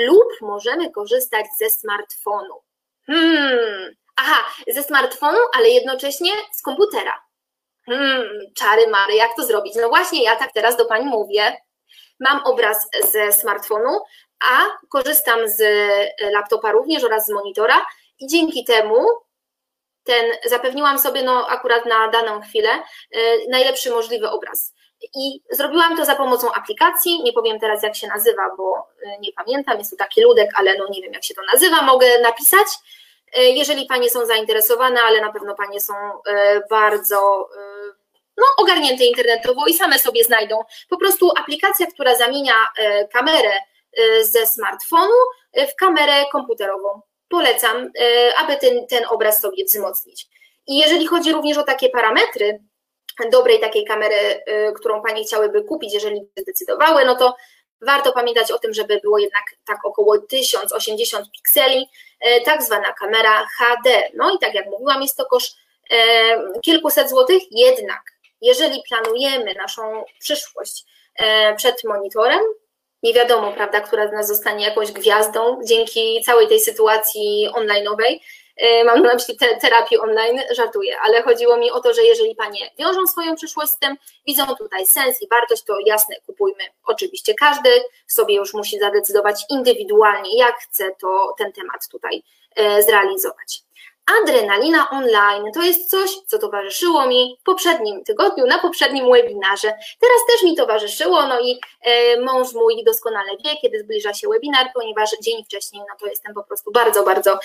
lub 0.08 0.41
możemy 0.41 0.91
korzystać 0.91 1.45
ze 1.60 1.69
smartfonu. 1.69 2.62
Hmm, 3.06 3.95
aha, 4.15 4.45
ze 4.67 4.84
smartfonu, 4.84 5.39
ale 5.54 5.69
jednocześnie 5.69 6.32
z 6.54 6.62
komputera 6.62 7.32
hmm, 7.86 8.24
czary 8.56 8.88
Mary, 8.88 9.15
jak 9.15 9.36
to 9.36 9.43
zrobić? 9.43 9.74
No 9.82 9.89
właśnie, 9.89 10.24
ja 10.24 10.36
tak 10.36 10.54
teraz 10.54 10.78
do 10.78 10.86
Pani 10.86 11.06
mówię. 11.06 11.58
Mam 12.19 12.41
obraz 12.45 12.88
ze 13.12 13.34
smartfonu, 13.34 14.00
a 14.52 14.65
korzystam 14.89 15.39
z 15.47 15.62
laptopa 16.32 16.71
również 16.71 17.04
oraz 17.04 17.26
z 17.26 17.30
monitora 17.30 17.86
i 18.19 18.28
dzięki 18.28 18.65
temu 18.65 19.08
ten 20.04 20.26
zapewniłam 20.45 21.00
sobie 21.00 21.24
no 21.24 21.47
akurat 21.47 21.86
na 21.86 22.08
daną 22.08 22.41
chwilę 22.41 22.69
y, 23.15 23.19
najlepszy 23.50 23.92
możliwy 23.92 24.29
obraz. 24.29 24.73
I 25.15 25.42
zrobiłam 25.52 25.98
to 25.98 26.06
za 26.06 26.15
pomocą 26.15 26.54
aplikacji, 26.54 27.23
nie 27.23 27.33
powiem 27.33 27.60
teraz 27.60 27.83
jak 27.83 27.96
się 27.96 28.08
nazywa, 28.08 28.56
bo 28.58 28.88
y, 29.04 29.19
nie 29.19 29.33
pamiętam, 29.33 29.77
jest 29.77 29.92
to 29.92 29.98
taki 29.98 30.21
ludek, 30.21 30.50
ale 30.56 30.77
no 30.77 30.88
nie 30.90 31.02
wiem 31.02 31.13
jak 31.13 31.23
się 31.23 31.33
to 31.33 31.42
nazywa, 31.54 31.81
mogę 31.81 32.21
napisać. 32.21 32.67
Y, 33.38 33.42
jeżeli 33.42 33.86
Panie 33.86 34.10
są 34.10 34.25
zainteresowane, 34.25 35.02
ale 35.02 35.21
na 35.21 35.34
pewno 35.34 35.56
Panie 35.56 35.82
są 35.82 35.94
bardzo 36.69 37.50
no, 38.38 38.46
ogarnięte 38.58 39.06
internetowo 39.06 39.67
i 39.67 39.73
same 39.73 40.00
sobie 40.00 40.23
znajdą. 40.23 40.63
Po 40.90 40.98
prostu 40.98 41.32
aplikacja, 41.38 41.86
która 41.86 42.15
zamienia 42.15 42.54
e, 42.77 43.08
kamerę 43.08 43.52
e, 43.52 44.23
ze 44.23 44.48
smartfonu 44.48 45.15
e, 45.54 45.67
w 45.67 45.75
kamerę 45.75 46.25
komputerową. 46.32 47.02
Polecam, 47.29 47.92
aby 48.38 48.58
ten, 48.58 48.88
ten 48.88 49.04
obraz 49.10 49.42
sobie 49.42 49.65
wzmocnić. 49.65 50.27
I 50.67 50.77
jeżeli 50.77 51.08
chodzi 51.08 51.32
również 51.32 51.58
o 51.58 51.63
takie 51.63 51.90
parametry 51.90 52.60
dobrej 53.32 53.60
takiej 53.60 53.86
kamery, 53.86 54.44
którą 54.75 55.02
Panie 55.02 55.23
chciałyby 55.23 55.63
kupić, 55.63 55.94
jeżeli 55.94 56.21
zdecydowały, 56.38 57.06
no 57.06 57.15
to 57.15 57.36
warto 57.82 58.12
pamiętać 58.12 58.52
o 58.52 58.60
tym, 58.60 58.73
żeby 58.73 59.00
było 59.04 59.17
jednak 59.17 59.44
tak 59.65 59.86
około 59.86 60.17
1080 60.17 61.32
pikseli, 61.32 61.88
tak 62.46 62.63
zwana 62.63 62.94
kamera 62.94 63.48
HD. 63.58 64.04
No 64.13 64.32
i 64.36 64.40
tak 64.40 64.54
jak 64.54 64.65
mówiłam, 64.65 65.02
jest 65.02 65.17
to 65.17 65.26
koszt 65.26 65.58
kilkuset 66.62 67.10
złotych, 67.10 67.42
jednak 67.52 68.02
jeżeli 68.42 68.84
planujemy 68.90 69.54
naszą 69.54 70.04
przyszłość 70.19 70.86
e, 71.15 71.56
przed 71.56 71.84
monitorem, 71.84 72.42
nie 73.04 73.13
wiadomo, 73.13 73.54
prawda, 73.54 73.82
która 73.82 74.08
z 74.08 74.12
nas 74.12 74.28
zostanie 74.28 74.65
jakąś 74.65 74.92
gwiazdą 74.92 75.60
dzięki 75.65 76.22
całej 76.26 76.48
tej 76.48 76.60
sytuacji 76.60 77.50
online'owej. 77.54 78.19
E, 78.62 78.83
mam 78.83 79.01
na 79.01 79.13
myśli 79.13 79.37
te, 79.37 79.57
terapię 79.57 80.01
online, 80.01 80.41
żartuję, 80.51 80.99
ale 80.99 81.21
chodziło 81.21 81.57
mi 81.57 81.71
o 81.71 81.79
to, 81.81 81.93
że 81.93 82.03
jeżeli 82.03 82.35
panie 82.35 82.71
wiążą 82.79 83.07
swoją 83.07 83.35
przyszłość 83.35 83.71
z 83.71 83.79
tym, 83.79 83.95
widzą 84.27 84.55
tutaj 84.55 84.85
sens 84.85 85.21
i 85.21 85.27
wartość, 85.27 85.63
to 85.63 85.73
jasne, 85.85 86.15
kupujmy. 86.25 86.63
Oczywiście 86.85 87.33
każdy 87.33 87.69
sobie 88.07 88.35
już 88.35 88.53
musi 88.53 88.79
zadecydować 88.79 89.45
indywidualnie, 89.49 90.37
jak 90.37 90.55
chce 90.55 90.91
to 90.99 91.35
ten 91.37 91.51
temat 91.51 91.87
tutaj 91.87 92.23
e, 92.55 92.83
zrealizować. 92.83 93.63
Adrenalina 94.23 94.89
online 94.89 95.51
to 95.53 95.62
jest 95.62 95.89
coś, 95.89 96.09
co 96.27 96.39
towarzyszyło 96.39 97.07
mi 97.07 97.37
w 97.41 97.43
poprzednim 97.43 98.03
tygodniu, 98.03 98.45
na 98.45 98.59
poprzednim 98.59 99.12
webinarze. 99.12 99.73
Teraz 99.99 100.17
też 100.27 100.43
mi 100.43 100.55
towarzyszyło, 100.55 101.27
no 101.27 101.39
i 101.39 101.59
e, 101.81 102.21
mąż 102.21 102.53
mój 102.53 102.83
doskonale 102.83 103.29
wie, 103.45 103.57
kiedy 103.62 103.79
zbliża 103.79 104.13
się 104.13 104.29
webinar, 104.29 104.71
ponieważ 104.73 105.09
dzień 105.21 105.43
wcześniej, 105.45 105.81
no 105.89 105.95
to 105.99 106.07
jestem 106.07 106.33
po 106.33 106.43
prostu 106.43 106.71
bardzo, 106.71 107.03
bardzo 107.03 107.31
e, 107.33 107.37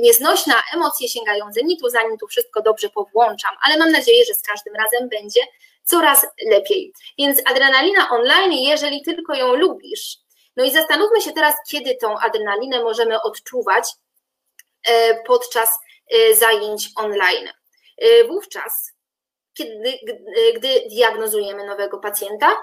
nieznośna, 0.00 0.54
emocje 0.74 1.08
sięgają 1.08 1.52
zenitu, 1.52 1.88
zanim 1.88 2.18
tu 2.18 2.26
wszystko 2.26 2.62
dobrze 2.62 2.88
powłączam, 2.88 3.56
ale 3.62 3.78
mam 3.78 3.90
nadzieję, 3.90 4.24
że 4.24 4.34
z 4.34 4.42
każdym 4.42 4.74
razem 4.74 5.08
będzie 5.08 5.40
coraz 5.84 6.26
lepiej. 6.50 6.92
Więc 7.18 7.40
adrenalina 7.44 8.10
online, 8.10 8.52
jeżeli 8.52 9.02
tylko 9.02 9.34
ją 9.34 9.54
lubisz, 9.54 10.18
no 10.56 10.64
i 10.64 10.70
zastanówmy 10.70 11.20
się 11.20 11.32
teraz, 11.32 11.54
kiedy 11.70 11.94
tą 11.94 12.18
adrenalinę 12.18 12.82
możemy 12.82 13.22
odczuwać, 13.22 13.84
podczas 15.26 15.68
e, 16.10 16.34
zajęć 16.34 16.88
online. 16.96 17.48
Wówczas, 18.28 18.92
kiedy, 19.54 19.98
gdy 20.54 20.68
diagnozujemy 20.90 21.66
nowego 21.66 21.98
pacjenta, 21.98 22.56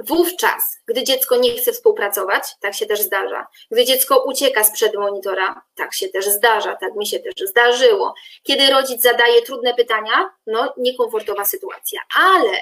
Wówczas, 0.00 0.78
gdy 0.86 1.04
dziecko 1.04 1.36
nie 1.36 1.54
chce 1.54 1.72
współpracować, 1.72 2.42
tak 2.60 2.74
się 2.74 2.86
też 2.86 3.00
zdarza. 3.00 3.46
Gdy 3.70 3.84
dziecko 3.84 4.24
ucieka 4.24 4.64
sprzed 4.64 4.94
monitora, 4.94 5.62
tak 5.74 5.94
się 5.94 6.08
też 6.08 6.24
zdarza, 6.24 6.76
tak 6.76 6.96
mi 6.96 7.06
się 7.06 7.18
też 7.18 7.34
zdarzyło. 7.48 8.14
Kiedy 8.42 8.70
rodzic 8.70 9.02
zadaje 9.02 9.42
trudne 9.42 9.74
pytania, 9.74 10.30
no 10.46 10.74
niekomfortowa 10.76 11.44
sytuacja, 11.44 12.00
ale 12.18 12.60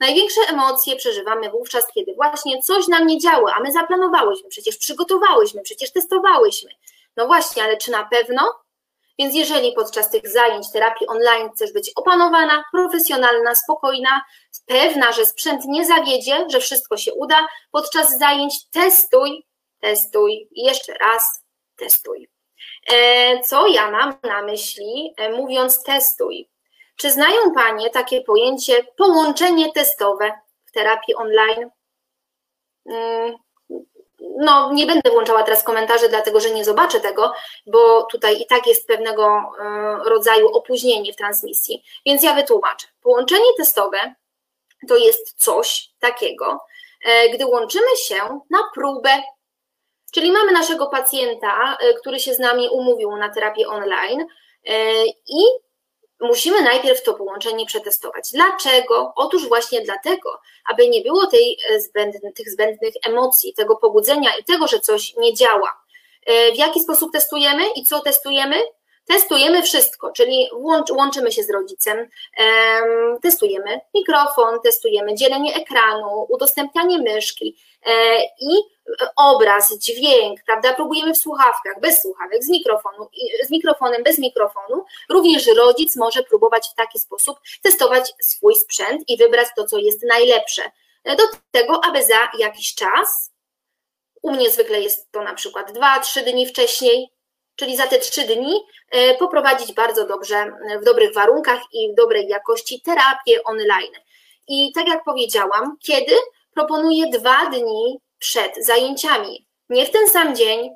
największe 0.00 0.40
emocje 0.48 0.96
przeżywamy 0.96 1.50
wówczas, 1.50 1.86
kiedy 1.94 2.14
właśnie 2.14 2.62
coś 2.62 2.88
nam 2.88 3.06
nie 3.06 3.18
działa, 3.18 3.54
a 3.56 3.60
my 3.60 3.72
zaplanowałyśmy, 3.72 4.48
przecież 4.48 4.76
przygotowałyśmy, 4.76 5.62
przecież 5.62 5.92
testowałyśmy. 5.92 6.70
No 7.16 7.26
właśnie, 7.26 7.62
ale 7.62 7.76
czy 7.76 7.90
na 7.90 8.04
pewno? 8.04 8.66
Więc 9.18 9.34
jeżeli 9.34 9.72
podczas 9.72 10.10
tych 10.10 10.28
zajęć 10.28 10.72
terapii 10.72 11.06
online 11.06 11.50
chcesz 11.54 11.72
być 11.72 11.92
opanowana, 11.96 12.64
profesjonalna, 12.72 13.54
spokojna, 13.54 14.22
pewna, 14.66 15.12
że 15.12 15.26
sprzęt 15.26 15.64
nie 15.64 15.86
zawiedzie, 15.86 16.46
że 16.48 16.60
wszystko 16.60 16.96
się 16.96 17.14
uda, 17.14 17.46
podczas 17.70 18.18
zajęć 18.18 18.68
testuj, 18.70 19.46
testuj 19.80 20.48
i 20.50 20.64
jeszcze 20.64 20.94
raz 20.94 21.44
testuj. 21.76 22.28
E, 22.92 23.40
co 23.40 23.66
ja 23.66 23.90
mam 23.90 24.18
na 24.22 24.42
myśli, 24.42 25.14
e, 25.16 25.30
mówiąc 25.30 25.82
testuj? 25.82 26.48
Czy 26.96 27.10
znają 27.10 27.52
Panie 27.54 27.90
takie 27.90 28.22
pojęcie 28.22 28.86
połączenie 28.96 29.72
testowe 29.72 30.32
w 30.66 30.72
terapii 30.72 31.14
online? 31.14 31.70
No, 34.38 34.72
nie 34.72 34.86
będę 34.86 35.10
włączała 35.10 35.42
teraz 35.42 35.62
komentarzy, 35.62 36.08
dlatego 36.08 36.40
że 36.40 36.50
nie 36.50 36.64
zobaczę 36.64 37.00
tego, 37.00 37.32
bo 37.66 38.02
tutaj 38.02 38.40
i 38.40 38.46
tak 38.46 38.66
jest 38.66 38.86
pewnego 38.86 39.26
e, 39.26 39.98
rodzaju 40.04 40.48
opóźnienie 40.48 41.12
w 41.12 41.16
transmisji. 41.16 41.84
Więc 42.06 42.22
ja 42.22 42.34
wytłumaczę. 42.34 42.86
Połączenie 43.02 43.50
testowe 43.56 44.14
to 44.88 44.96
jest 44.96 45.44
coś 45.44 45.88
takiego, 45.98 46.60
e, 47.04 47.28
gdy 47.28 47.46
łączymy 47.46 47.96
się 47.96 48.40
na 48.50 48.58
próbę. 48.74 49.10
Czyli 50.12 50.32
mamy 50.32 50.52
naszego 50.52 50.86
pacjenta, 50.86 51.76
e, 51.80 51.94
który 51.94 52.20
się 52.20 52.34
z 52.34 52.38
nami 52.38 52.68
umówił 52.68 53.16
na 53.16 53.28
terapię 53.28 53.68
online 53.68 54.26
i 55.28 55.65
musimy 56.20 56.62
najpierw 56.62 57.02
to 57.02 57.14
połączenie 57.14 57.66
przetestować. 57.66 58.28
Dlaczego? 58.32 59.12
Otóż 59.16 59.48
właśnie 59.48 59.80
dlatego, 59.80 60.40
aby 60.70 60.88
nie 60.88 61.00
było 61.00 61.26
tej 61.26 61.58
e, 61.70 61.80
zbędny, 61.80 62.32
tych 62.32 62.50
zbędnych 62.50 62.94
emocji, 63.06 63.54
tego 63.54 63.76
pobudzenia 63.76 64.30
i 64.40 64.44
tego, 64.44 64.68
że 64.68 64.80
coś 64.80 65.16
nie 65.16 65.34
działa. 65.34 65.80
E, 66.26 66.52
w 66.52 66.56
jaki 66.56 66.80
sposób 66.80 67.12
testujemy 67.12 67.62
i 67.76 67.84
co 67.84 68.00
testujemy? 68.00 68.56
Testujemy 69.08 69.62
wszystko, 69.62 70.12
czyli 70.12 70.48
łącz, 70.54 70.90
łączymy 70.90 71.32
się 71.32 71.42
z 71.42 71.50
rodzicem, 71.50 72.08
testujemy 73.22 73.80
mikrofon, 73.94 74.60
testujemy 74.64 75.14
dzielenie 75.14 75.54
ekranu, 75.54 76.26
udostępnianie 76.28 76.98
myszki 76.98 77.56
e, 77.86 77.90
i 78.40 78.76
obraz, 79.16 79.78
dźwięk, 79.78 80.40
prawda? 80.46 80.74
Próbujemy 80.74 81.14
w 81.14 81.18
słuchawkach, 81.18 81.80
bez 81.80 82.02
słuchawek, 82.02 82.44
z 82.44 82.48
mikrofonu, 82.48 83.08
z 83.46 83.50
mikrofonem, 83.50 84.02
bez 84.02 84.18
mikrofonu. 84.18 84.84
Również 85.10 85.46
rodzic 85.46 85.96
może 85.96 86.22
próbować 86.22 86.68
w 86.68 86.74
taki 86.74 86.98
sposób 86.98 87.38
testować 87.62 88.12
swój 88.22 88.54
sprzęt 88.54 89.02
i 89.08 89.16
wybrać 89.16 89.48
to, 89.56 89.64
co 89.66 89.78
jest 89.78 90.02
najlepsze. 90.08 90.62
Do 91.04 91.24
tego, 91.50 91.80
aby 91.84 92.02
za 92.02 92.28
jakiś 92.38 92.74
czas, 92.74 93.32
u 94.22 94.30
mnie 94.30 94.50
zwykle 94.50 94.80
jest 94.80 95.12
to 95.12 95.22
na 95.22 95.34
przykład 95.34 95.72
2-3 95.72 96.24
dni 96.24 96.46
wcześniej, 96.46 97.15
czyli 97.56 97.76
za 97.76 97.86
te 97.86 97.98
trzy 97.98 98.22
dni 98.22 98.60
e, 98.90 99.14
poprowadzić 99.14 99.72
bardzo 99.72 100.06
dobrze, 100.06 100.52
w 100.80 100.84
dobrych 100.84 101.14
warunkach 101.14 101.60
i 101.72 101.92
w 101.92 101.94
dobrej 101.94 102.28
jakości 102.28 102.80
terapię 102.80 103.44
online. 103.44 103.92
I 104.48 104.72
tak 104.74 104.88
jak 104.88 105.04
powiedziałam, 105.04 105.76
kiedy 105.86 106.14
proponuję 106.54 107.06
dwa 107.10 107.46
dni 107.46 108.00
przed 108.18 108.64
zajęciami, 108.64 109.46
nie 109.68 109.86
w 109.86 109.90
ten 109.90 110.08
sam 110.08 110.36
dzień, 110.36 110.70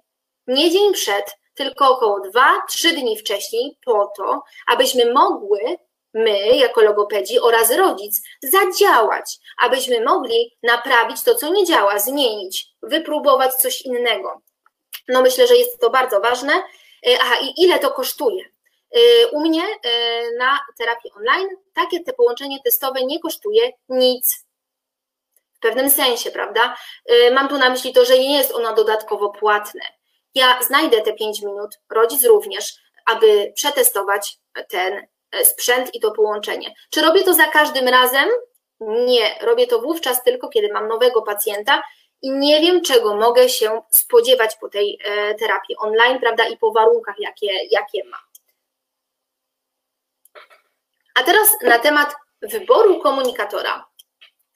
nie 0.47 0.71
dzień 0.71 0.93
przed, 0.93 1.25
tylko 1.55 1.89
około 1.97 2.21
2-3 2.21 2.93
dni 2.93 3.17
wcześniej, 3.19 3.79
po 3.85 4.13
to, 4.17 4.43
abyśmy 4.67 5.13
mogły 5.13 5.61
my, 6.15 6.57
jako 6.57 6.81
logopedzi 6.81 7.41
oraz 7.41 7.77
rodzic, 7.77 8.23
zadziałać, 8.43 9.39
abyśmy 9.63 10.05
mogli 10.05 10.57
naprawić 10.63 11.23
to, 11.23 11.35
co 11.35 11.53
nie 11.53 11.65
działa, 11.65 11.99
zmienić, 11.99 12.69
wypróbować 12.83 13.55
coś 13.55 13.83
innego. 13.83 14.43
No 15.09 15.23
myślę, 15.23 15.47
że 15.47 15.57
jest 15.57 15.81
to 15.81 15.91
bardzo 15.91 16.21
ważne. 16.21 16.53
E, 17.07 17.19
aha, 17.21 17.35
i 17.43 17.65
ile 17.65 17.79
to 17.79 17.91
kosztuje? 17.91 18.45
E, 18.91 19.27
u 19.27 19.41
mnie 19.41 19.63
e, 19.63 19.89
na 20.39 20.59
terapii 20.79 21.11
online 21.17 21.49
takie 21.75 22.05
te 22.05 22.13
połączenie 22.13 22.59
testowe 22.65 23.05
nie 23.05 23.21
kosztuje 23.21 23.73
nic. 23.89 24.47
W 25.55 25.61
pewnym 25.61 25.91
sensie, 25.91 26.31
prawda? 26.31 26.77
Mam 27.33 27.49
tu 27.49 27.59
na 27.59 27.71
myśli 27.71 27.93
to, 27.93 28.05
że 28.05 28.19
nie 28.19 28.37
jest 28.37 28.53
ono 28.53 28.75
dodatkowo 28.75 29.31
płatne. 29.31 29.81
Ja 30.35 30.63
znajdę 30.63 31.01
te 31.01 31.13
5 31.13 31.43
minut, 31.43 31.71
rodzic 31.91 32.25
również, 32.25 32.75
aby 33.07 33.53
przetestować 33.57 34.39
ten 34.69 35.07
sprzęt 35.45 35.95
i 35.95 36.01
to 36.01 36.11
połączenie. 36.11 36.75
Czy 36.91 37.03
robię 37.03 37.25
to 37.25 37.35
za 37.35 37.47
każdym 37.47 37.89
razem? 37.89 38.29
Nie, 38.81 39.39
robię 39.41 39.67
to 39.67 39.81
wówczas 39.81 40.23
tylko, 40.23 40.49
kiedy 40.49 40.73
mam 40.73 40.89
nowego 40.89 41.23
pacjenta 41.23 41.83
i 42.23 42.31
nie 42.31 42.61
wiem, 42.61 42.83
czego 42.83 43.17
mogę 43.17 43.49
się 43.49 43.83
spodziewać 43.91 44.57
po 44.57 44.69
tej 44.69 44.99
e, 45.05 45.35
terapii 45.35 45.77
online, 45.77 46.21
prawda, 46.21 46.49
i 46.49 46.57
po 46.57 46.73
warunkach, 46.73 47.15
jakie, 47.19 47.51
jakie 47.71 48.05
ma. 48.05 48.19
A 51.15 51.23
teraz 51.23 51.49
na 51.63 51.79
temat 51.79 52.17
wyboru 52.43 53.01
komunikatora. 53.01 53.87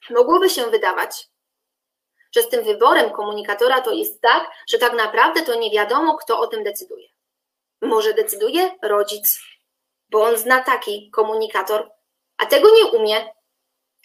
Mogłoby 0.09 0.49
się 0.49 0.65
wydawać, 0.65 1.29
że 2.35 2.43
z 2.43 2.49
tym 2.49 2.63
wyborem 2.63 3.09
komunikatora 3.09 3.81
to 3.81 3.91
jest 3.91 4.21
tak, 4.21 4.51
że 4.69 4.77
tak 4.77 4.93
naprawdę 4.93 5.41
to 5.41 5.55
nie 5.55 5.71
wiadomo, 5.71 6.17
kto 6.17 6.39
o 6.39 6.47
tym 6.47 6.63
decyduje. 6.63 7.07
Może 7.81 8.13
decyduje 8.13 8.71
rodzic, 8.81 9.39
bo 10.09 10.23
on 10.23 10.37
zna 10.37 10.63
taki 10.63 11.11
komunikator, 11.11 11.91
a 12.37 12.45
tego 12.45 12.69
nie 12.75 12.85
umie. 12.85 13.33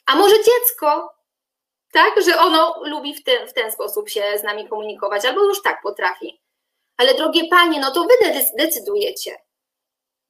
A 0.07 0.17
może 0.17 0.37
dziecko, 0.37 1.15
tak, 1.93 2.23
że 2.25 2.39
ono 2.39 2.75
lubi 2.85 3.15
w 3.15 3.25
ten, 3.25 3.49
w 3.49 3.53
ten 3.53 3.73
sposób 3.73 4.09
się 4.09 4.23
z 4.39 4.43
nami 4.43 4.69
komunikować, 4.69 5.25
albo 5.25 5.45
już 5.45 5.63
tak 5.63 5.83
potrafi. 5.83 6.41
Ale 6.97 7.15
drogie 7.15 7.49
panie, 7.51 7.81
no 7.81 7.91
to 7.91 8.03
wy 8.03 8.45
decydujecie. 8.59 9.37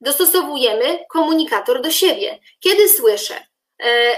Dostosowujemy 0.01 1.05
komunikator 1.11 1.83
do 1.83 1.91
siebie. 1.91 2.39
Kiedy 2.61 2.89
słyszę, 2.89 3.47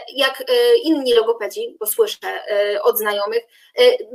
jak 0.08 0.40
e, 0.40 0.76
inni 0.76 1.14
logopedzi, 1.14 1.76
bo 1.80 1.86
słyszę 1.86 2.18
e, 2.22 2.82
od 2.82 2.98
znajomych, 2.98 3.42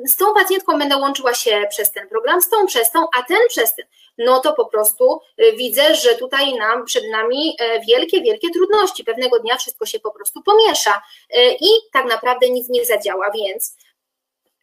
z 0.05 0.15
tą 0.15 0.33
pacjentką 0.33 0.79
będę 0.79 0.97
łączyła 0.97 1.33
się 1.33 1.63
przez 1.69 1.91
ten 1.91 2.09
program, 2.09 2.41
z 2.41 2.49
tą 2.49 2.65
przez 2.67 2.91
tą, 2.91 2.99
a 3.19 3.23
ten 3.23 3.37
przez 3.49 3.75
ten. 3.75 3.85
No 4.17 4.39
to 4.39 4.53
po 4.53 4.65
prostu 4.65 5.19
widzę, 5.57 5.95
że 5.95 6.15
tutaj 6.15 6.53
nam 6.53 6.85
przed 6.85 7.03
nami 7.11 7.57
wielkie, 7.87 8.21
wielkie 8.21 8.49
trudności. 8.49 9.03
Pewnego 9.03 9.39
dnia 9.39 9.57
wszystko 9.57 9.85
się 9.85 9.99
po 9.99 10.11
prostu 10.11 10.41
pomiesza 10.41 11.01
i 11.61 11.69
tak 11.93 12.05
naprawdę 12.05 12.49
nic 12.49 12.69
nie 12.69 12.85
zadziała, 12.85 13.31
więc 13.31 13.77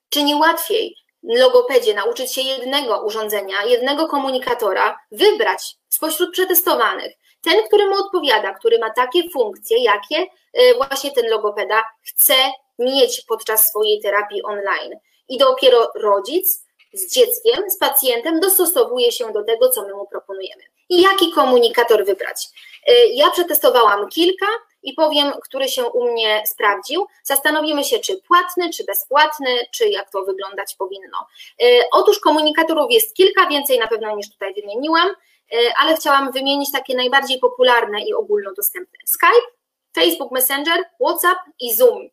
czy 0.08 0.22
nie 0.22 0.36
łatwiej 0.36 0.96
logopedzie 1.22 1.94
nauczyć 1.94 2.32
się 2.32 2.40
jednego 2.40 3.04
urządzenia, 3.04 3.62
jednego 3.64 4.08
komunikatora, 4.08 4.98
wybrać 5.12 5.76
spośród 5.88 6.32
przetestowanych 6.32 7.12
ten, 7.44 7.66
który 7.66 7.86
mu 7.86 7.94
odpowiada, 7.96 8.54
który 8.54 8.78
ma 8.78 8.90
takie 8.90 9.30
funkcje, 9.30 9.78
jakie 9.82 10.22
y, 10.22 10.74
właśnie 10.76 11.10
ten 11.10 11.30
logopeda 11.30 11.84
chce 12.02 12.34
mieć 12.78 13.24
podczas 13.28 13.68
swojej 13.68 14.00
terapii 14.00 14.42
online. 14.42 14.98
I 15.28 15.38
dopiero 15.38 15.90
rodzic 15.94 16.64
z 16.92 17.14
dzieckiem, 17.14 17.70
z 17.70 17.78
pacjentem 17.78 18.40
dostosowuje 18.40 19.12
się 19.12 19.32
do 19.32 19.44
tego, 19.44 19.68
co 19.68 19.82
my 19.82 19.94
mu 19.94 20.06
proponujemy. 20.06 20.62
I 20.88 21.02
jaki 21.02 21.32
komunikator 21.32 22.06
wybrać? 22.06 22.48
Y, 22.88 22.92
ja 23.08 23.30
przetestowałam 23.30 24.08
kilka 24.08 24.46
i 24.82 24.92
powiem, 24.92 25.32
który 25.42 25.68
się 25.68 25.84
u 25.84 26.12
mnie 26.12 26.42
sprawdził. 26.46 27.06
Zastanowimy 27.22 27.84
się, 27.84 27.98
czy 27.98 28.20
płatny, 28.20 28.70
czy 28.70 28.84
bezpłatny, 28.84 29.66
czy 29.70 29.88
jak 29.88 30.10
to 30.10 30.24
wyglądać 30.24 30.74
powinno. 30.74 31.26
Y, 31.62 31.82
otóż 31.92 32.20
komunikatorów 32.20 32.90
jest 32.90 33.14
kilka, 33.14 33.46
więcej 33.46 33.78
na 33.78 33.86
pewno 33.86 34.16
niż 34.16 34.30
tutaj 34.30 34.54
wymieniłam. 34.54 35.14
E, 35.52 35.56
ale 35.78 35.96
chciałam 35.96 36.32
wymienić 36.32 36.72
takie 36.72 36.96
najbardziej 36.96 37.38
popularne 37.38 38.00
i 38.00 38.14
ogólnodostępne. 38.14 38.98
Skype, 39.06 39.46
Facebook 39.94 40.32
Messenger, 40.32 40.84
WhatsApp 41.00 41.38
i 41.60 41.74
Zoom. 41.74 42.08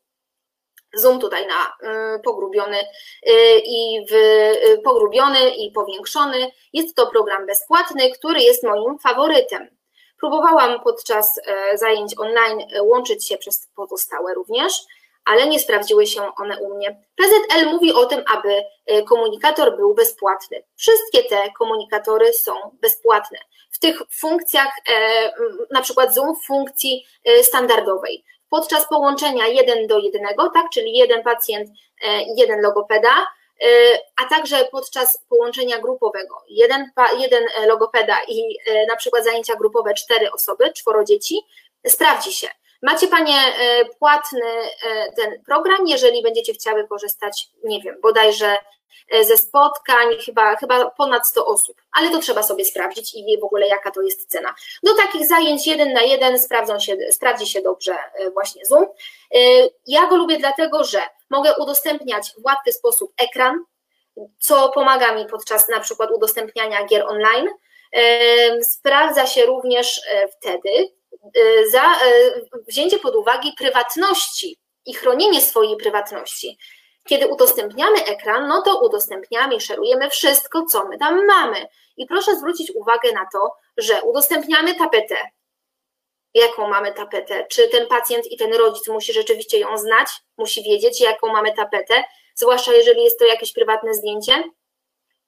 Zoom 0.94 1.20
tutaj 1.20 1.48
na 1.48 1.66
y, 2.16 2.20
pogrubiony 2.20 2.78
y, 2.80 3.62
i 3.66 4.06
w, 4.10 4.14
y, 4.14 4.82
pogrubiony 4.84 5.50
i 5.50 5.72
powiększony. 5.72 6.52
Jest 6.74 6.96
to 6.96 7.08
program 7.08 7.46
bezpłatny, 7.46 8.12
który 8.12 8.42
jest 8.42 8.64
moim 8.64 9.00
faworytem. 9.00 9.68
Próbowałam 10.20 10.80
podczas 10.84 11.40
e, 11.46 11.78
zajęć 11.78 12.14
online 12.18 12.60
łączyć 12.82 13.28
się 13.28 13.38
przez 13.38 13.68
pozostałe 13.76 14.34
również, 14.34 14.74
ale 15.26 15.48
nie 15.48 15.60
sprawdziły 15.60 16.08
się 16.08 16.22
one 16.36 16.58
u 16.58 16.76
mnie. 16.76 17.02
PZL 17.16 17.66
mówi 17.66 17.94
o 17.94 18.06
tym, 18.06 18.24
aby 18.34 18.64
komunikator 19.06 19.76
był 19.78 19.94
bezpłatny. 19.96 20.64
Wszystkie 20.76 21.24
te 21.24 21.52
komunikatory 21.60 22.34
są 22.34 22.54
bezpłatne. 22.82 23.38
W 23.72 23.80
tych 23.80 24.02
funkcjach, 24.12 24.72
na 25.72 25.82
przykład 25.82 26.14
Zoom 26.14 26.36
funkcji 26.46 27.06
standardowej. 27.44 28.24
Podczas 28.50 28.88
połączenia 28.90 29.48
1 29.48 29.88
do 29.88 30.00
1, 30.00 30.22
tak, 30.54 30.66
czyli 30.74 30.94
jeden 30.94 31.24
pacjent, 31.24 31.70
jeden 32.38 32.62
logopeda, 32.62 33.28
E, 33.62 34.00
a 34.16 34.30
także 34.30 34.68
podczas 34.72 35.20
połączenia 35.30 35.80
grupowego. 35.80 36.44
Jeden, 36.50 36.92
jeden 37.18 37.44
logopeda 37.68 38.18
i 38.28 38.58
e, 38.68 38.86
na 38.86 38.96
przykład 38.96 39.24
zajęcia 39.24 39.56
grupowe 39.56 39.94
cztery 39.94 40.32
osoby, 40.32 40.74
czworo 40.74 41.04
dzieci, 41.04 41.40
sprawdzi 41.88 42.34
się. 42.34 42.48
Macie 42.82 43.08
Panie 43.08 43.38
e, 43.38 43.86
płatny 44.00 44.42
ten 45.16 45.44
program, 45.46 45.88
jeżeli 45.88 46.24
będziecie 46.24 46.54
chciały 46.54 46.88
korzystać, 46.88 47.48
nie 47.64 47.82
wiem, 47.82 47.96
bodajże 48.02 48.56
ze 49.22 49.38
spotkań, 49.38 50.08
chyba, 50.26 50.56
chyba 50.56 50.92
ponad 50.92 51.28
100 51.28 51.46
osób, 51.46 51.82
ale 51.92 52.10
to 52.10 52.20
trzeba 52.20 52.44
sobie 52.44 52.66
sprawdzić 52.66 53.16
i 53.16 53.26
wie 53.26 53.38
w 53.42 53.44
ogóle 53.44 53.68
jaka 53.68 53.92
to 53.92 54.02
jest 54.02 54.30
cena. 54.30 54.56
Do 54.84 54.96
takich 54.96 55.28
zajęć 55.28 55.68
jeden 55.68 55.94
na 55.94 56.02
jeden 56.02 56.40
sprawdzą 56.40 56.80
się, 56.80 56.98
sprawdzi 57.12 57.48
się 57.48 57.62
dobrze 57.62 57.98
właśnie 58.34 58.66
Zoom. 58.66 58.86
Ja 59.88 60.08
go 60.08 60.18
lubię 60.18 60.38
dlatego, 60.38 60.84
że 60.84 61.02
mogę 61.30 61.54
udostępniać 61.58 62.32
w 62.38 62.46
łatwy 62.46 62.74
sposób 62.74 63.14
ekran, 63.18 63.60
co 64.40 64.70
pomaga 64.70 65.16
mi 65.16 65.26
podczas 65.26 65.70
na 65.70 65.80
przykład 65.80 66.12
udostępniania 66.12 66.86
gier 66.86 67.06
online. 67.08 67.48
Sprawdza 68.62 69.28
się 69.28 69.46
również 69.46 70.02
e, 70.12 70.28
wtedy 70.28 70.70
e, 70.70 71.01
za 71.72 71.82
e, 71.82 72.42
wzięcie 72.68 73.00
pod 73.00 73.16
uwagę 73.16 73.50
prywatności 73.58 74.58
i 74.86 74.94
chronienie 74.94 75.42
swojej 75.42 75.78
prywatności. 75.78 76.58
Kiedy 77.08 77.28
udostępniamy 77.28 78.06
ekran, 78.06 78.48
no 78.48 78.62
to 78.62 78.80
udostępniamy 78.80 79.56
i 79.56 79.62
szerujemy 79.62 80.10
wszystko, 80.10 80.66
co 80.66 80.88
my 80.88 80.98
tam 80.98 81.26
mamy. 81.26 81.68
I 81.98 82.06
proszę 82.06 82.36
zwrócić 82.36 82.72
uwagę 82.76 83.12
na 83.12 83.28
to, 83.34 83.54
że 83.78 84.02
udostępniamy 84.02 84.76
tapetę, 84.76 85.16
jaką 86.34 86.68
mamy 86.68 86.94
tapetę, 86.94 87.46
czy 87.50 87.68
ten 87.68 87.88
pacjent 87.88 88.32
i 88.32 88.38
ten 88.38 88.54
rodzic 88.54 88.88
musi 88.88 89.14
rzeczywiście 89.14 89.60
ją 89.60 89.78
znać, 89.78 90.08
musi 90.38 90.64
wiedzieć, 90.64 91.02
jaką 91.02 91.28
mamy 91.28 91.54
tapetę, 91.54 92.04
zwłaszcza 92.36 92.74
jeżeli 92.74 93.04
jest 93.04 93.20
to 93.20 93.26
jakieś 93.26 93.54
prywatne 93.54 93.94
zdjęcie. 93.94 94.44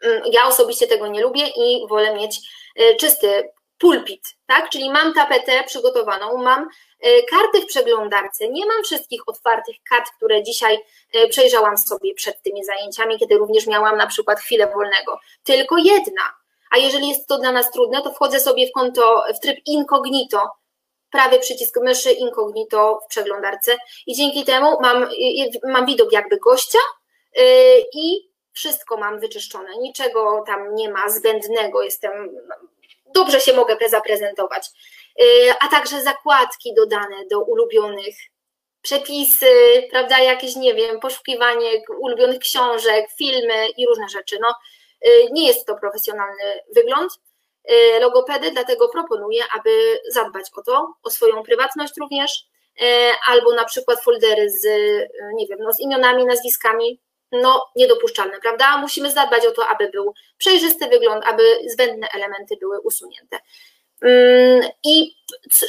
Mm, 0.04 0.22
ja 0.32 0.48
osobiście 0.48 0.88
tego 0.88 1.08
nie 1.08 1.22
lubię 1.22 1.48
i 1.48 1.88
wolę 1.90 2.16
mieć 2.16 2.40
e, 2.76 2.96
czysty 2.96 3.50
pulpit, 3.78 4.22
tak? 4.46 4.70
Czyli 4.70 4.90
mam 4.92 5.14
tapetę 5.14 5.64
przygotowaną, 5.64 6.38
mam 6.38 6.68
e, 7.00 7.24
karty 7.24 7.62
w 7.62 7.66
przeglądarce, 7.66 8.50
nie 8.50 8.66
mam 8.66 8.84
wszystkich 8.84 9.22
otwartych 9.28 9.76
kart, 9.90 10.10
które 10.18 10.44
dzisiaj 10.44 10.80
e, 11.14 11.28
przejrzałam 11.28 11.78
sobie 11.78 12.14
przed 12.14 12.42
tymi 12.42 12.64
zajęciami, 12.64 13.20
kiedy 13.20 13.38
również 13.38 13.68
miałam 13.68 13.98
na 13.98 14.08
przykład 14.08 14.40
chwilę 14.40 14.68
wolnego, 14.68 15.20
tylko 15.44 15.78
jedna. 15.78 16.34
A 16.72 16.78
jeżeli 16.78 17.10
jest 17.10 17.28
to 17.28 17.38
dla 17.38 17.52
nas 17.52 17.72
trudne, 17.72 18.02
to 18.02 18.14
wchodzę 18.14 18.40
sobie 18.40 18.68
w 18.68 18.72
konto, 18.72 19.24
w 19.36 19.40
tryb 19.40 19.58
incognito, 19.66 20.50
prawy 21.14 21.40
przycisk 21.40 21.80
myszy 21.82 22.12
incognito 22.12 23.00
w 23.06 23.10
przeglądarce 23.10 23.78
i 24.08 24.16
dzięki 24.16 24.46
temu 24.46 24.82
mam, 24.82 25.10
mam 25.64 25.86
widok 25.86 26.12
jakby 26.12 26.38
gościa 26.38 26.80
y, 27.38 27.42
i 27.94 28.34
wszystko 28.54 28.98
mam 28.98 29.20
wyczyszczone, 29.20 29.78
niczego 29.78 30.44
tam 30.48 30.76
nie 30.76 30.90
ma 30.90 31.10
zbędnego, 31.10 31.84
jestem, 31.84 32.12
dobrze 33.14 33.40
się 33.40 33.54
mogę 33.54 33.78
zaprezentować, 33.90 34.68
y, 35.22 35.54
a 35.60 35.68
także 35.68 36.02
zakładki 36.02 36.74
dodane 36.76 37.26
do 37.32 37.42
ulubionych 37.42 38.16
przepisy, 38.82 39.48
prawda, 39.92 40.20
jakieś, 40.20 40.56
nie 40.56 40.74
wiem, 40.74 41.00
poszukiwanie 41.00 41.70
ulubionych 42.00 42.40
książek, 42.40 43.06
filmy 43.18 43.68
i 43.78 43.88
różne 43.88 44.10
rzeczy. 44.10 44.38
No, 44.42 44.56
y, 45.08 45.30
nie 45.32 45.48
jest 45.48 45.66
to 45.66 45.76
profesjonalny 45.76 46.60
wygląd, 46.76 47.12
Y, 47.72 48.00
logopedy, 48.00 48.52
dlatego 48.52 48.90
proponuję, 48.90 49.44
aby 49.58 50.00
zadbać 50.12 50.46
o 50.56 50.62
to, 50.62 50.94
o 51.04 51.10
swoją 51.10 51.44
prywatność 51.44 51.94
również, 52.00 52.46
albo 53.28 53.54
na 53.54 53.66
przykład 53.66 54.04
foldery 54.04 54.50
z, 54.50 54.64
nie 55.34 55.48
wiem, 55.48 55.58
no 55.62 55.74
z 55.74 55.80
imionami, 55.80 56.26
nazwiskami, 56.26 57.00
no 57.42 57.66
niedopuszczalne, 57.76 58.40
prawda? 58.42 58.78
Musimy 58.78 59.12
zadbać 59.12 59.46
o 59.46 59.52
to, 59.52 59.68
aby 59.68 59.90
był 59.90 60.14
przejrzysty 60.38 60.88
wygląd, 60.88 61.26
aby 61.26 61.44
zbędne 61.68 62.08
elementy 62.14 62.58
były 62.58 62.82
usunięte. 62.82 63.38
Mm, 64.02 64.70
I 64.84 65.16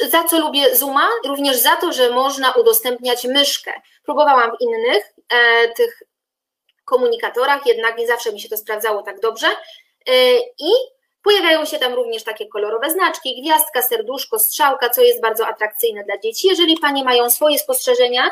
za 0.09 0.23
co 0.23 0.39
lubię 0.39 0.75
Zooma? 0.75 1.09
Również 1.25 1.57
za 1.57 1.75
to, 1.75 1.93
że 1.93 2.09
można 2.09 2.51
udostępniać 2.51 3.23
myszkę. 3.23 3.73
Próbowałam 4.03 4.51
w 4.51 4.61
innych 4.61 5.13
e, 5.29 5.67
tych 5.67 6.03
komunikatorach, 6.85 7.65
jednak 7.65 7.97
nie 7.97 8.07
zawsze 8.07 8.33
mi 8.33 8.39
się 8.39 8.49
to 8.49 8.57
sprawdzało 8.57 9.03
tak 9.03 9.19
dobrze. 9.19 9.47
E, 10.07 10.37
I 10.39 10.71
Pojawiają 11.25 11.65
się 11.65 11.79
tam 11.79 11.93
również 11.93 12.23
takie 12.23 12.47
kolorowe 12.47 12.91
znaczki, 12.91 13.41
gwiazdka, 13.41 13.81
serduszko, 13.81 14.39
strzałka, 14.39 14.89
co 14.89 15.01
jest 15.01 15.21
bardzo 15.21 15.47
atrakcyjne 15.47 16.03
dla 16.03 16.17
dzieci. 16.17 16.47
Jeżeli 16.47 16.77
Panie 16.77 17.03
mają 17.03 17.29
swoje 17.29 17.59
spostrzeżenia, 17.59 18.31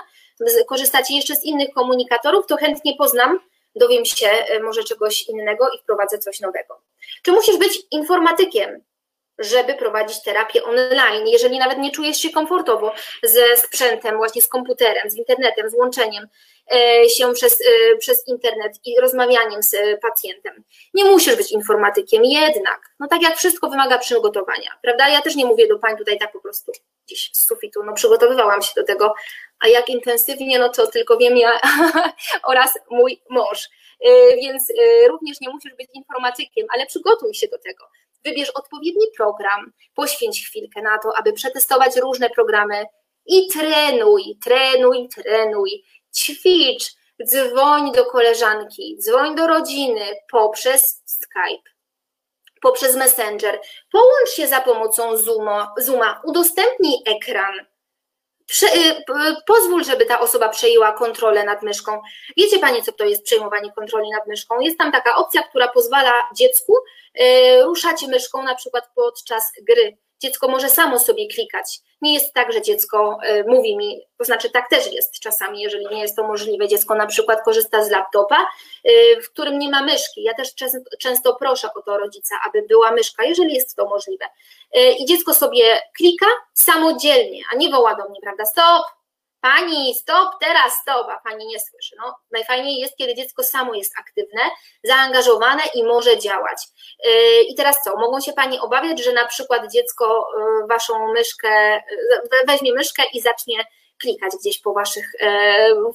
korzystacie 0.67 1.15
jeszcze 1.15 1.35
z 1.35 1.43
innych 1.43 1.69
komunikatorów, 1.73 2.47
to 2.47 2.57
chętnie 2.57 2.95
poznam, 2.97 3.39
dowiem 3.75 4.05
się 4.05 4.27
e, 4.27 4.59
może 4.59 4.83
czegoś 4.83 5.29
innego 5.29 5.69
i 5.69 5.79
wprowadzę 5.79 6.17
coś 6.17 6.39
nowego. 6.39 6.81
Czy 7.23 7.31
musisz 7.31 7.57
być 7.57 7.81
informatykiem? 7.91 8.83
żeby 9.39 9.73
prowadzić 9.73 10.23
terapię 10.23 10.63
online, 10.63 11.27
jeżeli 11.27 11.59
nawet 11.59 11.77
nie 11.77 11.91
czujesz 11.91 12.17
się 12.17 12.29
komfortowo 12.29 12.93
ze 13.23 13.57
sprzętem, 13.57 14.17
właśnie 14.17 14.41
z 14.41 14.47
komputerem, 14.47 15.09
z 15.09 15.15
internetem, 15.15 15.69
z 15.69 15.73
łączeniem 15.73 16.27
e, 16.71 17.09
się 17.09 17.33
przez, 17.33 17.61
e, 17.61 17.97
przez 17.97 18.27
internet 18.27 18.73
i 18.85 18.99
rozmawianiem 19.01 19.63
z 19.63 20.01
pacjentem. 20.01 20.63
Nie 20.93 21.05
musisz 21.05 21.35
być 21.35 21.51
informatykiem, 21.51 22.23
jednak, 22.23 22.81
no 22.99 23.07
tak 23.07 23.21
jak 23.21 23.37
wszystko 23.37 23.69
wymaga 23.69 23.97
przygotowania, 23.97 24.71
prawda? 24.81 25.09
Ja 25.09 25.21
też 25.21 25.35
nie 25.35 25.45
mówię 25.45 25.67
do 25.67 25.79
pań 25.79 25.97
tutaj 25.97 26.19
tak 26.19 26.31
po 26.31 26.39
prostu 26.39 26.71
gdzieś 27.07 27.29
z 27.33 27.45
sufitu, 27.47 27.83
no 27.83 27.93
przygotowywałam 27.93 28.61
się 28.61 28.71
do 28.75 28.83
tego, 28.83 29.13
a 29.64 29.68
jak 29.68 29.89
intensywnie, 29.89 30.59
no 30.59 30.70
to 30.70 30.88
tylko 30.88 31.18
wiem 31.18 31.38
ja 31.38 31.51
oraz 32.51 32.80
mój 32.89 33.22
mąż. 33.30 33.70
E, 34.05 34.36
więc 34.36 34.72
również 35.09 35.41
nie 35.41 35.49
musisz 35.49 35.74
być 35.74 35.88
informatykiem, 35.93 36.68
ale 36.74 36.86
przygotuj 36.86 37.34
się 37.34 37.47
do 37.47 37.57
tego. 37.57 37.86
Wybierz 38.26 38.49
odpowiedni 38.49 39.05
program, 39.18 39.72
poświęć 39.95 40.47
chwilkę 40.47 40.82
na 40.82 40.97
to, 40.97 41.18
aby 41.18 41.34
przetestować 41.34 41.95
różne 41.95 42.30
programy 42.30 42.86
i 43.26 43.47
trenuj, 43.47 44.24
trenuj, 44.43 45.09
trenuj, 45.16 45.84
ćwicz, 46.16 46.84
dzwoń 47.26 47.91
do 47.91 48.05
koleżanki, 48.05 48.97
dzwoń 48.99 49.36
do 49.36 49.47
rodziny 49.47 50.05
poprzez 50.32 51.03
Skype, 51.05 51.70
poprzez 52.61 52.95
Messenger, 52.95 53.61
połącz 53.91 54.30
się 54.30 54.47
za 54.47 54.61
pomocą 54.61 55.18
Zooma, 55.18 55.74
Zooma. 55.78 56.22
Udostępnij 56.26 56.97
ekran, 57.05 57.66
Prze, 58.47 58.67
y, 58.67 59.03
pozwól, 59.47 59.83
żeby 59.83 60.05
ta 60.05 60.19
osoba 60.19 60.49
przejęła 60.49 60.91
kontrolę 60.91 61.43
nad 61.43 61.63
myszką. 61.63 62.01
Wiecie 62.37 62.59
Panie, 62.59 62.81
co 62.83 62.91
to 62.91 63.05
jest 63.05 63.23
przejmowanie 63.23 63.71
kontroli 63.71 64.09
nad 64.09 64.27
myszką? 64.27 64.59
Jest 64.59 64.77
tam 64.77 64.91
taka 64.91 65.15
opcja, 65.15 65.43
która 65.43 65.67
pozwala 65.67 66.13
dziecku 66.37 66.73
y, 67.21 67.63
ruszać 67.63 68.07
myszką 68.07 68.43
na 68.43 68.55
przykład 68.55 68.89
podczas 68.95 69.43
gry 69.61 69.97
dziecko 70.23 70.47
może 70.47 70.69
samo 70.69 70.99
sobie 70.99 71.27
klikać. 71.27 71.79
Nie 72.03 72.13
jest 72.13 72.33
tak, 72.33 72.53
że 72.53 72.61
dziecko 72.61 73.17
y, 73.29 73.43
mówi 73.47 73.77
mi, 73.77 74.01
to 74.17 74.25
znaczy 74.25 74.49
tak 74.49 74.69
też 74.69 74.93
jest 74.93 75.19
czasami, 75.19 75.61
jeżeli 75.61 75.85
nie 75.91 76.01
jest 76.01 76.15
to 76.15 76.27
możliwe. 76.27 76.67
Dziecko 76.67 76.95
na 76.95 77.07
przykład 77.07 77.43
korzysta 77.45 77.83
z 77.83 77.89
laptopa, 77.89 78.47
y, 78.89 79.21
w 79.21 79.29
którym 79.29 79.59
nie 79.59 79.69
ma 79.69 79.83
myszki. 79.83 80.23
Ja 80.23 80.33
też 80.33 80.55
często 80.99 81.35
proszę 81.35 81.67
o 81.75 81.81
to 81.81 81.97
rodzica, 81.97 82.35
aby 82.47 82.61
była 82.61 82.91
myszka, 82.91 83.23
jeżeli 83.23 83.53
jest 83.53 83.75
to 83.75 83.85
możliwe. 83.85 84.25
Y, 84.77 84.79
I 84.99 85.05
dziecko 85.05 85.33
sobie 85.33 85.79
klika 85.97 86.25
samodzielnie, 86.53 87.41
a 87.53 87.55
nie 87.55 87.69
woła 87.69 87.95
do 87.95 88.09
mnie, 88.09 88.19
prawda? 88.23 88.45
Stop, 88.45 88.83
Pani, 89.43 89.95
stop, 89.95 90.29
teraz 90.39 90.73
stop, 90.81 91.07
a 91.09 91.19
pani 91.29 91.47
nie 91.47 91.59
słyszy. 91.59 91.95
No, 91.99 92.15
najfajniej 92.31 92.79
jest, 92.79 92.97
kiedy 92.97 93.15
dziecko 93.15 93.43
samo 93.43 93.73
jest 93.73 93.93
aktywne, 93.99 94.41
zaangażowane 94.83 95.63
i 95.75 95.83
może 95.83 96.17
działać. 96.17 96.57
Yy, 97.05 97.43
I 97.49 97.55
teraz 97.55 97.81
co? 97.83 97.95
Mogą 97.95 98.21
się 98.21 98.33
pani 98.33 98.59
obawiać, 98.59 99.03
że 99.03 99.13
na 99.13 99.25
przykład 99.25 99.71
dziecko 99.71 100.27
yy, 100.37 100.67
waszą 100.67 101.13
myszkę, 101.13 101.75
yy, 101.75 102.45
weźmie 102.47 102.73
myszkę 102.73 103.03
i 103.13 103.21
zacznie 103.21 103.65
klikać 104.01 104.33
gdzieś 104.41 104.61
po 104.61 104.73
waszych 104.73 105.05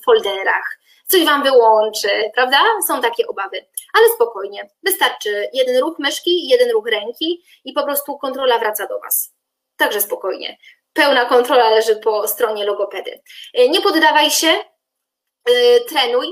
folderach, 0.05 0.79
coś 1.07 1.25
wam 1.25 1.43
wyłączy, 1.43 2.31
prawda? 2.35 2.59
Są 2.89 3.01
takie 3.01 3.27
obawy, 3.27 3.67
ale 3.93 4.09
spokojnie. 4.15 4.71
Wystarczy 4.83 5.49
jeden 5.53 5.81
ruch 5.81 5.99
myszki, 5.99 6.49
jeden 6.49 6.71
ruch 6.71 6.87
ręki 6.87 7.45
i 7.65 7.73
po 7.73 7.83
prostu 7.83 8.19
kontrola 8.19 8.59
wraca 8.59 8.87
do 8.87 9.01
was. 9.01 9.35
Także 9.77 10.01
spokojnie 10.01 10.57
pełna 10.99 11.25
kontrola 11.25 11.71
leży 11.71 11.97
po 11.97 12.29
stronie 12.29 12.65
logopedy. 12.65 13.21
E, 13.55 13.69
nie 13.69 13.81
poddawaj 13.81 14.31
się, 14.31 14.49
e, 14.49 15.81
trenuj, 15.81 16.27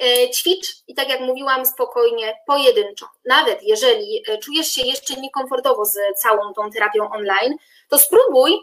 e, 0.00 0.30
ćwicz 0.30 0.66
i 0.86 0.94
tak 0.94 1.08
jak 1.08 1.20
mówiłam, 1.20 1.66
spokojnie, 1.66 2.34
pojedynczo. 2.46 3.06
Nawet 3.24 3.62
jeżeli 3.62 4.24
czujesz 4.42 4.66
się 4.66 4.86
jeszcze 4.86 5.14
niekomfortowo 5.14 5.84
z 5.84 5.98
całą 6.22 6.54
tą 6.54 6.70
terapią 6.70 7.10
online, 7.10 7.56
to 7.88 7.98
spróbuj 7.98 8.60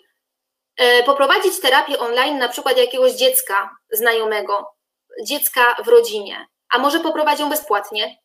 poprowadzić 1.06 1.60
terapię 1.60 2.00
online 2.00 2.38
na 2.38 2.50
przykład 2.50 2.78
jakiegoś 2.78 3.12
dziecka 3.12 3.70
znajomego, 3.92 4.76
dziecka 5.24 5.76
w 5.86 5.88
rodzinie, 5.88 6.48
a 6.70 6.78
może 6.78 7.00
poprowadź 7.00 7.40
ją 7.40 7.50
bezpłatnie, 7.50 8.18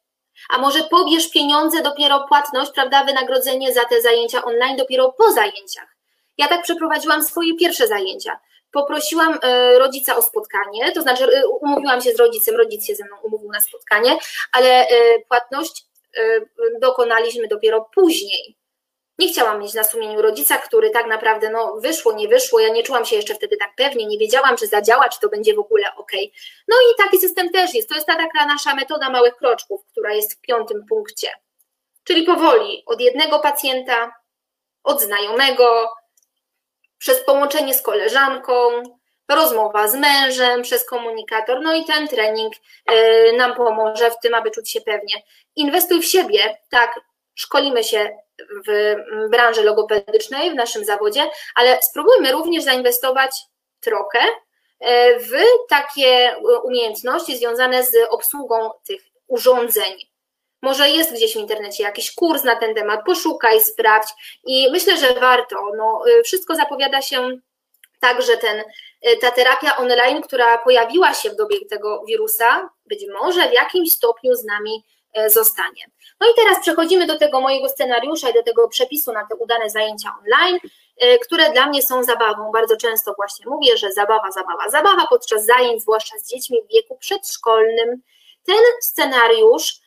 a 0.51 0.59
może 0.59 0.83
pobierz 0.83 1.31
pieniądze, 1.31 1.83
dopiero 1.83 2.27
płatność, 2.29 2.71
prawda, 2.75 3.05
wynagrodzenie 3.05 3.73
za 3.73 3.85
te 3.85 4.03
zajęcia 4.03 4.45
online 4.45 4.77
dopiero 4.77 5.13
po 5.13 5.33
zajęciach. 5.33 5.98
Ja 6.39 6.49
tak 6.49 6.63
przeprowadziłam 6.63 7.23
swoje 7.23 7.57
pierwsze 7.57 7.89
zajęcia. 7.89 8.41
Poprosiłam 8.73 9.39
e, 9.43 9.79
rodzica 9.79 10.17
o 10.17 10.23
spotkanie, 10.23 10.93
to 10.93 11.03
znaczy 11.03 11.25
e, 11.25 11.47
umówiłam 11.47 12.01
się 12.01 12.13
z 12.13 12.19
rodzicem, 12.19 12.57
rodzic 12.57 12.87
się 12.87 12.95
ze 12.95 13.05
mną 13.05 13.17
umówił 13.23 13.53
na 13.53 13.61
spotkanie, 13.61 14.19
ale 14.53 14.89
e, 14.89 15.19
płatność 15.29 15.85
dokonaliśmy 16.81 17.49
dopiero 17.49 17.89
później. 17.95 18.57
Nie 19.19 19.29
chciałam 19.29 19.61
mieć 19.61 19.75
na 19.75 19.85
sumieniu 19.85 20.23
rodzica, 20.23 20.59
który 20.59 20.91
tak 20.91 21.07
naprawdę, 21.07 21.51
no 21.51 21.77
wyszło, 21.81 22.13
nie 22.13 22.29
wyszło, 22.29 22.61
ja 22.61 22.69
nie 22.69 22.83
czułam 22.83 23.05
się 23.05 23.17
jeszcze 23.17 23.35
wtedy 23.35 23.57
tak 23.57 23.71
pewnie, 23.77 24.07
nie 24.07 24.19
wiedziałam, 24.19 24.57
czy 24.57 24.67
zadziała, 24.67 25.09
czy 25.09 25.21
to 25.21 25.29
będzie 25.29 25.55
w 25.55 25.59
ogóle 25.59 25.85
ok. 25.97 26.13
No 26.69 26.77
i 26.77 27.03
taki 27.05 27.19
system 27.19 27.51
też 27.51 27.75
jest, 27.75 27.89
to 27.89 27.95
jest 27.95 28.07
ta 28.07 28.17
taka 28.17 28.47
nasza 28.47 28.75
metoda 28.75 29.11
małych 29.11 29.37
kroczków, 29.37 29.81
która 29.93 30.15
jest 30.15 30.35
w 30.35 30.41
piątym 30.41 30.87
punkcie. 30.89 31.29
Czyli 32.05 32.23
powoli, 32.23 32.83
od 32.87 33.01
jednego 33.01 33.39
pacjenta, 33.39 34.13
od 34.85 35.01
znajomego, 35.01 35.89
przez 36.99 37.25
połączenie 37.25 37.75
z 37.75 37.83
koleżanką, 37.83 38.53
rozmowa 39.29 39.89
z 39.89 39.95
mężem 39.95 40.63
przez 40.63 40.85
komunikator, 40.85 41.61
no 41.63 41.75
i 41.75 41.85
ten 41.85 42.09
trening 42.09 42.55
e, 42.87 43.33
nam 43.33 43.55
pomoże 43.55 44.11
w 44.11 44.19
tym, 44.23 44.35
aby 44.35 44.51
czuć 44.51 44.71
się 44.71 44.81
pewnie. 44.81 45.15
Inwestuj 45.57 46.03
w 46.03 46.07
siebie, 46.07 46.59
tak, 46.71 47.01
szkolimy 47.35 47.85
się 47.85 48.19
w 48.69 48.97
branży 49.31 49.63
logopedycznej, 49.63 50.51
w 50.51 50.55
naszym 50.55 50.85
zawodzie, 50.85 51.31
ale 51.55 51.83
spróbujmy 51.83 52.33
również 52.33 52.65
zainwestować 52.65 53.37
trochę 53.81 54.19
e, 54.81 55.19
w 55.19 55.33
takie 55.69 56.37
umiejętności 56.65 57.37
związane 57.37 57.85
z 57.85 57.97
obsługą 58.11 58.71
tych 58.87 59.01
urządzeń. 59.27 60.08
Może 60.63 60.89
jest 60.89 61.13
gdzieś 61.13 61.33
w 61.33 61.37
internecie 61.37 61.83
jakiś 61.83 62.15
kurs 62.15 62.45
na 62.45 62.57
ten 62.57 62.75
temat, 62.75 63.01
poszukaj, 63.07 63.61
sprawdź 63.61 64.09
i 64.45 64.71
myślę, 64.71 64.97
że 64.97 65.15
warto. 65.15 65.57
No, 65.77 66.03
y, 66.09 66.23
wszystko 66.23 66.55
zapowiada 66.55 67.03
się 67.03 67.39
tak, 68.01 68.23
że 68.23 68.37
ten, 68.37 68.65
y, 69.09 69.17
ta 69.17 69.31
terapia 69.31 69.77
online, 69.77 70.23
która 70.23 70.59
pojawiła 70.59 71.15
się 71.15 71.31
w 71.31 71.37
dobie 71.37 71.67
tego 71.71 72.05
wirusa, 72.07 72.71
być 72.87 73.07
może 73.21 73.49
w 73.49 73.53
jakimś 73.53 73.93
stopniu 73.93 74.35
z 74.35 74.45
nami 74.45 74.85
y, 75.19 75.31
zostanie. 75.31 75.85
No 76.21 76.27
i 76.31 76.31
teraz 76.37 76.61
przechodzimy 76.61 77.07
do 77.07 77.19
tego 77.19 77.41
mojego 77.41 77.69
scenariusza 77.69 78.31
i 78.31 78.35
do 78.35 78.43
tego 78.43 78.69
przepisu 78.69 79.13
na 79.13 79.27
te 79.27 79.37
udane 79.37 79.71
zajęcia 79.71 80.15
online, 80.25 80.59
które 81.23 81.51
dla 81.51 81.67
mnie 81.67 81.83
są 81.83 82.03
zabawą. 82.03 82.53
Bardzo 82.53 82.77
często 82.77 83.15
właśnie 83.17 83.47
mówię, 83.47 83.77
że 83.77 83.93
zabawa, 83.93 84.31
zabawa, 84.31 84.71
zabawa 84.71 85.07
podczas 85.07 85.45
zajęć, 85.45 85.83
zwłaszcza 85.83 86.19
z 86.19 86.29
dziećmi 86.29 86.63
w 86.63 86.73
wieku 86.73 86.97
przedszkolnym. 86.97 88.03
Ten 88.47 88.63
scenariusz 88.81 89.81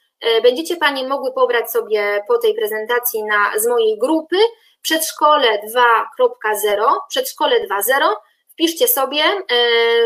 będziecie 0.43 0.78
Panie 0.78 1.07
mogły 1.07 1.34
pobrać 1.34 1.72
sobie 1.72 2.24
po 2.28 2.38
tej 2.38 2.53
prezentacji 2.53 3.24
na, 3.24 3.59
z 3.59 3.67
mojej 3.67 3.97
grupy 3.97 4.38
Przedszkole 4.82 5.47
2.0, 5.47 6.97
Przedszkole 7.09 7.67
2.0, 7.67 8.15
wpiszcie 8.49 8.88
sobie 8.88 9.24
e, 9.24 9.43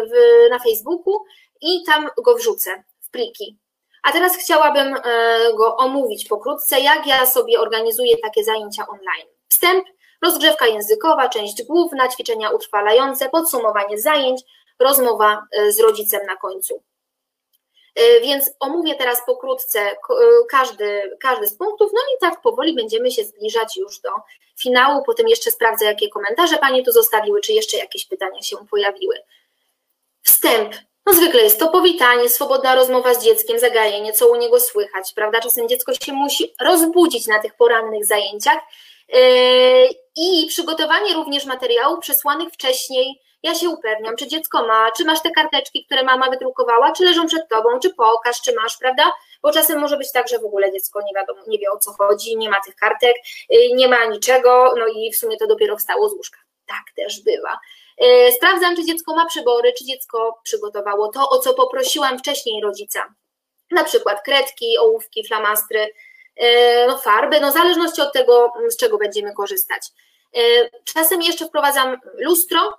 w, 0.05 0.11
na 0.49 0.59
Facebooku 0.59 1.26
i 1.61 1.84
tam 1.86 2.09
go 2.26 2.36
wrzucę 2.36 2.84
w 3.01 3.11
pliki. 3.11 3.57
A 4.03 4.11
teraz 4.11 4.38
chciałabym 4.38 4.95
e, 4.95 5.01
go 5.57 5.78
omówić 5.78 6.28
pokrótce, 6.28 6.80
jak 6.80 7.07
ja 7.07 7.26
sobie 7.26 7.59
organizuję 7.59 8.18
takie 8.18 8.43
zajęcia 8.43 8.88
online. 8.88 9.28
Wstęp, 9.49 9.86
rozgrzewka 10.22 10.68
językowa, 10.68 11.30
część 11.30 11.63
główna, 11.63 12.07
ćwiczenia 12.07 12.49
utrwalające, 12.49 13.30
podsumowanie 13.30 13.97
zajęć, 13.97 14.41
rozmowa 14.80 15.41
z 15.70 15.80
rodzicem 15.80 16.22
na 16.28 16.36
końcu. 16.36 16.84
E, 17.96 18.22
więc 18.22 18.52
omówię 18.60 18.96
teraz 18.96 19.26
pokrótce 19.26 19.80
e, 19.80 19.96
każdy, 20.50 21.18
każdy 21.22 21.48
z 21.48 21.58
punktów, 21.58 21.91
no 21.93 22.00
i 22.00 22.20
tak 22.22 22.41
powoli 22.41 22.76
będziemy 22.76 23.12
się 23.12 23.24
zbliżać 23.24 23.78
już 23.78 24.00
do 24.00 24.10
finału. 24.60 25.04
Potem 25.06 25.28
jeszcze 25.28 25.52
sprawdzę, 25.52 25.86
jakie 25.86 26.10
komentarze 26.10 26.58
Panie 26.58 26.84
tu 26.84 26.91
zostawiły, 26.91 27.41
czy 27.41 27.54
jeszcze 27.54 27.78
jakieś 27.78 28.06
pytania 28.06 28.41
się 28.41 28.58
pojawiły. 28.72 29.16
Wstęp. 30.22 30.76
No 31.06 31.14
zwykle 31.14 31.43
jest 31.43 31.60
to 31.60 31.68
powitanie, 31.68 32.30
swobodna 32.30 32.76
rozmowa 32.76 33.14
z 33.14 33.24
dzieckiem, 33.24 33.60
zagajenie, 33.60 34.14
co 34.14 34.28
u 34.28 34.36
niego 34.36 34.60
słychać, 34.60 35.14
prawda? 35.14 35.39
Czasem 35.39 35.70
dziecko 35.70 35.93
się 35.93 36.14
musi 36.14 36.54
rozbudzić 36.62 37.28
na 37.28 37.41
tych 37.41 37.56
porannych 37.56 38.06
zajęciach 38.06 38.58
e, 39.14 39.20
i 40.16 40.46
przygotowanie 40.50 41.14
również 41.14 41.46
materiałów 41.46 42.00
przesłanych 42.00 42.54
wcześniej 42.54 43.22
ja 43.46 43.56
się 43.56 43.70
upewniam, 43.70 44.16
czy 44.16 44.28
dziecko 44.28 44.68
ma, 44.68 44.91
czy 44.91 45.06
masz 45.06 45.22
te 45.22 45.32
karteczki, 45.32 45.86
które 45.86 46.04
mama 46.04 46.30
wydrukowała, 46.30 46.91
czy 46.91 47.04
leżą 47.04 47.28
przed 47.28 47.50
tobą, 47.50 47.80
czy 47.80 47.93
pokaż, 47.93 48.41
czy 48.41 48.54
masz, 48.54 48.78
prawda? 48.78 49.12
Bo 49.41 49.52
czasem 49.52 49.80
może 49.80 49.98
być 49.98 50.12
tak, 50.12 50.28
że 50.28 50.39
w 50.39 50.46
ogóle 50.46 50.72
dziecko 50.72 51.02
nie 51.02 51.14
wiadomo, 51.16 51.41
nie 51.48 51.58
wie 51.60 51.72
o 51.72 51.78
co 51.78 51.91
chodzi, 51.93 52.38
nie 52.38 52.50
ma 52.50 52.62
tych 52.62 52.76
kartek, 52.76 53.16
y, 53.54 53.74
nie 53.74 53.88
ma 53.88 54.06
niczego, 54.06 54.74
no 54.80 54.88
i 54.88 55.12
w 55.12 55.18
sumie 55.18 55.38
to 55.38 55.48
dopiero 55.48 55.78
wstało 55.78 56.10
z 56.10 56.14
łóżka. 56.14 56.39
Tak 56.66 56.84
też 56.96 57.24
bywa. 57.24 57.60
Y, 58.04 58.32
sprawdzam, 58.32 58.76
czy 58.76 58.86
dziecko 58.86 59.16
ma 59.16 59.26
przybory, 59.26 59.74
czy 59.74 59.86
dziecko 59.86 60.39
przygotowało 60.43 61.12
to, 61.12 61.30
o 61.30 61.39
co 61.39 61.54
poprosiłam 61.54 62.20
wcześniej 62.20 62.62
rodzica. 62.62 63.14
Na 63.72 63.84
przykład 63.84 64.22
kredki, 64.24 64.78
ołówki, 64.78 65.28
flamastry, 65.28 65.80
y, 66.43 66.46
no 66.88 66.98
farby, 66.98 67.39
no 67.39 67.52
w 67.52 67.54
zależności 67.54 68.02
od 68.02 68.14
tego, 68.14 68.54
z 68.68 68.78
czego 68.78 68.98
będziemy 68.98 69.34
korzystać. 69.34 69.82
E, 70.36 70.69
czasem 70.83 71.21
jeszcze 71.21 71.45
wprowadzam 71.45 71.97
lustro, 72.17 72.77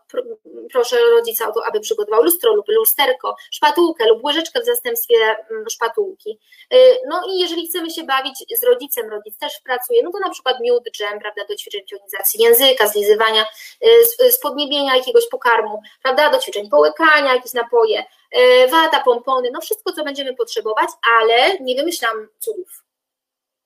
proszę 0.72 0.96
rodzica 1.10 1.48
o 1.48 1.52
to, 1.52 1.66
aby 1.66 1.80
przygotował 1.80 2.22
lustro 2.22 2.54
lub 2.54 2.68
lusterko, 2.68 3.36
szpatułkę 3.50 4.08
lub 4.08 4.24
łyżeczkę 4.24 4.60
w 4.60 4.64
zastępstwie 4.64 5.14
mm, 5.50 5.64
szpatułki. 5.70 6.38
E, 6.70 6.76
no 7.08 7.22
i 7.28 7.38
jeżeli 7.38 7.68
chcemy 7.68 7.90
się 7.90 8.04
bawić 8.04 8.44
z 8.58 8.64
rodzicem, 8.64 9.10
rodzic 9.10 9.38
też 9.38 9.60
pracuje, 9.64 10.02
no 10.02 10.10
to 10.12 10.18
na 10.18 10.30
przykład 10.30 10.60
miód, 10.60 10.84
dżem, 10.96 11.18
prawda, 11.18 11.42
do 11.48 11.56
ćwiczeń 11.56 11.82
pionizacji 11.90 12.42
języka, 12.42 12.88
zlizywania, 12.88 13.46
e, 14.20 14.30
spodniebienia 14.30 14.96
jakiegoś 14.96 15.28
pokarmu, 15.28 15.82
prawda, 16.02 16.30
do 16.30 16.38
ćwiczeń 16.38 16.68
połykania, 16.68 17.34
jakieś 17.34 17.52
napoje, 17.52 18.04
wata, 18.70 19.00
pompony, 19.00 19.50
no 19.52 19.60
wszystko, 19.60 19.92
co 19.92 20.04
będziemy 20.04 20.34
potrzebować, 20.34 20.88
ale 21.20 21.58
nie 21.60 21.74
wymyślam 21.74 22.28
cudów 22.38 22.85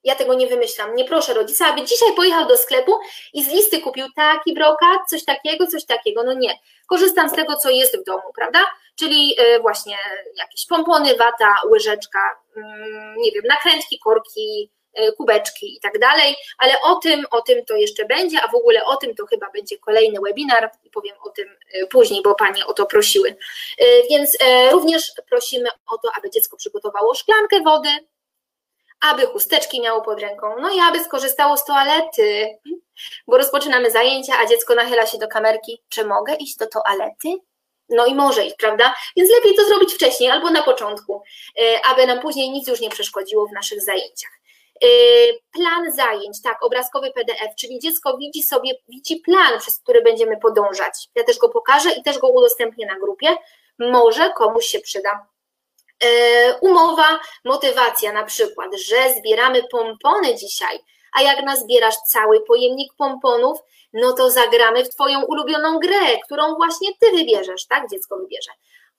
ja 0.04 0.14
tego 0.14 0.34
nie 0.34 0.46
wymyślam. 0.46 0.94
Nie 0.94 1.04
proszę 1.04 1.34
rodzica, 1.34 1.66
aby 1.66 1.84
dzisiaj 1.84 2.12
pojechał 2.16 2.48
do 2.48 2.56
sklepu 2.56 2.98
i 3.32 3.44
z 3.44 3.48
listy 3.48 3.80
kupił 3.80 4.06
taki 4.16 4.54
brokat, 4.54 5.00
coś 5.10 5.24
takiego, 5.24 5.66
coś 5.66 5.84
takiego. 5.84 6.22
No 6.22 6.32
nie. 6.32 6.58
Korzystam 6.86 7.28
z 7.28 7.32
tego, 7.32 7.56
co 7.56 7.70
jest 7.70 7.98
w 7.98 8.04
domu, 8.04 8.32
prawda? 8.34 8.60
Czyli 8.96 9.36
e, 9.38 9.60
właśnie 9.60 9.96
jakieś 10.36 10.66
pompony, 10.66 11.16
wata, 11.16 11.54
łyżeczka, 11.70 12.18
mm, 12.56 13.16
nie 13.16 13.32
wiem, 13.32 13.42
nakrętki, 13.48 13.98
korki, 13.98 14.70
e, 14.94 15.12
kubeczki 15.12 15.76
i 15.76 15.80
tak 15.80 15.98
dalej, 15.98 16.36
ale 16.58 16.72
o 16.82 16.94
tym, 16.94 17.26
o 17.30 17.40
tym 17.42 17.64
to 17.64 17.76
jeszcze 17.76 18.04
będzie, 18.04 18.42
a 18.42 18.48
w 18.48 18.54
ogóle 18.54 18.84
o 18.84 18.96
tym 18.96 19.14
to 19.14 19.26
chyba 19.26 19.50
będzie 19.50 19.78
kolejny 19.78 20.20
webinar 20.26 20.70
i 20.84 20.90
powiem 20.90 21.16
o 21.24 21.30
tym 21.30 21.56
e, 21.72 21.86
później, 21.86 22.22
bo 22.22 22.34
Panie 22.34 22.66
o 22.66 22.72
to 22.72 22.86
prosiły. 22.86 23.36
Więc 24.10 24.38
również 24.72 25.12
prosimy 25.30 25.68
o 25.86 25.98
to, 25.98 26.10
aby 26.18 26.30
dziecko 26.30 26.56
przygotowało 26.56 27.14
szklankę 27.14 27.60
wody, 27.60 27.88
aby 29.00 29.26
chusteczki 29.26 29.80
miało 29.80 30.02
pod 30.02 30.20
ręką, 30.20 30.46
no 30.60 30.70
i 30.70 30.80
aby 30.80 31.04
skorzystało 31.04 31.56
z 31.56 31.64
toalety, 31.64 32.58
bo 33.26 33.38
rozpoczynamy 33.38 33.90
zajęcia, 33.90 34.32
a 34.38 34.46
dziecko 34.46 34.74
nachyla 34.74 35.06
się 35.06 35.18
do 35.18 35.28
kamerki, 35.28 35.82
czy 35.88 36.04
mogę 36.04 36.34
iść 36.34 36.56
do 36.56 36.66
toalety? 36.66 37.28
No 37.88 38.06
i 38.06 38.14
może 38.14 38.44
iść, 38.44 38.56
prawda? 38.56 38.94
Więc 39.16 39.30
lepiej 39.30 39.54
to 39.54 39.64
zrobić 39.64 39.94
wcześniej 39.94 40.30
albo 40.30 40.50
na 40.50 40.62
początku, 40.62 41.22
e, 41.58 41.80
aby 41.86 42.06
nam 42.06 42.20
później 42.20 42.50
nic 42.50 42.68
już 42.68 42.80
nie 42.80 42.90
przeszkodziło 42.90 43.46
w 43.46 43.52
naszych 43.52 43.82
zajęciach. 43.82 44.30
E, 44.82 44.86
plan 45.52 45.92
zajęć, 45.92 46.42
tak, 46.42 46.64
obrazkowy 46.64 47.10
PDF, 47.10 47.54
czyli 47.58 47.78
dziecko 47.78 48.16
widzi 48.16 48.42
sobie, 48.42 48.70
widzi 48.88 49.16
plan, 49.16 49.60
przez 49.60 49.78
który 49.78 50.02
będziemy 50.02 50.36
podążać. 50.36 51.08
Ja 51.14 51.24
też 51.24 51.38
go 51.38 51.48
pokażę 51.48 51.90
i 51.92 52.02
też 52.02 52.18
go 52.18 52.28
udostępnię 52.28 52.86
na 52.86 52.98
grupie. 52.98 53.28
Może 53.78 54.30
komuś 54.30 54.66
się 54.66 54.80
przyda. 54.80 55.26
E, 56.04 56.54
umowa, 56.60 57.20
motywacja 57.44 58.12
na 58.12 58.24
przykład, 58.24 58.70
że 58.88 59.14
zbieramy 59.18 59.62
pompony 59.62 60.34
dzisiaj, 60.34 60.78
a 61.12 61.22
jak 61.22 61.42
nazbierasz 61.42 61.96
cały 61.96 62.40
pojemnik 62.40 62.92
pomponów, 62.94 63.58
no 63.92 64.12
to 64.12 64.30
zagramy 64.30 64.84
w 64.84 64.88
Twoją 64.88 65.24
ulubioną 65.24 65.78
grę, 65.78 66.18
którą 66.24 66.54
właśnie 66.54 66.88
Ty 67.00 67.10
wybierzesz, 67.10 67.66
tak? 67.66 67.90
Dziecko 67.90 68.16
wybierze. 68.16 68.50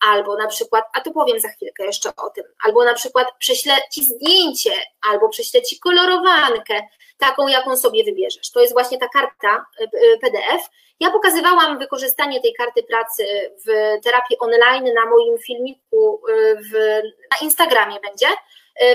Albo 0.02 0.38
na 0.38 0.48
przykład, 0.48 0.86
a 0.94 1.02
tu 1.02 1.12
powiem 1.12 1.40
za 1.40 1.48
chwilkę 1.48 1.86
jeszcze 1.86 2.10
o 2.18 2.30
tym, 2.30 2.44
albo 2.66 2.86
na 2.86 2.94
przykład 2.94 3.28
prześlę 3.40 3.74
Ci 3.92 4.04
zdjęcie, 4.04 4.72
albo 5.12 5.30
prześlę 5.30 5.62
Ci 5.62 5.80
kolorowankę, 5.80 6.82
taką, 7.18 7.48
jaką 7.48 7.78
sobie 7.78 8.04
wybierzesz. 8.04 8.52
To 8.52 8.62
jest 8.62 8.74
właśnie 8.74 8.98
ta 8.98 9.08
karta 9.08 9.66
e, 9.80 9.84
e, 9.84 10.18
PDF. 10.18 10.70
Ja 11.00 11.12
pokazywałam 11.12 11.80
wykorzystanie 11.80 12.42
tej 12.42 12.54
karty 12.54 12.84
pracy 12.84 13.26
w 13.66 14.00
terapii 14.04 14.38
online 14.40 14.94
na 14.94 15.06
moim 15.06 15.38
filmiku 15.38 16.22
e, 16.30 16.56
w, 16.56 17.02
na 17.32 17.38
Instagramie 17.42 18.00
będzie, 18.00 18.28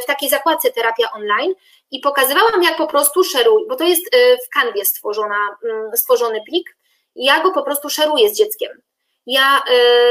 w 0.03 0.07
takiej 0.07 0.29
zakładce 0.29 0.71
terapia 0.71 1.13
online 1.13 1.55
i 1.91 2.01
pokazywałam, 2.01 2.63
jak 2.63 2.77
po 2.77 2.87
prostu 2.87 3.25
szeruj, 3.25 3.67
bo 3.69 3.77
to 3.77 3.85
jest 3.85 4.17
w 4.47 4.49
kanwie 4.55 4.85
stworzona, 4.85 5.57
mm, 5.65 5.97
stworzony 5.97 6.41
plik 6.47 6.77
ja 7.17 7.43
go 7.43 7.53
po 7.53 7.63
prostu 7.63 7.91
szeruję 7.91 8.31
z 8.31 8.37
dzieckiem. 8.37 8.71
Ja 9.27 9.63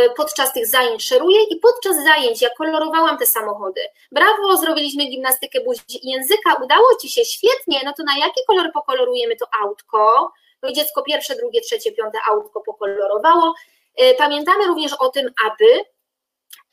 y, 0.05 0.09
podczas 0.17 0.53
tych 0.53 0.67
zajęć 0.67 1.03
szeruję 1.03 1.43
i 1.43 1.59
podczas 1.59 2.03
zajęć 2.03 2.41
ja 2.41 2.49
kolorowałam 2.57 3.17
te 3.17 3.25
samochody. 3.25 3.81
Brawo, 4.11 4.57
zrobiliśmy 4.57 5.05
gimnastykę 5.05 5.61
buzi 5.61 5.81
języka, 6.03 6.53
udało 6.63 6.95
Ci 7.01 7.09
się 7.09 7.25
świetnie, 7.25 7.81
no 7.85 7.93
to 7.97 8.03
na 8.03 8.17
jaki 8.17 8.41
kolor 8.47 8.71
pokolorujemy 8.73 9.35
to 9.35 9.45
autko? 9.63 10.31
No 10.63 10.71
dziecko 10.71 11.01
pierwsze, 11.01 11.35
drugie, 11.35 11.61
trzecie, 11.61 11.91
piąte 11.91 12.17
autko 12.29 12.61
pokolorowało. 12.61 13.53
Y, 14.01 14.15
pamiętamy 14.17 14.67
również 14.67 14.93
o 14.93 15.09
tym, 15.09 15.31
aby 15.45 15.65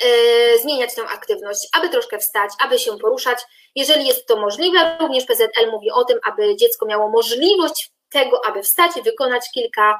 y, 0.04 0.58
zmieniać 0.58 0.94
tę 0.94 1.02
aktywność, 1.02 1.68
aby 1.72 1.88
troszkę 1.88 2.18
wstać, 2.18 2.50
aby 2.64 2.78
się 2.78 2.98
poruszać. 2.98 3.38
Jeżeli 3.74 4.06
jest 4.06 4.26
to 4.26 4.36
możliwe, 4.36 4.96
również 5.00 5.24
PZL 5.24 5.70
mówi 5.70 5.90
o 5.90 6.04
tym, 6.04 6.18
aby 6.24 6.56
dziecko 6.56 6.86
miało 6.86 7.08
możliwość 7.08 7.90
tego, 8.10 8.46
aby 8.46 8.62
wstać 8.62 8.96
i 8.96 9.02
wykonać 9.02 9.50
kilka, 9.54 9.98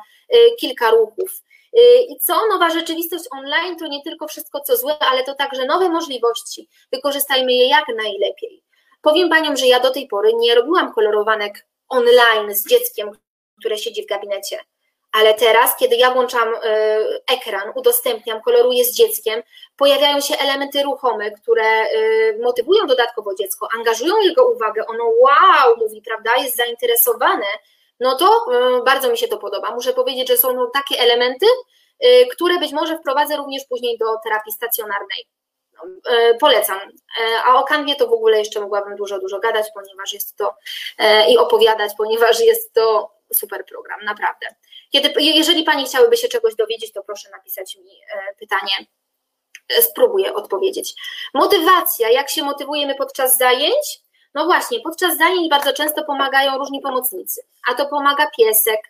kilka 0.61 0.90
ruchów. 0.90 1.43
Y, 1.79 2.03
I 2.09 2.16
co? 2.16 2.47
Nowa 2.47 2.70
rzeczywistość 2.70 3.25
online 3.31 3.77
to 3.77 3.87
nie 3.87 4.03
tylko 4.03 4.29
wszystko, 4.29 4.61
co 4.61 4.77
złe, 4.77 4.99
ale 4.99 5.25
to 5.25 5.35
także 5.35 5.66
nowe 5.66 5.89
możliwości. 5.89 6.68
Wykorzystajmy 6.93 7.53
je 7.53 7.68
jak 7.68 7.85
najlepiej. 7.97 8.62
Powiem 9.03 9.29
Paniom, 9.29 9.57
że 9.57 9.66
ja 9.66 9.81
do 9.81 9.91
tej 9.91 10.09
pory 10.09 10.35
nie 10.35 10.55
robiłam 10.55 10.93
kolorowanek 10.93 11.66
online 11.89 12.55
z 12.55 12.68
dzieckiem, 12.68 13.11
które 13.59 13.79
siedzi 13.79 14.03
w 14.03 14.07
gabinecie. 14.07 14.59
Ale 15.12 15.35
teraz, 15.35 15.77
kiedy 15.77 15.97
ja 15.97 16.11
włączam 16.11 16.49
y, 16.49 16.59
ekran, 17.27 17.73
udostępniam, 17.75 18.41
koloruję 18.41 18.85
z 18.85 18.95
dzieckiem, 18.95 19.43
pojawiają 19.77 20.20
się 20.20 20.37
elementy 20.39 20.83
ruchome, 20.83 21.31
które 21.31 21.93
y, 21.95 22.39
motywują 22.43 22.87
dodatkowo 22.87 23.35
dziecko, 23.35 23.68
angażują 23.75 24.16
jego 24.20 24.49
uwagę, 24.49 24.87
ono 24.87 25.05
wow, 25.05 25.77
mówi, 25.79 26.03
prawda, 26.03 26.31
jest 26.37 26.57
zainteresowane, 26.57 27.47
no 28.03 28.16
to 28.16 28.46
y, 28.78 28.82
bardzo 28.84 29.11
mi 29.11 29.18
się 29.18 29.28
to 29.28 29.38
podoba. 29.38 29.74
Muszę 29.74 29.92
powiedzieć, 29.92 30.28
że 30.28 30.36
są 30.36 30.70
takie 30.72 30.98
elementy, 30.98 31.46
y, 32.05 32.26
które 32.26 32.59
być 32.59 32.72
może 32.72 32.98
wprowadzę 32.98 33.36
również 33.36 33.62
później 33.68 33.98
do 33.98 34.07
terapii 34.24 34.53
stacjonarnej. 34.53 35.26
No, 35.72 36.12
y, 36.12 36.34
polecam. 36.40 36.80
A 37.46 37.59
o 37.59 37.64
kanwie 37.64 37.96
to 37.96 38.07
w 38.07 38.12
ogóle 38.12 38.38
jeszcze 38.38 38.61
mogłabym 38.61 38.96
dużo, 38.96 39.18
dużo 39.18 39.38
gadać, 39.38 39.66
ponieważ 39.74 40.12
jest 40.12 40.36
to 40.36 40.55
i 41.28 41.38
opowiadać, 41.38 41.92
ponieważ 41.98 42.40
jest 42.40 42.72
to 42.72 43.12
super 43.34 43.64
program, 43.64 44.05
naprawdę. 44.05 44.46
Kiedy, 44.92 45.12
jeżeli 45.18 45.64
Pani 45.64 45.84
chciałyby 45.84 46.16
się 46.16 46.28
czegoś 46.28 46.55
dowiedzieć, 46.55 46.92
to 46.92 47.03
proszę 47.03 47.30
napisać 47.30 47.76
mi 47.76 48.00
pytanie. 48.38 48.86
Spróbuję 49.80 50.34
odpowiedzieć. 50.34 50.94
Motywacja, 51.34 52.11
jak 52.11 52.30
się 52.30 52.42
motywujemy 52.42 52.94
podczas 52.94 53.36
zajęć? 53.36 54.01
No 54.35 54.45
właśnie, 54.45 54.80
podczas 54.80 55.18
zajęć 55.18 55.51
bardzo 55.51 55.72
często 55.72 56.05
pomagają 56.05 56.59
różni 56.59 56.80
pomocnicy. 56.80 57.43
A 57.68 57.74
to 57.74 57.87
pomaga 57.87 58.30
piesek, 58.39 58.80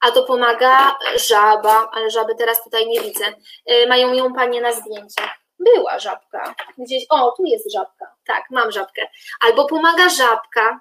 a 0.00 0.10
to 0.10 0.22
pomaga 0.22 0.98
żaba, 1.28 1.90
ale 1.92 2.10
żaby 2.10 2.34
teraz 2.34 2.64
tutaj 2.64 2.86
nie 2.86 3.00
widzę. 3.00 3.24
E, 3.66 3.86
mają 3.86 4.14
ją 4.14 4.34
panie 4.34 4.60
na 4.60 4.72
zdjęciach. 4.72 5.38
Była 5.58 5.98
żabka. 5.98 6.54
Gdzieś, 6.78 7.04
o, 7.08 7.32
tu 7.36 7.44
jest 7.44 7.72
żabka. 7.72 8.14
Tak, 8.26 8.44
mam 8.50 8.72
żabkę. 8.72 9.08
Albo 9.40 9.66
pomaga 9.66 10.08
żabka. 10.08 10.80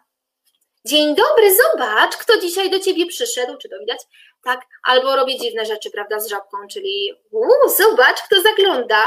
Dzień 0.86 1.16
dobry, 1.16 1.56
zobacz, 1.56 2.18
kto 2.18 2.38
dzisiaj 2.38 2.70
do 2.70 2.80
ciebie 2.80 3.06
przyszedł, 3.06 3.58
czy 3.58 3.70
to 3.70 3.80
widać? 3.80 4.00
Tak, 4.44 4.62
albo 4.84 5.16
robię 5.16 5.38
dziwne 5.38 5.66
rzeczy, 5.66 5.92
prawda, 5.92 6.20
z 6.20 6.28
żabką, 6.28 6.58
czyli 6.72 7.14
uuu, 7.32 7.70
zobacz, 7.78 8.22
kto 8.22 8.42
zagląda. 8.42 9.04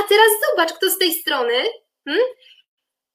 A 0.00 0.02
teraz 0.08 0.28
zobacz, 0.50 0.72
kto 0.72 0.90
z 0.90 0.98
tej 0.98 1.12
strony. 1.12 1.62
Hmm? 2.04 2.24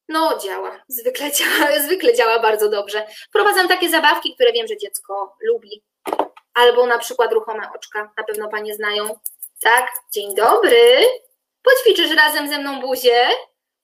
No, 0.10 0.38
działa. 0.38 0.84
Zwykle 0.88 1.32
działa, 1.32 1.80
zwykle 1.86 2.14
działa 2.14 2.40
bardzo 2.40 2.70
dobrze. 2.70 3.08
Wprowadzam 3.30 3.68
takie 3.68 3.90
zabawki, 3.90 4.36
które 4.36 4.52
wiem, 4.52 4.68
że 4.68 4.78
dziecko 4.78 5.36
lubi. 5.42 5.84
Albo 6.54 6.86
na 6.86 7.00
przykład 7.00 7.34
ruchome 7.34 7.68
oczka. 7.76 8.12
Na 8.18 8.24
pewno 8.24 8.50
panie 8.50 8.76
znają. 8.76 9.20
Tak, 9.62 9.92
dzień 10.14 10.36
dobry. 10.36 11.06
Poćwiczysz 11.64 12.16
razem 12.16 12.50
ze 12.50 12.58
mną 12.58 12.82
buzię. 12.82 13.28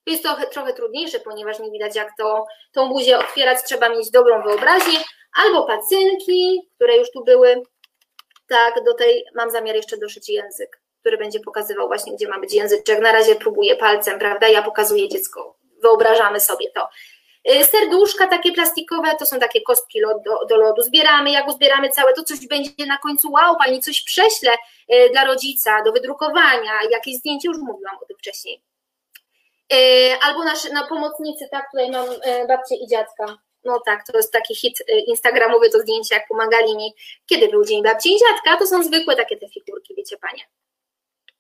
Jest 0.06 0.24
to 0.24 0.36
trochę 0.52 0.74
trudniejsze, 0.74 1.20
ponieważ 1.20 1.60
nie 1.60 1.72
widać, 1.72 1.96
jak 1.96 2.18
to, 2.18 2.46
tą 2.72 2.90
buzię 2.90 3.20
otwierać. 3.20 3.58
Trzeba 3.64 3.90
mieć 3.90 4.12
dobrą 4.12 4.44
wyobraźnię. 4.44 5.00
Albo 5.44 5.66
pacynki, 5.66 6.70
które 6.76 6.98
już 6.98 7.12
tu 7.12 7.24
były. 7.24 7.64
Tak, 8.48 8.84
do 8.84 8.94
tej 8.94 9.26
mam 9.36 9.52
zamiar 9.52 9.76
jeszcze 9.76 9.98
doszyć 9.98 10.30
język, 10.30 10.82
który 11.00 11.18
będzie 11.18 11.40
pokazywał 11.40 11.88
właśnie, 11.88 12.16
gdzie 12.16 12.28
ma 12.28 12.40
być 12.40 12.54
języczek. 12.54 13.00
Na 13.00 13.12
razie 13.12 13.36
próbuję 13.36 13.76
palcem, 13.76 14.20
prawda? 14.20 14.48
Ja 14.48 14.62
pokazuję 14.62 15.10
dziecko 15.10 15.58
wyobrażamy 15.82 16.40
sobie 16.40 16.72
to. 16.72 16.90
Y, 17.52 17.64
serduszka 17.64 18.28
takie 18.28 18.52
plastikowe, 18.52 19.16
to 19.20 19.26
są 19.26 19.40
takie 19.40 19.62
kostki 19.62 20.02
do, 20.26 20.46
do 20.46 20.58
lodu. 20.58 20.82
Zbieramy, 20.82 21.32
jak 21.32 21.48
uzbieramy 21.48 21.90
całe, 21.90 22.14
to 22.14 22.24
coś 22.24 22.48
będzie 22.48 22.86
na 22.88 22.98
końcu, 22.98 23.32
wow, 23.32 23.56
pani 23.58 23.82
coś 23.82 24.04
prześle 24.04 24.52
y, 24.94 25.10
dla 25.12 25.26
rodzica 25.26 25.84
do 25.84 25.92
wydrukowania, 25.92 26.72
jakieś 26.92 27.16
zdjęcie, 27.16 27.48
już 27.48 27.58
mówiłam 27.58 27.98
o 28.02 28.06
tym 28.06 28.18
wcześniej. 28.18 28.62
Y, 29.74 29.78
albo 30.22 30.44
nasze, 30.44 30.74
na 30.74 30.88
pomocnicy, 30.88 31.48
tak, 31.52 31.72
tutaj 31.72 31.92
mam 31.92 32.08
babcię 32.48 32.76
i 32.76 32.88
dziadka. 32.88 33.38
No 33.64 33.80
tak, 33.86 34.08
to 34.08 34.18
jest 34.18 34.34
taki 34.34 34.56
hit 34.56 34.84
instagramowy, 35.08 35.70
to 35.70 35.80
zdjęcie, 35.80 36.16
jak 36.16 36.28
pomagali 36.28 36.78
mi, 36.78 36.94
kiedy 37.26 37.48
był 37.48 37.66
Dzień 37.66 37.84
Babci 37.84 38.16
i 38.16 38.20
Dziadka, 38.20 38.58
to 38.58 38.68
są 38.68 38.84
zwykłe 38.84 39.16
takie 39.16 39.38
te 39.38 39.50
figurki, 39.50 39.96
wiecie 39.96 40.18
panie. 40.18 40.44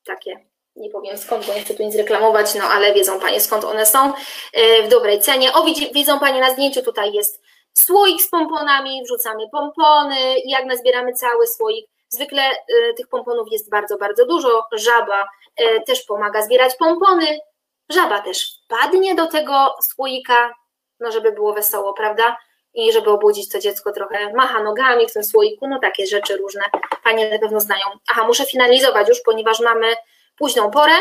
Takie 0.06 0.46
nie 0.78 0.90
powiem 0.90 1.18
skąd, 1.18 1.46
bo 1.46 1.54
nie 1.54 1.62
chcę 1.62 1.74
tu 1.74 1.84
nic 1.84 1.96
reklamować, 1.96 2.56
no 2.56 2.64
ale 2.64 2.94
wiedzą 2.94 3.20
Panie 3.20 3.42
skąd 3.42 3.64
one 3.64 3.86
są 3.86 4.14
e, 4.54 4.84
w 4.84 4.88
dobrej 4.88 5.20
cenie. 5.20 5.54
O, 5.54 5.66
widzą 5.94 6.20
Panie 6.20 6.42
na 6.42 6.54
zdjęciu, 6.54 6.82
tutaj 6.82 7.14
jest 7.14 7.42
słoik 7.74 8.22
z 8.22 8.30
pomponami, 8.30 9.04
wrzucamy 9.04 9.50
pompony 9.52 10.40
i 10.40 10.50
jak 10.50 10.66
nazbieramy 10.66 11.14
cały 11.14 11.48
słoik, 11.48 11.90
zwykle 12.10 12.42
e, 12.42 12.94
tych 12.98 13.08
pomponów 13.08 13.48
jest 13.52 13.70
bardzo, 13.70 13.98
bardzo 13.98 14.26
dużo, 14.26 14.64
żaba 14.72 15.30
e, 15.56 15.82
też 15.82 16.04
pomaga 16.04 16.42
zbierać 16.42 16.76
pompony, 16.76 17.40
żaba 17.90 18.22
też 18.22 18.60
wpadnie 18.66 19.16
do 19.16 19.28
tego 19.28 19.76
słoika, 19.82 20.54
no 21.00 21.12
żeby 21.12 21.32
było 21.32 21.54
wesoło, 21.54 21.94
prawda? 21.94 22.38
I 22.74 22.94
żeby 22.94 23.12
obudzić 23.12 23.52
to 23.52 23.60
dziecko 23.60 23.92
trochę, 23.92 24.34
macha 24.34 24.64
nogami 24.64 25.08
w 25.08 25.14
tym 25.14 25.24
słoiku, 25.24 25.68
no 25.68 25.80
takie 25.80 26.08
rzeczy 26.08 26.38
różne, 26.38 26.62
Panie 27.04 27.30
na 27.30 27.40
pewno 27.40 27.60
znają. 27.60 27.84
Aha, 28.12 28.28
muszę 28.28 28.46
finalizować 28.46 29.10
już, 29.10 29.22
ponieważ 29.22 29.60
mamy 29.60 29.88
późną 30.38 30.72
porę, 30.72 30.96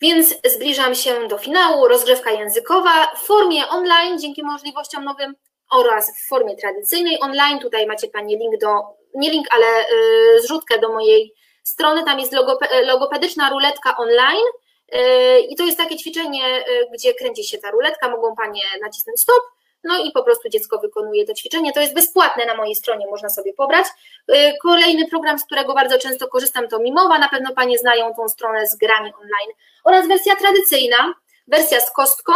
więc 0.00 0.34
zbliżam 0.44 0.94
się 0.94 1.28
do 1.28 1.38
finału. 1.38 1.88
Rozgrzewka 1.88 2.30
językowa 2.30 3.06
w 3.16 3.18
formie 3.18 3.68
online 3.68 4.18
dzięki 4.18 4.42
możliwościom 4.42 5.04
nowym 5.04 5.34
oraz 5.70 6.18
w 6.18 6.28
formie 6.28 6.56
tradycyjnej 6.56 7.20
online. 7.20 7.58
Tutaj 7.58 7.86
macie 7.86 8.08
Panie 8.08 8.36
link 8.36 8.60
do, 8.60 8.68
nie 9.14 9.30
link, 9.30 9.46
ale 9.50 9.66
yy, 9.66 10.42
zrzutkę 10.42 10.78
do 10.78 10.88
mojej 10.88 11.34
strony. 11.62 12.04
Tam 12.04 12.20
jest 12.20 12.32
logope, 12.32 12.82
logopedyczna 12.82 13.50
ruletka 13.50 13.96
online. 13.96 14.44
Yy, 14.92 15.40
I 15.40 15.56
to 15.56 15.64
jest 15.64 15.78
takie 15.78 15.96
ćwiczenie, 15.96 16.64
gdzie 16.94 17.14
kręci 17.14 17.44
się 17.44 17.58
ta 17.58 17.70
ruletka. 17.70 18.08
Mogą 18.08 18.36
Panie 18.36 18.62
nacisnąć 18.82 19.20
stop 19.20 19.42
no 19.84 20.04
i 20.04 20.12
po 20.12 20.22
prostu 20.22 20.48
dziecko 20.48 20.78
wykonuje 20.78 21.26
to 21.26 21.34
ćwiczenie. 21.34 21.72
To 21.72 21.80
jest 21.80 21.94
bezpłatne 21.94 22.46
na 22.46 22.54
mojej 22.54 22.74
stronie, 22.74 23.06
można 23.06 23.28
sobie 23.28 23.54
pobrać. 23.54 23.86
Y, 24.30 24.34
kolejny 24.62 25.08
program, 25.08 25.38
z 25.38 25.44
którego 25.44 25.74
bardzo 25.74 25.98
często 25.98 26.28
korzystam, 26.28 26.68
to 26.68 26.78
Mimowa. 26.78 27.18
Na 27.18 27.28
pewno 27.28 27.54
Panie 27.54 27.78
znają 27.78 28.14
tą 28.14 28.28
stronę 28.28 28.66
z 28.66 28.76
grami 28.76 29.12
online. 29.14 29.50
Oraz 29.84 30.08
wersja 30.08 30.36
tradycyjna, 30.36 31.14
wersja 31.46 31.80
z 31.80 31.92
kostką. 31.92 32.32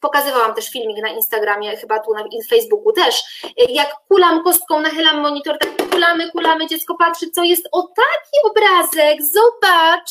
Pokazywałam 0.00 0.54
też 0.54 0.70
filmik 0.70 1.02
na 1.02 1.08
Instagramie, 1.08 1.76
chyba 1.76 1.98
tu 1.98 2.14
na 2.14 2.24
Facebooku 2.50 2.92
też. 2.92 3.42
Y, 3.44 3.50
jak 3.68 3.96
kulam 4.08 4.44
kostką, 4.44 4.80
nachylam 4.80 5.20
monitor, 5.20 5.58
tak 5.58 5.90
kulamy, 5.90 6.30
kulamy, 6.30 6.66
dziecko 6.66 6.94
patrzy, 6.94 7.30
co 7.30 7.42
jest. 7.42 7.68
O 7.72 7.82
taki 7.82 8.50
obrazek, 8.50 9.18
zobacz. 9.22 10.10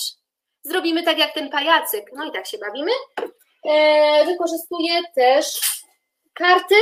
Zrobimy 0.64 1.04
tak 1.04 1.18
jak 1.18 1.34
ten 1.34 1.50
pajacyk. 1.50 2.12
No 2.14 2.26
i 2.26 2.32
tak 2.32 2.48
się 2.48 2.58
bawimy. 2.58 2.92
Y, 4.22 4.26
wykorzystuję 4.26 5.02
też 5.16 5.60
Karty, 6.38 6.76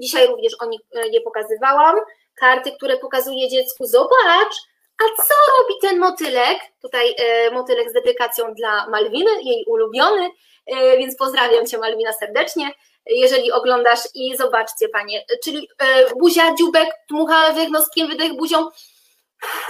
dzisiaj 0.00 0.26
również 0.26 0.52
o 0.60 0.66
nich 0.66 0.80
je 1.12 1.20
pokazywałam, 1.20 1.96
karty, 2.34 2.72
które 2.72 2.96
pokazuje 2.96 3.48
dziecku, 3.48 3.86
zobacz, 3.86 4.54
a 5.02 5.22
co 5.22 5.34
robi 5.58 5.74
ten 5.80 5.98
motylek? 5.98 6.58
Tutaj 6.82 7.14
e, 7.18 7.50
motylek 7.50 7.90
z 7.90 7.92
dedykacją 7.92 8.54
dla 8.54 8.88
Malwiny, 8.88 9.30
jej 9.42 9.64
ulubiony, 9.66 10.30
e, 10.66 10.98
więc 10.98 11.16
pozdrawiam 11.16 11.66
Cię 11.66 11.78
Malwina 11.78 12.12
serdecznie, 12.12 12.70
jeżeli 13.06 13.52
oglądasz 13.52 14.00
i 14.14 14.36
zobaczcie 14.36 14.88
Panie, 14.88 15.24
czyli 15.44 15.68
e, 15.78 16.14
buzia, 16.14 16.54
dziubek, 16.54 16.88
dmucha 17.10 17.52
wydech 17.52 18.08
wydech 18.08 18.36
buzią, 18.36 18.66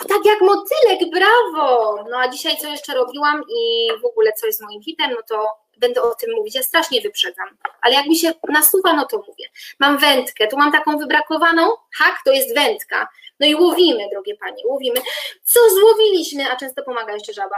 tak 0.09 0.25
jak 0.25 0.41
motylek, 0.41 1.11
brawo! 1.13 2.05
No 2.11 2.19
a 2.19 2.29
dzisiaj 2.29 2.57
co 2.57 2.69
jeszcze 2.69 2.95
robiłam 2.95 3.43
i 3.49 3.89
w 4.03 4.05
ogóle 4.05 4.33
co 4.33 4.47
jest 4.47 4.63
moim 4.63 4.83
hitem, 4.83 5.11
no 5.11 5.21
to 5.29 5.49
będę 5.79 6.03
o 6.03 6.15
tym 6.15 6.31
mówić, 6.37 6.55
ja 6.55 6.63
strasznie 6.63 7.01
wyprzedzam, 7.01 7.57
ale 7.83 7.95
jak 7.95 8.07
mi 8.07 8.17
się 8.17 8.33
nasuwa, 8.49 8.93
no 8.93 9.07
to 9.07 9.17
mówię. 9.17 9.45
Mam 9.81 9.99
wędkę, 9.99 10.47
tu 10.47 10.57
mam 10.57 10.73
taką 10.73 10.99
wybrakowaną, 10.99 11.73
hak 11.99 12.19
to 12.25 12.33
jest 12.33 12.55
wędka, 12.55 13.09
no 13.41 13.47
i 13.47 13.55
łowimy, 13.55 14.09
drogie 14.13 14.37
panie, 14.37 14.63
łowimy. 14.67 15.01
Co 15.45 15.61
złowiliśmy, 15.71 16.51
a 16.51 16.57
często 16.57 16.83
pomaga 16.83 17.15
jeszcze 17.15 17.33
żaba. 17.33 17.57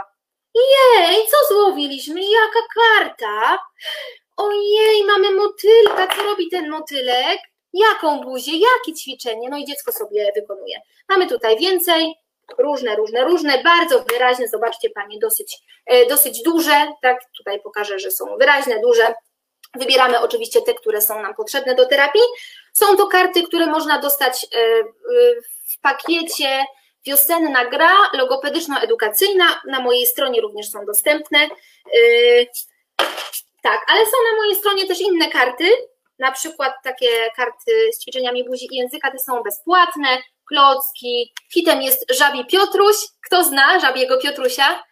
Jej, 0.55 1.27
co 1.27 1.53
złowiliśmy, 1.53 2.21
jaka 2.21 2.59
karta? 2.75 3.59
Ojej, 4.37 5.03
mamy 5.07 5.31
motylka, 5.31 6.15
co 6.15 6.23
robi 6.23 6.49
ten 6.49 6.69
motylek? 6.69 7.39
jaką 7.73 8.21
buzię, 8.21 8.51
jakie 8.51 8.99
ćwiczenie, 8.99 9.49
no 9.49 9.57
i 9.57 9.65
dziecko 9.65 9.91
sobie 9.91 10.31
wykonuje. 10.35 10.77
Mamy 11.09 11.27
tutaj 11.27 11.57
więcej, 11.57 12.15
różne, 12.57 12.95
różne, 12.95 13.23
różne, 13.23 13.63
bardzo 13.63 14.03
wyraźne, 14.03 14.47
zobaczcie 14.47 14.89
Panie, 14.89 15.19
dosyć, 15.19 15.57
e, 15.85 16.05
dosyć 16.05 16.43
duże, 16.43 16.87
tak, 17.01 17.19
tutaj 17.37 17.61
pokażę, 17.61 17.99
że 17.99 18.11
są 18.11 18.37
wyraźne, 18.37 18.79
duże, 18.79 19.13
Wybieramy 19.75 20.19
oczywiście 20.19 20.61
te, 20.61 20.73
które 20.73 21.01
są 21.01 21.21
nam 21.21 21.35
potrzebne 21.35 21.75
do 21.75 21.85
terapii. 21.85 22.21
Są 22.73 22.97
to 22.97 23.07
karty, 23.07 23.43
które 23.43 23.65
można 23.65 23.99
dostać 23.99 24.43
e, 24.43 24.83
w 25.69 25.79
pakiecie 25.81 26.65
Wiosenna 27.05 27.65
gra 27.65 27.95
logopedyczno-edukacyjna. 28.13 29.45
Na 29.67 29.79
mojej 29.79 30.05
stronie 30.05 30.41
również 30.41 30.69
są 30.69 30.85
dostępne. 30.85 31.39
E, 31.39 31.49
tak, 33.61 33.85
ale 33.87 34.05
są 34.05 34.17
na 34.31 34.37
mojej 34.37 34.55
stronie 34.55 34.87
też 34.87 35.01
inne 35.01 35.29
karty, 35.29 35.69
na 36.19 36.31
przykład 36.31 36.73
takie 36.83 37.09
karty 37.35 37.91
z 37.93 38.03
ćwiczeniami 38.03 38.43
buzi 38.43 38.67
i 38.71 38.77
języka, 38.77 39.11
te 39.11 39.19
są 39.19 39.43
bezpłatne, 39.43 40.07
klocki, 40.51 41.33
hitem 41.53 41.81
jest 41.81 42.05
żabi 42.13 42.45
Piotruś, 42.45 42.95
kto 43.25 43.43
zna 43.43 43.79
żabiego 43.79 44.17
Piotrusia? 44.17 44.83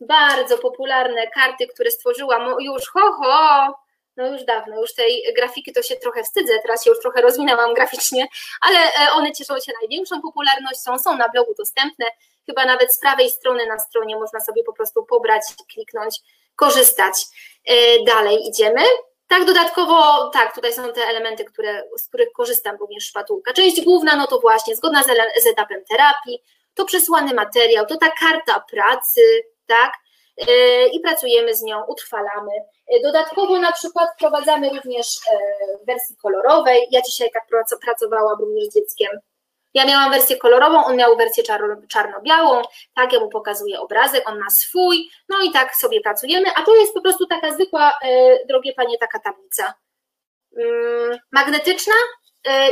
Bardzo 0.00 0.58
popularne 0.58 1.26
karty, 1.26 1.66
które 1.66 1.90
stworzyłam. 1.90 2.56
Już, 2.60 2.88
ho, 2.88 3.12
ho, 3.12 3.74
no 4.16 4.26
już 4.26 4.44
dawno, 4.44 4.80
już 4.80 4.94
tej 4.94 5.22
grafiki 5.36 5.72
to 5.72 5.82
się 5.82 5.96
trochę 5.96 6.22
wstydzę, 6.22 6.52
teraz 6.62 6.84
się 6.84 6.90
już 6.90 7.00
trochę 7.00 7.20
rozwinęłam 7.22 7.74
graficznie, 7.74 8.26
ale 8.60 8.78
e, 8.78 9.12
one 9.12 9.32
cieszą 9.32 9.54
się 9.60 9.72
największą 9.80 10.22
popularnością, 10.22 10.98
są 10.98 11.16
na 11.16 11.28
blogu 11.28 11.54
dostępne, 11.58 12.06
chyba 12.46 12.64
nawet 12.64 12.94
z 12.94 13.00
prawej 13.00 13.30
strony 13.30 13.66
na 13.66 13.78
stronie 13.78 14.16
można 14.16 14.40
sobie 14.40 14.64
po 14.64 14.72
prostu 14.72 15.06
pobrać, 15.06 15.42
kliknąć, 15.72 16.18
korzystać. 16.56 17.14
E, 17.66 17.74
dalej 18.04 18.48
idziemy. 18.48 18.80
Tak, 19.28 19.44
dodatkowo, 19.44 20.30
tak, 20.32 20.54
tutaj 20.54 20.72
są 20.72 20.92
te 20.92 21.00
elementy, 21.02 21.44
które, 21.44 21.82
z 21.96 22.08
których 22.08 22.32
korzystam, 22.32 22.76
również 22.76 23.04
szpatułka. 23.04 23.52
Część 23.52 23.84
główna, 23.84 24.16
no 24.16 24.26
to 24.26 24.40
właśnie 24.40 24.76
zgodna 24.76 25.02
z, 25.02 25.06
z 25.42 25.46
etapem 25.46 25.84
terapii, 25.90 26.42
to 26.74 26.84
przesłany 26.84 27.34
materiał, 27.34 27.86
to 27.86 27.96
ta 27.96 28.10
karta 28.10 28.64
pracy, 28.70 29.20
tak, 29.66 29.92
E, 30.36 30.86
i 30.88 31.00
pracujemy 31.00 31.54
z 31.54 31.62
nią, 31.62 31.84
utrwalamy. 31.84 32.52
E, 32.88 33.00
dodatkowo 33.02 33.58
na 33.58 33.72
przykład 33.72 34.08
wprowadzamy 34.14 34.70
również 34.70 35.06
e, 35.06 35.38
w 35.82 35.86
wersji 35.86 36.16
kolorowej. 36.16 36.86
Ja 36.90 37.02
dzisiaj 37.02 37.30
tak 37.30 37.46
pracowałam 37.84 38.40
również 38.40 38.64
z 38.64 38.74
dzieckiem. 38.74 39.08
Ja 39.76 39.84
miałam 39.84 40.10
wersję 40.10 40.36
kolorową, 40.36 40.84
on 40.84 40.96
miał 40.96 41.16
wersję 41.16 41.44
czarno-białą, 41.88 42.62
tak, 42.94 43.12
ja 43.12 43.20
mu 43.20 43.28
pokazuję 43.28 43.80
obrazek, 43.80 44.28
on 44.28 44.38
ma 44.38 44.50
swój, 44.50 45.10
no 45.28 45.42
i 45.42 45.50
tak 45.50 45.76
sobie 45.76 46.00
pracujemy, 46.00 46.46
a 46.54 46.62
to 46.62 46.76
jest 46.76 46.94
po 46.94 47.00
prostu 47.00 47.26
taka 47.26 47.52
zwykła, 47.52 47.98
drogie 48.48 48.72
panie, 48.72 48.98
taka 48.98 49.18
tablica 49.18 49.74
mm, 50.58 51.18
magnetyczna 51.32 51.94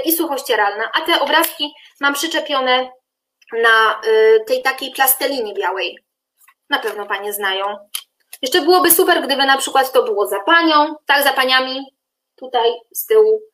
i 0.05 0.13
suchościeralna, 0.13 0.91
a 0.95 1.01
te 1.01 1.21
obrazki 1.21 1.75
mam 2.01 2.15
przyczepione 2.15 2.89
na 3.63 4.01
tej 4.47 4.63
takiej 4.63 4.91
plasteliny 4.91 5.55
białej, 5.55 5.99
na 6.71 6.79
pewno 6.79 7.07
Panie 7.07 7.33
znają. 7.33 7.65
Jeszcze 8.43 8.61
byłoby 8.61 8.91
super, 8.91 9.23
gdyby 9.23 9.47
na 9.47 9.57
przykład 9.57 9.93
to 9.93 10.03
było 10.03 10.27
za 10.27 10.41
Panią, 10.41 10.95
tak, 11.07 11.25
za 11.25 11.33
Paniami, 11.33 11.81
tutaj 12.37 12.73
z 12.93 13.07
tyłu, 13.07 13.41
e, 13.41 13.54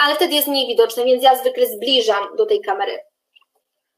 ale 0.00 0.14
wtedy 0.14 0.34
jest 0.34 0.48
mniej 0.48 0.66
widoczne, 0.66 1.04
więc 1.04 1.24
ja 1.24 1.36
zwykle 1.36 1.66
zbliżam 1.66 2.36
do 2.36 2.46
tej 2.46 2.60
kamery. 2.60 2.98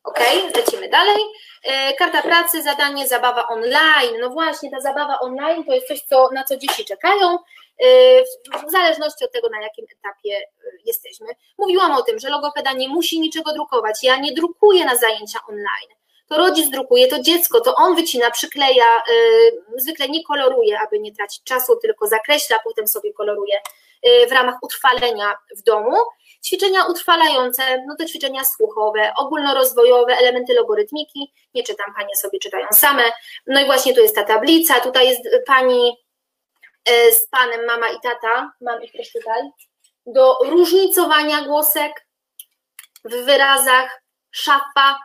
Ok, 0.05 0.21
lecimy 0.57 0.89
dalej. 0.89 1.23
E, 1.65 1.93
karta 1.93 2.23
pracy, 2.23 2.63
zadanie, 2.63 3.09
zabawa 3.09 3.49
online. 3.49 4.21
No 4.21 4.31
właśnie, 4.31 4.71
ta 4.71 4.81
zabawa 4.81 5.19
online 5.21 5.65
to 5.65 5.73
jest 5.73 5.89
coś, 5.89 6.03
co, 6.03 6.29
na 6.35 6.45
co 6.45 6.57
dzieci 6.57 6.85
czekają, 6.85 7.39
e, 7.79 7.87
w 8.67 8.71
zależności 8.71 9.25
od 9.25 9.33
tego, 9.33 9.49
na 9.49 9.63
jakim 9.63 9.87
etapie 9.99 10.47
jesteśmy. 10.85 11.27
Mówiłam 11.59 11.93
o 11.93 12.03
tym, 12.03 12.19
że 12.19 12.29
logopeda 12.29 12.73
nie 12.73 12.89
musi 12.89 13.21
niczego 13.21 13.53
drukować. 13.53 14.03
Ja 14.03 14.17
nie 14.17 14.33
drukuję 14.33 14.85
na 14.85 14.97
zajęcia 14.97 15.39
online 15.49 16.02
to 16.33 16.39
rodzic 16.39 16.71
drukuje, 16.71 17.09
to 17.09 17.23
dziecko, 17.23 17.61
to 17.61 17.75
on 17.75 17.95
wycina, 17.95 18.31
przykleja, 18.31 19.03
yy, 19.09 19.81
zwykle 19.81 20.09
nie 20.09 20.25
koloruje, 20.25 20.81
aby 20.81 20.99
nie 20.99 21.15
tracić 21.15 21.43
czasu, 21.45 21.77
tylko 21.77 22.07
zakreśla, 22.07 22.59
potem 22.65 22.89
sobie 22.89 23.13
koloruje 23.13 23.61
yy, 24.03 24.27
w 24.27 24.33
ramach 24.33 24.55
utrwalenia 24.63 25.35
w 25.59 25.63
domu. 25.63 25.97
Ćwiczenia 26.45 26.85
utrwalające, 26.85 27.63
no 27.89 27.97
to 27.99 28.05
ćwiczenia 28.05 28.45
słuchowe, 28.45 29.13
ogólnorozwojowe, 29.17 30.17
elementy 30.17 30.55
logorytmiki, 30.55 31.33
nie 31.55 31.63
czytam, 31.63 31.95
panie 31.97 32.17
sobie 32.17 32.39
czytają 32.39 32.67
same. 32.73 33.03
No 33.47 33.61
i 33.61 33.67
właśnie 33.67 33.95
tu 33.95 34.01
jest 34.01 34.15
ta 34.15 34.25
tablica, 34.25 34.81
tutaj 34.81 35.09
jest 35.09 35.23
pani 35.47 35.97
yy, 36.89 37.13
z 37.13 37.29
panem, 37.29 37.67
mama 37.67 37.89
i 37.89 38.01
tata, 38.01 38.53
mam 38.61 38.83
ich 38.83 38.93
też 38.93 39.13
tutaj, 39.13 39.43
do 40.07 40.39
różnicowania 40.45 41.43
głosek 41.43 42.07
w 43.05 43.25
wyrazach, 43.25 44.03
szafa, 44.31 44.99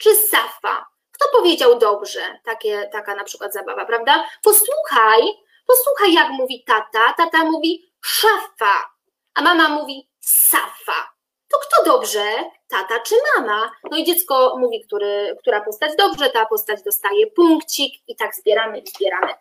czy 0.00 0.16
safa? 0.16 0.86
Kto 1.12 1.28
powiedział 1.38 1.78
dobrze? 1.78 2.20
Takie, 2.44 2.88
taka 2.92 3.14
na 3.14 3.24
przykład 3.24 3.52
zabawa, 3.52 3.84
prawda? 3.84 4.24
Posłuchaj, 4.42 5.22
posłuchaj 5.66 6.12
jak 6.12 6.30
mówi 6.30 6.64
tata. 6.66 7.14
Tata 7.16 7.44
mówi 7.44 7.92
szafa, 8.04 8.90
a 9.34 9.42
mama 9.42 9.68
mówi 9.68 10.08
safa. 10.20 11.10
To 11.48 11.58
kto 11.58 11.84
dobrze? 11.84 12.24
Tata 12.68 13.00
czy 13.00 13.14
mama? 13.36 13.72
No 13.90 13.98
i 13.98 14.04
dziecko 14.04 14.56
mówi, 14.58 14.84
który, 14.86 15.36
która 15.40 15.60
postać 15.60 15.96
dobrze, 15.98 16.30
ta 16.30 16.46
postać 16.46 16.82
dostaje 16.82 17.26
punkcik 17.26 17.94
i 18.08 18.16
tak 18.16 18.34
zbieramy 18.34 18.78
i 18.78 18.86
zbieramy. 18.86 19.34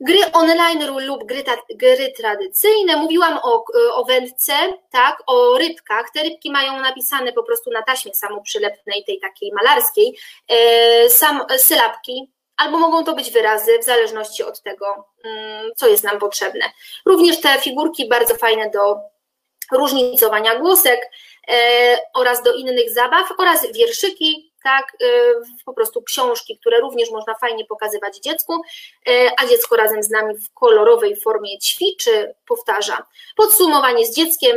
Gry 0.00 0.32
online 0.32 0.86
lub 1.06 1.24
gry, 1.24 1.44
gry 1.74 2.12
tradycyjne. 2.12 2.96
Mówiłam 2.96 3.38
o, 3.42 3.64
o 3.94 4.04
wędce, 4.04 4.52
tak, 4.90 5.22
o 5.26 5.58
rybkach. 5.58 6.10
Te 6.14 6.22
rybki 6.22 6.50
mają 6.50 6.80
napisane 6.80 7.32
po 7.32 7.42
prostu 7.42 7.70
na 7.70 7.82
taśmie 7.82 8.14
samoprzylepnej, 8.14 9.04
tej 9.04 9.20
takiej 9.20 9.52
malarskiej, 9.52 10.18
e, 10.48 11.10
sam, 11.10 11.42
sylabki, 11.58 12.32
albo 12.56 12.78
mogą 12.78 13.04
to 13.04 13.14
być 13.14 13.30
wyrazy, 13.30 13.78
w 13.78 13.84
zależności 13.84 14.42
od 14.42 14.62
tego, 14.62 15.06
mm, 15.24 15.70
co 15.76 15.88
jest 15.88 16.04
nam 16.04 16.18
potrzebne. 16.18 16.64
Również 17.06 17.40
te 17.40 17.58
figurki 17.58 18.08
bardzo 18.08 18.34
fajne 18.34 18.70
do 18.70 18.96
różnicowania 19.72 20.58
głosek 20.58 21.10
e, 21.48 21.98
oraz 22.14 22.42
do 22.42 22.54
innych 22.54 22.90
zabaw 22.90 23.28
oraz 23.38 23.72
wierszyki, 23.72 24.45
tak, 24.66 24.96
y, 25.02 25.64
po 25.64 25.72
prostu 25.72 26.02
książki, 26.02 26.58
które 26.58 26.80
również 26.80 27.10
można 27.10 27.34
fajnie 27.34 27.64
pokazywać 27.64 28.18
dziecku, 28.18 28.54
y, 29.08 29.12
a 29.38 29.46
dziecko 29.46 29.76
razem 29.76 30.02
z 30.02 30.10
nami 30.10 30.34
w 30.34 30.52
kolorowej 30.54 31.20
formie 31.20 31.58
ćwiczy, 31.58 32.34
powtarza. 32.46 33.06
Podsumowanie 33.36 34.06
z 34.06 34.14
dzieckiem, 34.16 34.56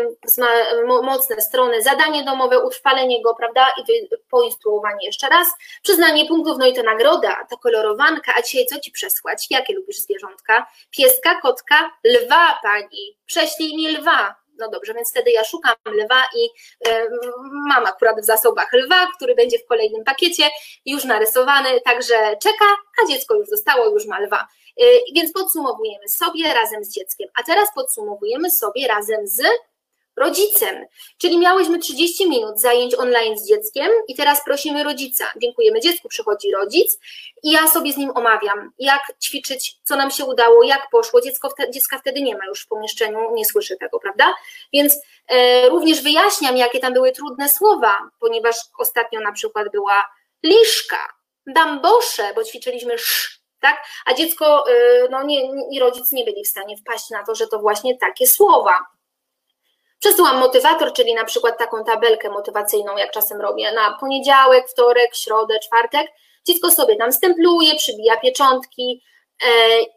mocne 1.03 1.41
strony, 1.41 1.84
zadanie 1.84 2.24
domowe, 2.24 2.60
utrwalenie 2.60 3.24
go, 3.24 3.36
prawda, 3.36 3.68
i 3.78 4.07
poinstruowanie 4.30 5.05
jeszcze 5.05 5.30
raz, 5.30 5.47
przyznanie 5.84 6.28
punktów, 6.28 6.57
no 6.60 6.68
i 6.68 6.74
to 6.74 6.84
nagroda, 6.84 7.45
ta 7.49 7.55
kolorowanka, 7.57 8.34
a 8.38 8.41
dzisiaj 8.41 8.66
co 8.66 8.80
Ci 8.80 8.91
przesłać? 8.91 9.47
Jakie 9.49 9.74
lubisz 9.74 9.97
zwierzątka? 9.97 10.68
Pieska, 10.91 11.41
kotka, 11.41 11.91
lwa, 12.03 12.60
Pani, 12.64 13.18
prześlij 13.26 13.76
mi 13.76 13.88
lwa, 13.97 14.36
no 14.60 14.70
dobrze, 14.70 14.93
więc 14.93 15.12
wtedy 15.12 15.32
ja 15.32 15.43
szukam 15.43 15.76
lwa 15.86 16.24
i 16.36 16.45
y, 16.89 17.10
mam 17.68 17.86
akurat 17.86 18.22
w 18.22 18.26
zasobach 18.26 18.74
lwa, 18.74 19.07
który 19.16 19.36
będzie 19.36 19.60
w 19.60 19.66
kolejnym 19.66 20.03
pakiecie 20.03 20.43
już 20.86 21.03
narysowany, 21.03 21.82
także 21.82 22.16
czeka, 22.43 22.66
a 23.03 23.07
dziecko 23.07 23.36
już 23.36 23.47
zostało, 23.47 23.86
już 23.86 24.05
ma 24.05 24.20
lwa. 24.20 24.47
Y, 24.82 25.01
więc 25.16 25.34
podsumowujemy 25.34 26.10
sobie 26.10 26.53
razem 26.53 26.84
z 26.84 26.93
dzieckiem, 26.93 27.28
a 27.36 27.43
teraz 27.43 27.70
podsumowujemy 27.76 28.51
sobie 28.51 28.88
razem 28.88 29.28
z 29.28 29.41
rodzicem. 30.20 30.86
Czyli 31.17 31.38
miałyśmy 31.38 31.80
30 31.80 32.30
minut 32.30 32.61
zajęć 32.61 32.95
online 32.95 33.39
z 33.39 33.47
dzieckiem 33.47 33.91
i 34.07 34.15
teraz 34.15 34.43
prosimy 34.45 34.84
rodzica. 34.84 35.26
Dziękujemy 35.41 35.80
dziecku, 35.80 36.09
przychodzi 36.09 36.51
rodzic 36.51 36.99
i 37.43 37.51
ja 37.51 37.67
sobie 37.67 37.93
z 37.93 37.97
nim 37.97 38.11
omawiam, 38.15 38.72
jak 38.80 39.01
ćwiczyć, 39.24 39.76
co 39.84 39.95
nam 39.95 40.11
się 40.11 40.26
udało, 40.26 40.63
jak 40.63 40.89
poszło. 40.91 41.22
Dziecko 41.22 41.49
wtedy, 41.49 41.72
dziecka 41.72 41.97
wtedy 41.97 42.22
nie 42.22 42.38
ma 42.38 42.45
już 42.45 42.61
w 42.63 42.67
pomieszczeniu, 42.67 43.20
nie 43.34 43.45
słyszy 43.45 43.78
tego, 43.78 43.99
prawda? 43.99 44.34
Więc 44.74 44.95
e, 45.28 45.70
również 45.70 46.01
wyjaśniam, 46.01 46.57
jakie 46.57 46.80
tam 46.80 46.93
były 46.93 47.11
trudne 47.11 47.49
słowa, 47.49 47.97
ponieważ 48.20 48.55
ostatnio 48.80 49.20
na 49.20 49.32
przykład 49.32 49.72
była 49.72 50.05
liszka, 50.43 51.13
bambosze, 51.53 52.34
bo 52.36 52.43
ćwiczyliśmy 52.43 52.93
sz, 52.93 53.39
tak? 53.59 53.84
A 54.05 54.13
dziecko, 54.13 54.65
e, 54.70 54.74
no 55.09 55.24
nie, 55.24 55.49
nie, 55.70 55.80
rodzic 55.80 56.11
nie 56.11 56.26
byli 56.26 56.43
w 56.43 56.47
stanie 56.47 56.78
wpaść 56.78 57.09
na 57.09 57.24
to, 57.24 57.36
że 57.36 57.47
to 57.47 57.59
właśnie 57.59 57.97
takie 57.97 58.28
słowa. 58.28 58.86
Przesyłam 59.99 60.39
motywator, 60.39 60.93
czyli 60.93 61.13
na 61.13 61.25
przykład 61.25 61.57
taką 61.57 61.83
tabelkę 61.83 62.29
motywacyjną, 62.29 62.97
jak 62.97 63.11
czasem 63.11 63.41
robię, 63.41 63.71
na 63.71 63.97
poniedziałek, 63.99 64.69
wtorek, 64.69 65.15
środę, 65.15 65.59
czwartek. 65.59 66.07
Dziecko 66.47 66.71
sobie 66.71 66.95
tam 66.95 67.11
stempluje, 67.11 67.75
przybija 67.75 68.17
pieczątki 68.17 69.03
e, 69.43 69.49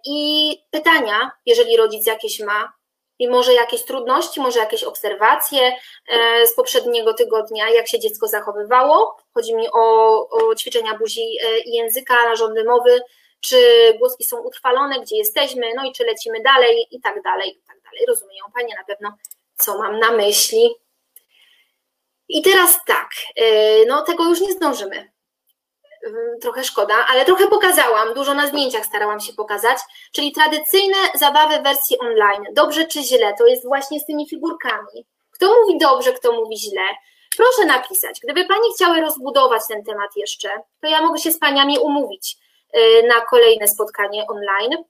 i 0.04 0.52
pytania, 0.70 1.30
jeżeli 1.46 1.76
rodzic 1.76 2.06
jakieś 2.06 2.40
ma, 2.40 2.72
i 3.18 3.28
może 3.28 3.54
jakieś 3.54 3.84
trudności, 3.84 4.40
może 4.40 4.58
jakieś 4.58 4.84
obserwacje 4.84 5.76
e, 6.08 6.46
z 6.46 6.54
poprzedniego 6.54 7.14
tygodnia, 7.14 7.70
jak 7.70 7.88
się 7.88 7.98
dziecko 7.98 8.28
zachowywało. 8.28 9.16
Chodzi 9.34 9.54
mi 9.54 9.68
o, 9.72 10.28
o 10.28 10.54
ćwiczenia 10.54 10.98
buzi 10.98 11.36
e, 11.44 11.58
i 11.58 11.72
języka, 11.72 12.14
narządy 12.14 12.64
mowy, 12.64 13.00
czy 13.40 13.56
głoski 13.98 14.24
są 14.24 14.40
utrwalone, 14.40 15.00
gdzie 15.00 15.16
jesteśmy, 15.16 15.66
no 15.76 15.84
i 15.84 15.92
czy 15.92 16.04
lecimy 16.04 16.40
dalej 16.40 16.86
i 16.90 17.00
tak 17.00 17.22
dalej, 17.22 17.58
i 17.58 17.62
tak 17.66 17.76
dalej. 17.82 18.06
Rozumieją 18.08 18.44
Panie 18.54 18.74
na 18.78 18.84
pewno 18.84 19.16
co 19.62 19.78
mam 19.78 19.98
na 19.98 20.12
myśli. 20.12 20.74
I 22.28 22.42
teraz 22.42 22.78
tak, 22.86 23.08
y, 23.40 23.84
no 23.88 24.02
tego 24.02 24.24
już 24.24 24.40
nie 24.40 24.52
zdążymy. 24.52 25.12
Y, 26.06 26.38
trochę 26.40 26.64
szkoda, 26.64 26.94
ale 27.08 27.24
trochę 27.24 27.46
pokazałam, 27.46 28.14
dużo 28.14 28.34
na 28.34 28.46
zdjęciach 28.46 28.86
starałam 28.86 29.20
się 29.20 29.32
pokazać, 29.32 29.78
czyli 30.12 30.32
tradycyjne 30.32 30.96
zabawy 31.14 31.58
w 31.58 31.62
wersji 31.62 31.98
online. 31.98 32.44
Dobrze 32.52 32.86
czy 32.86 33.02
źle, 33.02 33.34
to 33.38 33.46
jest 33.46 33.66
właśnie 33.66 34.00
z 34.00 34.06
tymi 34.06 34.28
figurkami. 34.28 35.06
Kto 35.30 35.56
mówi 35.60 35.78
dobrze, 35.78 36.12
kto 36.12 36.32
mówi 36.32 36.58
źle. 36.58 36.82
Proszę 37.36 37.64
napisać, 37.64 38.20
gdyby 38.22 38.44
Pani 38.44 38.72
chciały 38.74 39.00
rozbudować 39.00 39.62
ten 39.68 39.84
temat 39.84 40.10
jeszcze, 40.16 40.48
to 40.80 40.88
ja 40.88 41.02
mogę 41.02 41.18
się 41.18 41.32
z 41.32 41.38
Paniami 41.38 41.78
umówić 41.78 42.36
y, 42.76 43.06
na 43.06 43.20
kolejne 43.20 43.68
spotkanie 43.68 44.26
online 44.26 44.84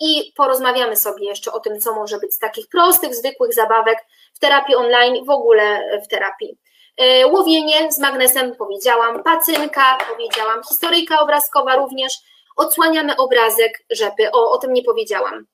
i 0.00 0.32
porozmawiamy 0.36 0.96
sobie 0.96 1.26
jeszcze 1.26 1.52
o 1.52 1.60
tym, 1.60 1.80
co 1.80 1.94
może 1.94 2.18
być 2.18 2.34
z 2.34 2.38
takich 2.38 2.68
prostych, 2.68 3.14
zwykłych 3.14 3.54
zabawek 3.54 3.98
w 4.34 4.38
terapii 4.38 4.74
online, 4.74 5.24
w 5.24 5.30
ogóle 5.30 6.00
w 6.04 6.08
terapii. 6.08 6.58
E, 6.96 7.26
łowienie 7.26 7.92
z 7.92 7.98
magnesem 7.98 8.56
powiedziałam, 8.56 9.22
pacynka 9.22 9.98
powiedziałam, 10.08 10.62
historyjka 10.68 11.20
obrazkowa 11.20 11.76
również, 11.76 12.12
odsłaniamy 12.56 13.16
obrazek, 13.16 13.84
żeby, 13.90 14.30
o, 14.32 14.50
o 14.50 14.58
tym 14.58 14.72
nie 14.72 14.82
powiedziałam. 14.82 15.46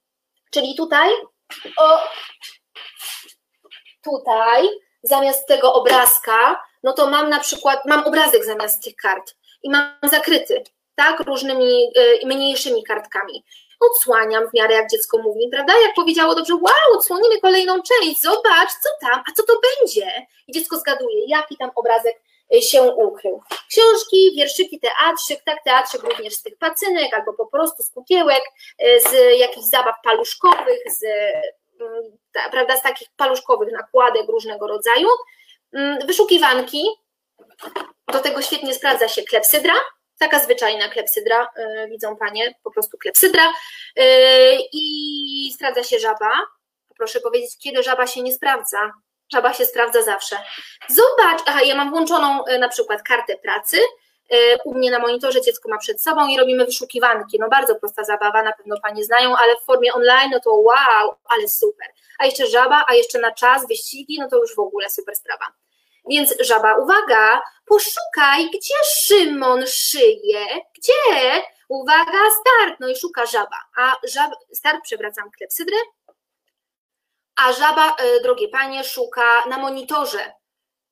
Czyli 0.50 0.74
tutaj, 0.76 1.10
o, 1.76 1.98
tutaj, 4.04 4.68
zamiast 5.02 5.48
tego 5.48 5.74
obrazka, 5.74 6.62
no 6.82 6.92
to 6.92 7.10
mam 7.10 7.30
na 7.30 7.40
przykład, 7.40 7.80
mam 7.86 8.04
obrazek 8.04 8.44
zamiast 8.44 8.84
tych 8.84 8.96
kart. 8.96 9.34
I 9.62 9.70
mam 9.70 9.92
zakryty, 10.02 10.64
tak, 10.94 11.20
różnymi 11.20 11.90
y, 11.98 12.26
mniejszymi 12.26 12.84
kartkami 12.84 13.44
odsłaniam 13.80 14.48
w 14.48 14.54
miarę 14.54 14.74
jak 14.74 14.90
dziecko 14.90 15.18
mówi, 15.18 15.48
prawda? 15.52 15.72
Jak 15.82 15.94
powiedziało 15.94 16.34
dobrze, 16.34 16.54
wow, 16.54 16.98
odsłonimy 16.98 17.40
kolejną 17.40 17.82
część, 17.82 18.20
zobacz, 18.20 18.70
co 18.82 18.88
tam, 19.00 19.22
a 19.28 19.32
co 19.36 19.42
to 19.42 19.54
będzie? 19.60 20.26
I 20.46 20.52
dziecko 20.52 20.76
zgaduje, 20.78 21.26
jaki 21.26 21.56
tam 21.56 21.70
obrazek 21.74 22.22
y, 22.54 22.62
się 22.62 22.82
ukrył. 22.82 23.42
Książki, 23.70 24.32
wierszyki, 24.36 24.80
teatrzyk, 24.80 25.44
tak, 25.44 25.58
teatrzyk 25.64 26.02
również 26.02 26.34
z 26.34 26.42
tych 26.42 26.58
pacynek, 26.58 27.14
albo 27.14 27.32
po 27.32 27.46
prostu 27.46 27.82
z 27.82 27.90
kukiełek, 27.90 28.42
y, 28.82 29.00
z 29.00 29.38
jakichś 29.38 29.66
zabaw 29.66 29.94
paluszkowych, 30.04 30.82
z, 30.86 31.04
mm, 31.80 32.18
prawda, 32.50 32.76
z 32.76 32.82
takich 32.82 33.08
paluszkowych 33.16 33.72
nakładek 33.72 34.28
różnego 34.28 34.66
rodzaju. 34.66 35.08
Mm, 35.72 36.06
wyszukiwanki, 36.06 36.84
do 38.12 38.20
tego 38.20 38.42
świetnie 38.42 38.74
sprawdza 38.74 39.08
się 39.08 39.22
klepsydra, 39.22 39.74
taka 40.18 40.38
zwyczajna 40.38 40.88
klepsydra, 40.88 41.48
yy, 41.56 41.88
widzą 41.88 42.16
Panie, 42.16 42.54
po 42.62 42.70
prostu 42.70 42.98
klepsydra 42.98 43.52
yy, 43.96 44.04
i 44.72 45.52
sprawdza 45.54 45.84
się 45.84 45.98
żaba. 45.98 46.30
Proszę 46.96 47.20
powiedzieć, 47.20 47.50
kiedy 47.62 47.82
żaba 47.82 48.06
się 48.06 48.22
nie 48.22 48.32
sprawdza. 48.32 48.92
Żaba 49.32 49.52
się 49.52 49.64
sprawdza 49.64 50.02
zawsze. 50.02 50.36
Zobacz, 50.88 51.42
aha, 51.46 51.62
ja 51.62 51.74
mam 51.74 51.90
włączoną 51.90 52.44
yy, 52.48 52.58
na 52.58 52.68
przykład 52.68 53.02
kartę 53.02 53.36
pracy, 53.36 53.78
u 54.64 54.74
mnie 54.74 54.90
na 54.90 54.98
monitorze 54.98 55.40
dziecko 55.40 55.68
ma 55.68 55.78
przed 55.78 56.02
sobą 56.02 56.28
i 56.28 56.38
robimy 56.38 56.64
wyszukiwanki. 56.64 57.38
No 57.40 57.48
bardzo 57.48 57.74
prosta 57.74 58.04
zabawa, 58.04 58.42
na 58.42 58.52
pewno 58.52 58.76
Panie 58.82 59.04
znają, 59.04 59.36
ale 59.36 59.56
w 59.56 59.64
formie 59.64 59.92
online, 59.92 60.30
no 60.32 60.40
to 60.40 60.54
wow, 60.54 61.14
ale 61.24 61.48
super. 61.48 61.88
A 62.18 62.26
jeszcze 62.26 62.46
żaba, 62.46 62.84
a 62.88 62.94
jeszcze 62.94 63.18
na 63.18 63.32
czas, 63.32 63.68
wyścigi, 63.68 64.18
no 64.20 64.28
to 64.28 64.36
już 64.36 64.54
w 64.54 64.58
ogóle 64.58 64.90
super 64.90 65.16
sprawa. 65.16 65.44
Więc 66.10 66.34
żaba, 66.40 66.76
uwaga, 66.76 67.42
poszukaj, 67.66 68.50
gdzie 68.50 68.74
Szymon 68.84 69.66
szyje, 69.66 70.46
gdzie? 70.78 71.42
Uwaga, 71.68 72.20
start, 72.40 72.80
no 72.80 72.88
i 72.88 72.96
szuka 72.96 73.26
żaba, 73.26 73.56
a 73.76 73.96
żab, 74.04 74.32
start 74.52 74.82
przewracam 74.82 75.30
klepsydrę, 75.30 75.76
a 77.36 77.52
żaba, 77.52 77.96
e, 77.96 78.20
drogie 78.20 78.48
panie, 78.48 78.84
szuka 78.84 79.46
na 79.48 79.58
monitorze. 79.58 80.32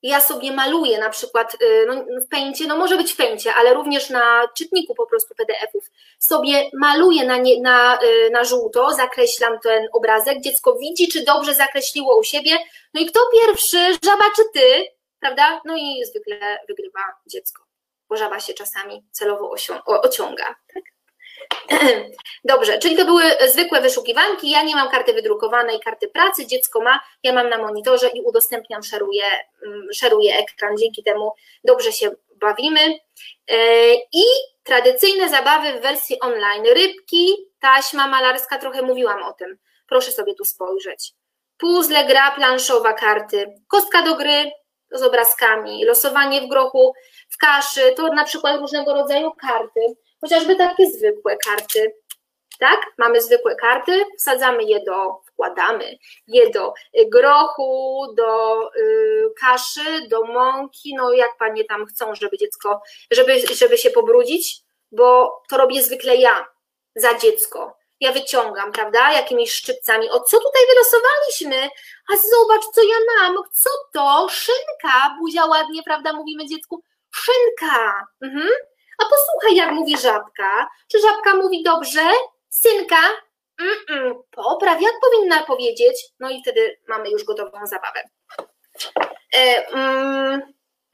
Ja 0.02 0.20
sobie 0.20 0.52
maluję 0.52 0.98
na 0.98 1.10
przykład 1.10 1.54
e, 1.54 1.86
no, 1.86 2.04
w 2.24 2.28
pęcie, 2.28 2.66
no 2.66 2.76
może 2.76 2.96
być 2.96 3.12
w 3.12 3.16
pęcie, 3.16 3.54
ale 3.54 3.74
również 3.74 4.10
na 4.10 4.48
czytniku 4.56 4.94
po 4.94 5.06
prostu 5.06 5.34
PDF-ów. 5.34 5.90
Sobie 6.18 6.70
maluję 6.74 7.24
na, 7.26 7.36
nie, 7.36 7.60
na, 7.60 7.98
e, 7.98 8.30
na 8.30 8.44
żółto, 8.44 8.94
zakreślam 8.94 9.58
ten 9.62 9.88
obrazek, 9.92 10.40
dziecko 10.40 10.76
widzi, 10.78 11.08
czy 11.08 11.24
dobrze 11.24 11.54
zakreśliło 11.54 12.18
u 12.18 12.22
siebie. 12.22 12.58
No 12.94 13.00
i 13.00 13.06
kto 13.06 13.20
pierwszy, 13.32 13.78
żaba 14.04 14.24
czy 14.36 14.42
ty? 14.54 14.86
Prawda? 15.23 15.61
No 15.64 15.77
i 15.77 16.05
zwykle 16.05 16.59
wygrywa 16.68 17.01
dziecko, 17.27 17.64
bo 18.09 18.16
żaba 18.16 18.41
się 18.41 18.55
czasami 18.55 19.07
celowo 19.11 19.55
ociąga. 19.87 20.55
Tak? 20.75 20.83
Dobrze, 22.45 22.79
czyli 22.79 22.97
to 22.97 23.05
były 23.05 23.23
zwykłe 23.49 23.81
wyszukiwanki. 23.81 24.51
Ja 24.51 24.62
nie 24.62 24.75
mam 24.75 24.91
karty 24.91 25.12
wydrukowanej, 25.12 25.81
karty 25.81 26.09
pracy, 26.09 26.47
dziecko 26.47 26.81
ma, 26.81 27.01
ja 27.23 27.33
mam 27.33 27.49
na 27.49 27.59
monitorze 27.59 28.09
i 28.09 28.20
udostępniam, 28.20 28.83
szeruję, 28.83 29.25
mm, 29.66 29.89
szeruję 29.93 30.39
ekran. 30.39 30.77
Dzięki 30.77 31.03
temu 31.03 31.33
dobrze 31.64 31.93
się 31.93 32.11
bawimy. 32.41 32.81
E, 33.49 33.95
I 33.95 34.25
tradycyjne 34.62 35.29
zabawy 35.29 35.79
w 35.79 35.83
wersji 35.83 36.20
online. 36.20 36.64
Rybki, 36.75 37.37
taśma 37.61 38.09
malarska, 38.09 38.59
trochę 38.59 38.83
mówiłam 38.83 39.23
o 39.23 39.33
tym. 39.33 39.59
Proszę 39.89 40.12
sobie 40.12 40.35
tu 40.35 40.45
spojrzeć. 40.45 41.12
Puzzle, 41.59 42.05
gra 42.07 42.31
planszowa, 42.31 42.93
karty, 42.93 43.55
kostka 43.68 44.03
do 44.03 44.16
gry, 44.16 44.51
z 44.95 45.03
obrazkami, 45.03 45.84
losowanie 45.84 46.40
w 46.40 46.49
grochu, 46.49 46.95
w 47.30 47.36
kaszy, 47.36 47.95
to 47.97 48.14
na 48.14 48.24
przykład 48.24 48.61
różnego 48.61 48.95
rodzaju 48.95 49.32
karty, 49.40 49.80
chociażby 50.20 50.57
takie 50.57 50.86
zwykłe 50.86 51.36
karty. 51.36 51.95
Tak, 52.59 52.80
mamy 52.99 53.20
zwykłe 53.20 53.57
karty, 53.57 54.05
wsadzamy 54.18 54.62
je 54.64 54.84
do, 54.84 55.20
wkładamy 55.26 55.99
je 56.26 56.51
do 56.51 56.74
y, 56.99 57.09
grochu, 57.09 58.07
do 58.16 58.61
y, 58.76 59.32
kaszy, 59.40 60.09
do 60.09 60.24
mąki, 60.24 60.95
no 60.95 61.12
jak 61.12 61.30
panie 61.38 61.64
tam 61.64 61.86
chcą, 61.86 62.14
żeby 62.14 62.38
dziecko, 62.38 62.82
żeby, 63.11 63.40
żeby 63.40 63.78
się 63.78 63.90
pobrudzić, 63.90 64.61
bo 64.93 65.40
to 65.51 65.57
robię 65.57 65.82
zwykle 65.82 66.16
ja 66.16 66.47
za 66.97 67.18
dziecko 67.18 67.82
ja 68.03 68.12
wyciągam, 68.12 68.72
prawda, 68.72 69.12
jakimiś 69.12 69.53
szczypcami. 69.53 70.11
O 70.11 70.20
co 70.20 70.38
tutaj 70.40 70.62
wylosowaliśmy? 70.70 71.70
A 72.12 72.16
zobacz, 72.30 72.64
co 72.74 72.82
ja 72.82 72.96
mam. 73.16 73.36
Co 73.53 73.70
to? 73.92 74.28
Szynka. 74.28 75.16
Buzia 75.18 75.46
ładnie, 75.46 75.82
prawda, 75.82 76.12
mówimy 76.12 76.46
dziecku. 76.46 76.82
Szynka. 77.14 78.07
Mhm. 78.22 78.48
A 78.98 79.05
posłuchaj, 79.05 79.57
jak 79.57 79.72
mówi 79.72 79.98
żabka. 79.98 80.68
Czy 80.90 81.00
żabka 81.00 81.34
mówi 81.34 81.62
dobrze? 81.62 82.11
Synka? 82.48 83.00
Mm-mm. 83.61 84.14
Popraw, 84.30 84.82
jak 84.82 84.94
powinna 85.00 85.42
powiedzieć? 85.42 86.09
No 86.20 86.30
i 86.30 86.42
wtedy 86.42 86.78
mamy 86.88 87.11
już 87.11 87.24
gotową 87.24 87.66
zabawę. 87.66 88.09
E, 89.34 89.66
mm, 89.66 90.42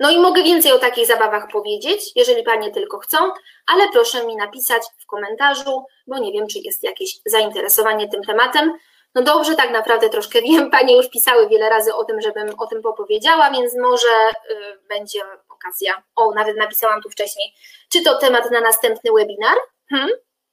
no 0.00 0.10
i 0.10 0.18
mogę 0.18 0.42
więcej 0.42 0.72
o 0.72 0.78
takich 0.78 1.06
zabawach 1.06 1.48
powiedzieć, 1.52 2.00
jeżeli 2.16 2.42
Panie 2.42 2.70
tylko 2.70 2.98
chcą, 2.98 3.18
ale 3.66 3.88
proszę 3.92 4.26
mi 4.26 4.36
napisać 4.36 4.82
w 4.98 5.06
komentarzu, 5.06 5.84
bo 6.06 6.18
nie 6.18 6.32
wiem, 6.32 6.46
czy 6.46 6.58
jest 6.58 6.82
jakieś 6.82 7.20
zainteresowanie 7.26 8.08
tym 8.08 8.22
tematem. 8.22 8.72
No 9.14 9.22
dobrze, 9.22 9.54
tak 9.54 9.70
naprawdę 9.70 10.08
troszkę 10.08 10.42
wiem, 10.48 10.70
Panie 10.70 10.96
już 10.96 11.10
pisały 11.10 11.48
wiele 11.48 11.68
razy 11.68 11.94
o 11.94 12.04
tym, 12.04 12.20
żebym 12.20 12.54
o 12.58 12.66
tym 12.66 12.82
popowiedziała, 12.82 13.50
więc 13.50 13.76
może 13.76 14.08
y, 14.50 14.54
będzie 14.88 15.20
okazja. 15.48 16.02
O, 16.16 16.34
nawet 16.34 16.56
napisałam 16.56 17.02
tu 17.02 17.10
wcześniej. 17.10 17.54
Czy 17.92 18.02
to 18.02 18.18
temat 18.18 18.50
na 18.50 18.60
następny 18.60 19.10
webinar? 19.12 19.56
Hmm? 19.90 20.10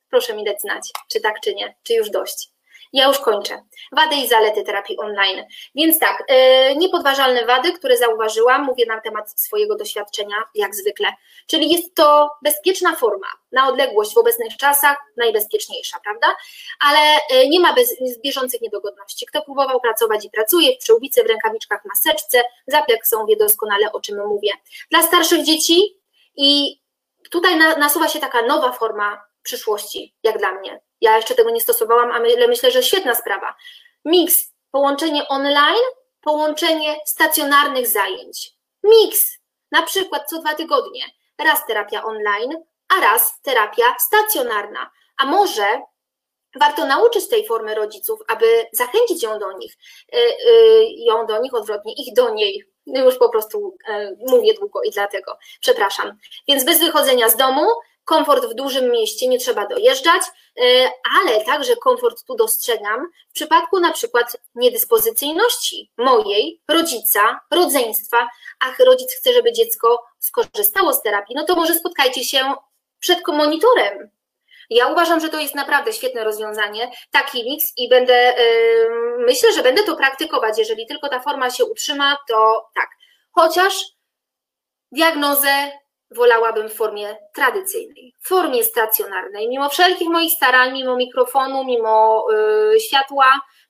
Proszę 0.09 0.33
mi 0.33 0.43
dać 0.43 0.61
znać, 0.61 0.91
czy 1.11 1.21
tak, 1.21 1.39
czy 1.39 1.55
nie, 1.55 1.75
czy 1.83 1.93
już 1.93 2.09
dość. 2.09 2.54
Ja 2.93 3.07
już 3.07 3.19
kończę. 3.19 3.61
Wady 3.91 4.15
i 4.15 4.27
zalety 4.27 4.63
terapii 4.63 4.97
online. 4.97 5.43
Więc 5.75 5.99
tak, 5.99 6.23
yy, 6.29 6.75
niepodważalne 6.75 7.45
wady, 7.45 7.73
które 7.73 7.97
zauważyłam, 7.97 8.63
mówię 8.63 8.85
na 8.85 9.01
temat 9.01 9.41
swojego 9.41 9.75
doświadczenia, 9.75 10.35
jak 10.55 10.75
zwykle. 10.75 11.07
Czyli 11.47 11.71
jest 11.71 11.95
to 11.95 12.29
bezpieczna 12.41 12.95
forma, 12.95 13.27
na 13.51 13.67
odległość 13.67 14.13
w 14.13 14.17
obecnych 14.17 14.57
czasach 14.57 14.97
najbezpieczniejsza, 15.17 15.97
prawda? 16.03 16.27
Ale 16.79 16.99
yy, 17.31 17.49
nie 17.49 17.59
ma 17.59 17.73
bez, 17.73 17.95
bieżących 18.23 18.61
niedogodności. 18.61 19.25
Kto 19.25 19.41
próbował 19.41 19.81
pracować 19.81 20.25
i 20.25 20.29
pracuje 20.29 20.75
w 20.75 20.77
przyłbicy, 20.77 21.23
w 21.23 21.27
rękawiczkach, 21.27 21.81
maseczce, 21.85 22.43
zapleksą 22.67 23.25
wie 23.25 23.35
doskonale, 23.35 23.91
o 23.91 23.99
czym 23.99 24.27
mówię. 24.27 24.51
Dla 24.91 25.03
starszych 25.03 25.43
dzieci 25.43 25.99
i 26.35 26.79
tutaj 27.31 27.57
na, 27.57 27.75
nasuwa 27.75 28.07
się 28.07 28.19
taka 28.19 28.41
nowa 28.41 28.71
forma 28.71 29.25
przyszłości, 29.43 30.15
jak 30.23 30.37
dla 30.37 30.51
mnie. 30.51 30.84
Ja 31.01 31.15
jeszcze 31.15 31.35
tego 31.35 31.49
nie 31.49 31.61
stosowałam, 31.61 32.11
ale 32.11 32.47
myślę, 32.47 32.71
że 32.71 32.83
świetna 32.83 33.15
sprawa. 33.15 33.55
Miks, 34.05 34.53
połączenie 34.71 35.27
online, 35.27 35.83
połączenie 36.21 36.95
stacjonarnych 37.05 37.87
zajęć. 37.87 38.51
Miks, 38.83 39.39
na 39.71 39.81
przykład 39.81 40.29
co 40.29 40.39
dwa 40.39 40.53
tygodnie. 40.53 41.03
Raz 41.37 41.65
terapia 41.65 42.03
online, 42.03 42.63
a 42.97 43.01
raz 43.01 43.41
terapia 43.41 43.95
stacjonarna. 43.99 44.91
A 45.17 45.25
może 45.25 45.81
warto 46.59 46.85
nauczyć 46.85 47.29
tej 47.29 47.47
formy 47.47 47.75
rodziców, 47.75 48.19
aby 48.27 48.45
zachęcić 48.71 49.23
ją 49.23 49.39
do 49.39 49.57
nich, 49.57 49.77
y, 50.13 50.17
y, 50.17 50.85
ją 50.97 51.25
do 51.25 51.41
nich 51.41 51.53
odwrotnie, 51.53 51.93
ich 51.93 52.13
do 52.13 52.29
niej. 52.29 52.63
Już 52.85 53.17
po 53.17 53.29
prostu 53.29 53.77
y, 53.89 54.17
mówię 54.27 54.53
długo 54.53 54.81
i 54.83 54.91
dlatego, 54.91 55.37
przepraszam. 55.61 56.17
Więc 56.47 56.65
bez 56.65 56.79
wychodzenia 56.79 57.29
z 57.29 57.37
domu, 57.37 57.67
komfort 58.05 58.45
w 58.45 58.53
dużym 58.53 58.91
mieście, 58.91 59.27
nie 59.27 59.39
trzeba 59.39 59.67
dojeżdżać, 59.67 60.21
e, 60.57 60.89
ale 61.21 61.45
także 61.45 61.75
komfort 61.75 62.25
tu 62.25 62.35
dostrzegam 62.35 63.07
w 63.29 63.33
przypadku 63.33 63.79
na 63.79 63.91
przykład 63.91 64.37
niedyspozycyjności 64.55 65.91
mojej, 65.97 66.61
rodzica, 66.67 67.39
rodzeństwa, 67.51 68.29
a 68.59 68.83
rodzic 68.83 69.13
chce, 69.13 69.33
żeby 69.33 69.53
dziecko 69.53 70.03
skorzystało 70.19 70.93
z 70.93 71.01
terapii, 71.01 71.35
no 71.35 71.45
to 71.45 71.55
może 71.55 71.75
spotkajcie 71.75 72.23
się 72.23 72.53
przed 72.99 73.27
monitorem. 73.27 74.09
Ja 74.69 74.87
uważam, 74.87 75.19
że 75.19 75.29
to 75.29 75.39
jest 75.39 75.55
naprawdę 75.55 75.93
świetne 75.93 76.23
rozwiązanie, 76.23 76.91
taki 77.11 77.43
miks 77.43 77.65
i 77.77 77.89
będę, 77.89 78.33
yy, 78.37 79.25
myślę, 79.25 79.53
że 79.53 79.63
będę 79.63 79.83
to 79.83 79.95
praktykować. 79.95 80.57
Jeżeli 80.57 80.87
tylko 80.87 81.09
ta 81.09 81.19
forma 81.19 81.49
się 81.49 81.65
utrzyma, 81.65 82.17
to 82.27 82.69
tak. 82.75 82.89
Chociaż 83.31 83.73
diagnozę 84.91 85.71
wolałabym 86.11 86.69
w 86.69 86.73
formie 86.73 87.17
tradycyjnej, 87.33 88.13
w 88.21 88.27
formie 88.27 88.63
stacjonarnej. 88.63 89.49
Mimo 89.49 89.69
wszelkich 89.69 90.09
moich 90.09 90.31
starań, 90.31 90.73
mimo 90.73 90.95
mikrofonu, 90.95 91.63
mimo 91.63 92.25
yy, 92.31 92.79
światła, 92.79 93.25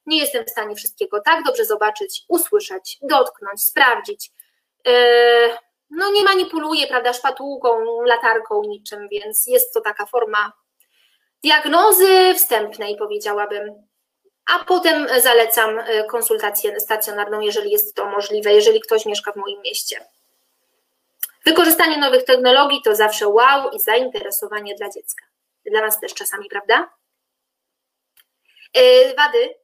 nie 0.05 0.19
jestem 0.19 0.45
w 0.45 0.49
stanie 0.49 0.75
wszystkiego 0.75 1.21
tak 1.25 1.43
dobrze 1.43 1.65
zobaczyć, 1.65 2.23
usłyszeć, 2.27 2.97
dotknąć, 3.01 3.63
sprawdzić. 3.63 4.31
Yy, 4.86 4.93
no 5.89 6.11
nie 6.11 6.23
manipuluję, 6.23 6.88
prawda, 6.88 7.13
szpatułką, 7.13 8.01
latarką, 8.01 8.61
niczym, 8.61 9.07
więc 9.11 9.47
jest 9.47 9.73
to 9.73 9.81
taka 9.81 10.05
forma 10.05 10.51
diagnozy 11.43 12.33
wstępnej, 12.36 12.97
powiedziałabym. 12.97 13.88
A 14.53 14.63
potem 14.63 15.07
zalecam 15.21 15.79
y, 15.79 16.03
konsultację 16.09 16.79
stacjonarną, 16.79 17.39
jeżeli 17.39 17.71
jest 17.71 17.95
to 17.95 18.05
możliwe, 18.05 18.53
jeżeli 18.53 18.81
ktoś 18.81 19.05
mieszka 19.05 19.31
w 19.31 19.36
moim 19.36 19.61
mieście. 19.61 20.05
Wykorzystanie 21.45 21.97
nowych 21.97 22.23
technologii 22.23 22.81
to 22.83 22.95
zawsze 22.95 23.27
wow 23.27 23.69
i 23.69 23.79
zainteresowanie 23.79 24.75
dla 24.75 24.89
dziecka. 24.89 25.25
Dla 25.65 25.81
nas 25.81 25.99
też 25.99 26.13
czasami, 26.13 26.49
prawda? 26.49 26.89
Y, 28.77 29.15
wady. 29.15 29.55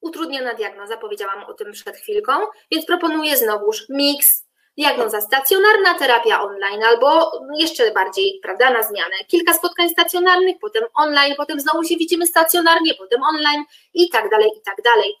Utrudniona 0.00 0.54
diagnoza, 0.54 0.96
powiedziałam 0.96 1.44
o 1.44 1.54
tym 1.54 1.72
przed 1.72 1.96
chwilką, 1.96 2.32
więc 2.70 2.86
proponuję 2.86 3.36
znowuż 3.36 3.88
miks 3.88 4.46
diagnoza 4.78 5.20
stacjonarna, 5.20 5.94
terapia 5.94 6.42
online 6.42 6.82
albo 6.82 7.32
jeszcze 7.58 7.90
bardziej, 7.90 8.40
prawda, 8.42 8.70
na 8.70 8.82
zmianę. 8.82 9.16
Kilka 9.28 9.54
spotkań 9.54 9.88
stacjonarnych, 9.88 10.56
potem 10.60 10.84
online, 10.94 11.34
potem 11.36 11.60
znowu 11.60 11.84
się 11.84 11.96
widzimy 11.96 12.26
stacjonarnie, 12.26 12.94
potem 12.94 13.22
online 13.22 13.64
i 13.94 14.10
tak 14.10 14.30
dalej, 14.30 14.50
i 14.58 14.62
tak 14.62 14.82
dalej. 14.82 15.14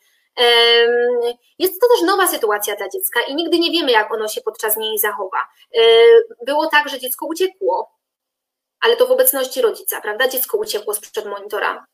Jest 1.58 1.80
to 1.80 1.88
też 1.88 2.02
nowa 2.06 2.26
sytuacja 2.26 2.76
dla 2.76 2.88
dziecka 2.88 3.20
i 3.20 3.34
nigdy 3.34 3.58
nie 3.58 3.70
wiemy, 3.70 3.92
jak 3.92 4.14
ono 4.14 4.28
się 4.28 4.40
podczas 4.40 4.76
niej 4.76 4.98
zachowa. 4.98 5.38
Było 6.46 6.66
tak, 6.66 6.88
że 6.88 6.98
dziecko 6.98 7.26
uciekło, 7.26 7.96
ale 8.80 8.96
to 8.96 9.06
w 9.06 9.10
obecności 9.10 9.62
rodzica, 9.62 10.00
prawda? 10.00 10.28
Dziecko 10.28 10.58
uciekło 10.58 10.94
sprzed 10.94 11.26
monitora. 11.26 11.86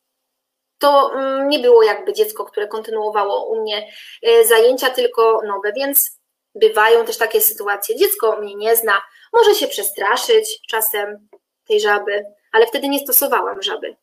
To 0.79 1.13
mm, 1.15 1.49
nie 1.49 1.59
było 1.59 1.83
jakby 1.83 2.13
dziecko, 2.13 2.45
które 2.45 2.69
kontynuowało 2.69 3.47
u 3.47 3.61
mnie 3.63 3.93
e, 4.23 4.45
zajęcia, 4.45 4.91
tylko 4.91 5.41
nowe, 5.47 5.73
więc 5.77 6.19
bywają 6.55 7.05
też 7.05 7.19
takie 7.19 7.41
sytuacje. 7.41 7.97
Dziecko 7.97 8.37
mnie 8.41 8.55
nie 8.55 8.77
zna, 8.77 9.03
może 9.33 9.55
się 9.55 9.67
przestraszyć 9.69 10.61
czasem 10.69 11.29
tej 11.69 11.81
żaby, 11.81 12.25
ale 12.53 12.67
wtedy 12.67 12.89
nie 12.89 12.99
stosowałam 12.99 13.63
żaby. 13.63 13.97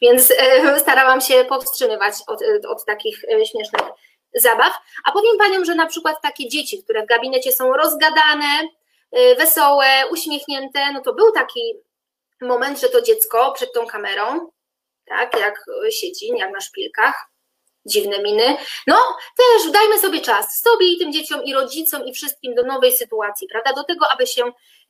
Więc 0.00 0.30
e, 0.30 0.80
starałam 0.80 1.20
się 1.20 1.44
powstrzymywać 1.44 2.14
od, 2.26 2.40
od 2.68 2.84
takich 2.84 3.24
e, 3.24 3.46
śmiesznych 3.46 3.82
zabaw. 4.34 4.72
A 5.04 5.12
powiem 5.12 5.38
Paniom, 5.38 5.64
że 5.64 5.74
na 5.74 5.86
przykład 5.86 6.16
takie 6.22 6.48
dzieci, 6.48 6.82
które 6.84 7.02
w 7.02 7.06
gabinecie 7.06 7.52
są 7.52 7.72
rozgadane, 7.72 8.68
e, 9.12 9.34
wesołe, 9.34 9.86
uśmiechnięte, 10.10 10.92
no 10.92 11.00
to 11.00 11.14
był 11.14 11.32
taki 11.32 11.74
moment, 12.42 12.80
że 12.80 12.88
to 12.88 13.02
dziecko 13.02 13.52
przed 13.52 13.72
tą 13.72 13.86
kamerą, 13.86 14.50
tak, 15.04 15.40
jak 15.40 15.64
siedzi, 15.90 16.28
jak 16.28 16.52
na 16.52 16.60
szpilkach, 16.60 17.30
dziwne 17.86 18.22
miny. 18.22 18.56
No, 18.86 18.96
też 19.36 19.72
dajmy 19.72 19.98
sobie 19.98 20.20
czas, 20.20 20.60
sobie 20.60 20.86
i 20.86 20.98
tym 20.98 21.12
dzieciom, 21.12 21.44
i 21.44 21.54
rodzicom, 21.54 22.06
i 22.06 22.12
wszystkim 22.12 22.54
do 22.54 22.62
nowej 22.62 22.92
sytuacji, 22.92 23.48
prawda? 23.48 23.72
Do 23.72 23.84
tego, 23.84 24.06
aby 24.08 24.26
się 24.26 24.44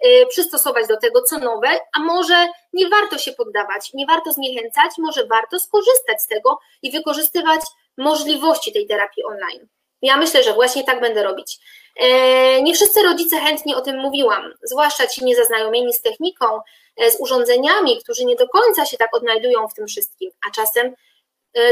y, 0.06 0.26
przystosować 0.28 0.88
do 0.88 0.96
tego, 0.96 1.22
co 1.22 1.38
nowe, 1.38 1.68
a 1.96 2.00
może 2.00 2.48
nie 2.72 2.88
warto 2.88 3.18
się 3.18 3.32
poddawać, 3.32 3.90
nie 3.94 4.06
warto 4.06 4.32
zniechęcać, 4.32 4.90
może 4.98 5.26
warto 5.26 5.60
skorzystać 5.60 6.22
z 6.22 6.26
tego 6.26 6.58
i 6.82 6.90
wykorzystywać 6.90 7.60
możliwości 7.96 8.72
tej 8.72 8.86
terapii 8.86 9.24
online. 9.24 9.68
Ja 10.02 10.16
myślę, 10.16 10.42
że 10.42 10.52
właśnie 10.52 10.84
tak 10.84 11.00
będę 11.00 11.22
robić. 11.22 11.58
E, 11.96 12.62
nie 12.62 12.74
wszyscy 12.74 13.02
rodzice 13.02 13.40
chętnie 13.40 13.76
o 13.76 13.80
tym 13.80 13.98
mówiłam, 13.98 14.52
zwłaszcza 14.62 15.06
ci 15.06 15.24
niezaznajomieni 15.24 15.94
z 15.94 16.02
techniką, 16.02 16.60
e, 16.96 17.10
z 17.10 17.20
urządzeniami, 17.20 17.98
którzy 18.02 18.24
nie 18.24 18.36
do 18.36 18.48
końca 18.48 18.86
się 18.86 18.96
tak 18.96 19.16
odnajdują 19.16 19.68
w 19.68 19.74
tym 19.74 19.86
wszystkim, 19.86 20.30
a 20.48 20.50
czasem 20.50 20.94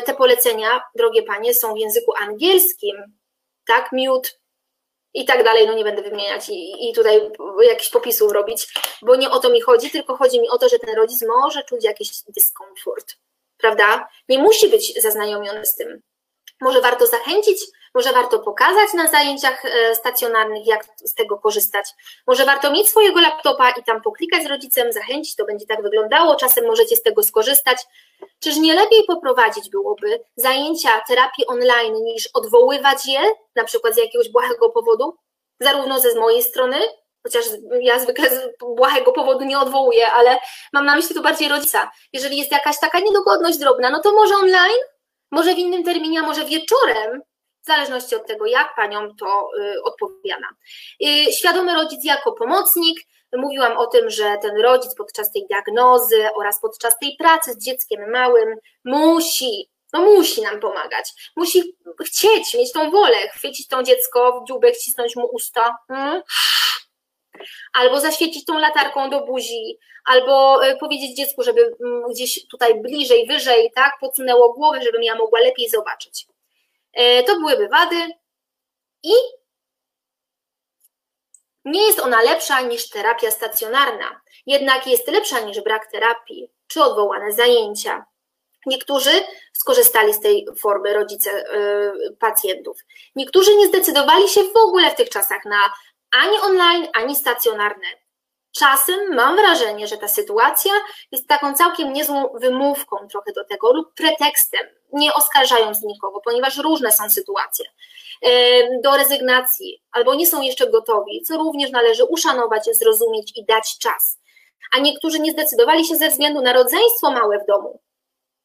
te 0.06 0.14
polecenia, 0.14 0.82
drogie 0.94 1.22
panie, 1.22 1.54
są 1.54 1.74
w 1.74 1.78
języku 1.78 2.12
angielskim, 2.20 2.96
tak, 3.66 3.92
miód 3.92 4.38
i 5.14 5.24
tak 5.24 5.44
dalej, 5.44 5.66
no 5.66 5.74
nie 5.74 5.84
będę 5.84 6.02
wymieniać 6.02 6.48
i, 6.48 6.88
i 6.90 6.92
tutaj 6.94 7.20
jakichś 7.68 7.90
popisów 7.90 8.32
robić, 8.32 8.74
bo 9.02 9.16
nie 9.16 9.30
o 9.30 9.38
to 9.38 9.50
mi 9.50 9.60
chodzi, 9.60 9.90
tylko 9.90 10.16
chodzi 10.16 10.40
mi 10.40 10.48
o 10.48 10.58
to, 10.58 10.68
że 10.68 10.78
ten 10.78 10.94
rodzic 10.94 11.22
może 11.22 11.62
czuć 11.62 11.84
jakiś 11.84 12.10
dyskomfort, 12.28 13.14
prawda? 13.56 14.08
Nie 14.28 14.38
musi 14.38 14.68
być 14.68 15.02
zaznajomiony 15.02 15.66
z 15.66 15.74
tym. 15.74 16.00
Może 16.60 16.80
warto 16.80 17.06
zachęcić 17.06 17.58
może 17.94 18.12
warto 18.12 18.38
pokazać 18.38 18.92
na 18.94 19.08
zajęciach 19.08 19.64
e, 19.64 19.94
stacjonarnych, 19.94 20.66
jak 20.66 20.84
z 20.96 21.14
tego 21.14 21.38
korzystać. 21.38 21.90
Może 22.26 22.44
warto 22.44 22.72
mieć 22.72 22.88
swojego 22.88 23.20
laptopa 23.20 23.70
i 23.70 23.84
tam 23.84 24.02
poklikać 24.02 24.42
z 24.42 24.46
rodzicem, 24.46 24.92
zachęcić, 24.92 25.36
to 25.36 25.44
będzie 25.44 25.66
tak 25.66 25.82
wyglądało, 25.82 26.34
czasem 26.34 26.66
możecie 26.66 26.96
z 26.96 27.02
tego 27.02 27.22
skorzystać. 27.22 27.78
Czyż 28.40 28.56
nie 28.56 28.74
lepiej 28.74 29.04
poprowadzić 29.06 29.70
byłoby 29.70 30.24
zajęcia 30.36 31.00
terapii 31.08 31.46
online, 31.46 31.94
niż 31.94 32.28
odwoływać 32.34 33.06
je, 33.06 33.20
na 33.56 33.64
przykład 33.64 33.94
z 33.94 33.98
jakiegoś 33.98 34.28
błahego 34.28 34.70
powodu? 34.70 35.16
Zarówno 35.60 36.00
ze 36.00 36.12
z 36.12 36.16
mojej 36.16 36.42
strony, 36.42 36.76
chociaż 37.22 37.44
ja 37.80 37.98
zwykle 37.98 38.30
z 38.30 38.58
błahego 38.76 39.12
powodu 39.12 39.44
nie 39.44 39.58
odwołuję, 39.58 40.12
ale 40.12 40.38
mam 40.72 40.86
na 40.86 40.96
myśli 40.96 41.14
tu 41.14 41.22
bardziej 41.22 41.48
rodzica. 41.48 41.90
Jeżeli 42.12 42.38
jest 42.38 42.52
jakaś 42.52 42.78
taka 42.80 43.00
niedogodność 43.00 43.58
drobna, 43.58 43.90
no 43.90 44.00
to 44.00 44.12
może 44.12 44.34
online, 44.34 44.80
może 45.30 45.54
w 45.54 45.58
innym 45.58 45.84
terminie, 45.84 46.20
a 46.20 46.22
może 46.22 46.44
wieczorem, 46.44 47.22
w 47.64 47.66
zależności 47.66 48.14
od 48.14 48.26
tego, 48.26 48.46
jak 48.46 48.74
paniom 48.76 49.16
to 49.16 49.50
y, 49.58 49.82
odpowiada. 49.82 50.48
Y, 51.06 51.32
świadomy 51.32 51.74
rodzic 51.74 52.04
jako 52.04 52.32
pomocnik. 52.32 52.98
Mówiłam 53.36 53.76
o 53.76 53.86
tym, 53.86 54.10
że 54.10 54.36
ten 54.42 54.60
rodzic 54.60 54.94
podczas 54.94 55.32
tej 55.32 55.46
diagnozy 55.46 56.28
oraz 56.36 56.60
podczas 56.60 56.98
tej 56.98 57.16
pracy 57.18 57.52
z 57.52 57.64
dzieckiem 57.64 58.10
małym 58.10 58.58
musi, 58.84 59.68
no 59.92 60.00
musi 60.00 60.42
nam 60.42 60.60
pomagać. 60.60 61.32
Musi 61.36 61.76
chcieć, 62.06 62.54
mieć 62.54 62.72
tą 62.72 62.90
wolę, 62.90 63.16
chwycić 63.28 63.68
to 63.68 63.82
dziecko 63.82 64.40
w 64.40 64.48
dziubek, 64.48 64.76
cisnąć 64.76 65.16
mu 65.16 65.26
usta. 65.32 65.76
Hmm? 65.88 66.22
albo 67.72 68.00
zaświecić 68.00 68.44
tą 68.44 68.58
latarką 68.58 69.10
do 69.10 69.26
buzi, 69.26 69.78
albo 70.04 70.66
y, 70.66 70.76
powiedzieć 70.76 71.16
dziecku, 71.16 71.42
żeby 71.42 71.76
mm, 71.84 72.02
gdzieś 72.10 72.46
tutaj 72.48 72.80
bliżej, 72.80 73.26
wyżej, 73.26 73.72
tak, 73.74 73.92
podsunęło 74.00 74.52
głowę, 74.52 74.82
żebym 74.82 75.02
ja 75.02 75.14
mogła 75.14 75.40
lepiej 75.40 75.68
zobaczyć. 75.68 76.26
E, 76.94 77.22
to 77.22 77.36
byłyby 77.36 77.68
wady 77.68 78.08
i 79.02 79.12
nie 81.64 81.86
jest 81.86 82.00
ona 82.00 82.22
lepsza 82.22 82.60
niż 82.60 82.88
terapia 82.88 83.30
stacjonarna, 83.30 84.20
jednak 84.46 84.86
jest 84.86 85.08
lepsza 85.08 85.40
niż 85.40 85.60
brak 85.60 85.86
terapii 85.86 86.50
czy 86.66 86.82
odwołane 86.82 87.32
zajęcia. 87.32 88.04
Niektórzy 88.66 89.10
skorzystali 89.52 90.14
z 90.14 90.20
tej 90.20 90.46
formy 90.60 90.94
rodzice 90.94 91.30
yy, 91.30 92.16
pacjentów. 92.16 92.78
Niektórzy 93.16 93.56
nie 93.56 93.66
zdecydowali 93.66 94.28
się 94.28 94.42
w 94.42 94.56
ogóle 94.56 94.90
w 94.90 94.94
tych 94.94 95.08
czasach 95.08 95.44
na 95.44 95.60
ani 96.12 96.38
online, 96.38 96.88
ani 96.94 97.16
stacjonarne. 97.16 97.86
Czasem 98.52 99.14
mam 99.14 99.36
wrażenie, 99.36 99.86
że 99.86 99.96
ta 99.96 100.08
sytuacja 100.08 100.72
jest 101.12 101.28
taką 101.28 101.54
całkiem 101.54 101.92
niezłą 101.92 102.28
wymówką 102.34 103.08
trochę 103.08 103.32
do 103.32 103.44
tego 103.44 103.72
lub 103.72 103.94
pretekstem, 103.94 104.66
nie 104.94 105.14
oskarżając 105.14 105.82
nikogo, 105.82 106.20
ponieważ 106.24 106.56
różne 106.56 106.92
są 106.92 107.10
sytuacje, 107.10 107.64
do 108.82 108.96
rezygnacji 108.96 109.82
albo 109.92 110.14
nie 110.14 110.26
są 110.26 110.42
jeszcze 110.42 110.70
gotowi, 110.70 111.22
co 111.22 111.36
również 111.36 111.70
należy 111.70 112.04
uszanować, 112.04 112.64
zrozumieć 112.72 113.32
i 113.36 113.44
dać 113.44 113.78
czas. 113.78 114.20
A 114.76 114.78
niektórzy 114.78 115.20
nie 115.20 115.32
zdecydowali 115.32 115.86
się 115.86 115.96
ze 115.96 116.08
względu 116.08 116.42
na 116.42 116.52
rodzeństwo 116.52 117.10
małe 117.10 117.38
w 117.38 117.46
domu, 117.46 117.80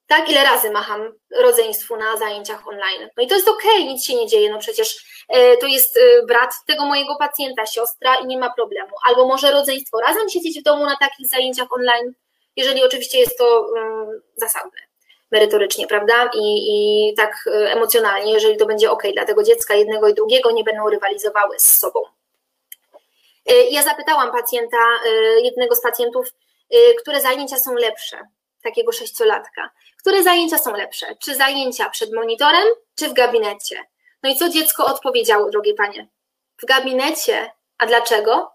tak, 0.09 0.30
ile 0.30 0.43
razy 0.43 0.71
macham 0.71 1.13
rodzeństwu 1.35 1.95
na 1.95 2.17
zajęciach 2.17 2.67
online. 2.67 3.09
No 3.17 3.23
i 3.23 3.27
to 3.27 3.35
jest 3.35 3.47
okej, 3.47 3.71
okay, 3.71 3.84
nic 3.84 4.05
się 4.05 4.15
nie 4.15 4.27
dzieje, 4.27 4.49
no 4.49 4.59
przecież 4.59 5.05
e, 5.30 5.57
to 5.57 5.67
jest 5.67 5.97
e, 5.97 6.26
brat 6.26 6.53
tego 6.67 6.85
mojego 6.85 7.15
pacjenta, 7.15 7.65
siostra 7.65 8.15
i 8.15 8.27
nie 8.27 8.38
ma 8.38 8.53
problemu. 8.53 8.91
Albo 9.05 9.27
może 9.27 9.51
rodzeństwo 9.51 9.99
razem 9.99 10.30
siedzieć 10.30 10.59
w 10.59 10.63
domu 10.63 10.85
na 10.85 10.97
takich 10.97 11.27
zajęciach 11.27 11.67
online, 11.71 12.13
jeżeli 12.55 12.84
oczywiście 12.84 13.19
jest 13.19 13.38
to 13.38 13.65
um, 13.76 14.21
zasadne 14.35 14.88
merytorycznie, 15.31 15.88
prawda? 15.88 16.30
I, 16.34 16.68
I 16.69 17.14
tak 17.14 17.45
e, 17.47 17.73
emocjonalnie, 17.73 18.34
jeżeli 18.34 18.57
to 18.57 18.65
będzie 18.65 18.91
ok 18.91 19.03
dla 19.14 19.26
tego 19.26 19.43
dziecka 19.43 19.76
jednego 19.76 20.07
i 20.07 20.14
drugiego, 20.14 20.51
nie 20.51 20.64
będą 20.64 20.89
rywalizowały 20.89 21.60
z 21.60 21.77
sobą. 21.80 22.03
Ja 23.72 23.84
zapytałam 23.84 24.31
pacjenta, 24.31 24.77
jednego 25.43 25.76
z 25.76 25.81
pacjentów, 25.81 26.27
które 26.99 27.22
zajęcia 27.22 27.57
są 27.57 27.73
lepsze, 27.73 28.18
takiego 28.64 28.91
sześciolatka. 28.91 29.69
Które 29.99 30.23
zajęcia 30.23 30.57
są 30.57 30.73
lepsze? 30.73 31.15
Czy 31.23 31.35
zajęcia 31.35 31.89
przed 31.89 32.14
monitorem, 32.14 32.68
czy 32.95 33.07
w 33.07 33.14
gabinecie? 33.14 33.85
No 34.23 34.30
i 34.30 34.35
co 34.35 34.49
dziecko 34.49 34.85
odpowiedziało, 34.85 35.49
drogie 35.49 35.73
panie? 35.73 36.07
W 36.61 36.65
gabinecie. 36.65 37.51
A 37.77 37.85
dlaczego? 37.85 38.51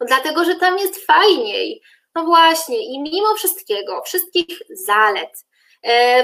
No 0.00 0.06
dlatego, 0.06 0.44
że 0.44 0.54
tam 0.54 0.78
jest 0.78 1.06
fajniej. 1.06 1.82
No 2.14 2.24
właśnie, 2.24 2.78
i 2.86 3.02
mimo 3.02 3.34
wszystkiego, 3.34 4.02
wszystkich 4.02 4.62
zalet, 4.70 5.30
e, 5.30 5.49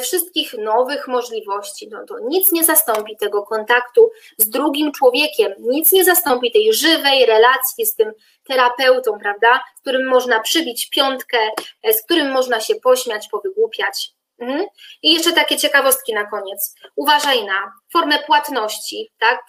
wszystkich 0.02 0.54
nowych 0.58 1.08
możliwości, 1.08 1.88
no 1.88 2.04
to 2.06 2.14
nic 2.18 2.52
nie 2.52 2.64
zastąpi 2.64 3.16
tego 3.16 3.42
kontaktu 3.42 4.10
z 4.38 4.50
drugim 4.50 4.92
człowiekiem, 4.92 5.52
nic 5.58 5.92
nie 5.92 6.04
zastąpi 6.04 6.52
tej 6.52 6.72
żywej 6.72 7.26
relacji 7.26 7.86
z 7.86 7.94
tym 7.94 8.12
terapeutą, 8.48 9.18
prawda, 9.18 9.60
z 9.78 9.80
którym 9.80 10.08
można 10.08 10.40
przybić 10.40 10.90
piątkę, 10.90 11.38
e, 11.82 11.92
z 11.92 12.02
którym 12.02 12.32
można 12.32 12.60
się 12.60 12.74
pośmiać, 12.74 13.28
powygłupiać. 13.28 14.16
Mhm. 14.38 14.66
I 15.02 15.12
jeszcze 15.12 15.32
takie 15.32 15.56
ciekawostki 15.56 16.14
na 16.14 16.24
koniec. 16.24 16.74
Uważaj 16.96 17.44
na 17.44 17.72
formę 17.92 18.18
płatności, 18.18 19.10
tak? 19.18 19.40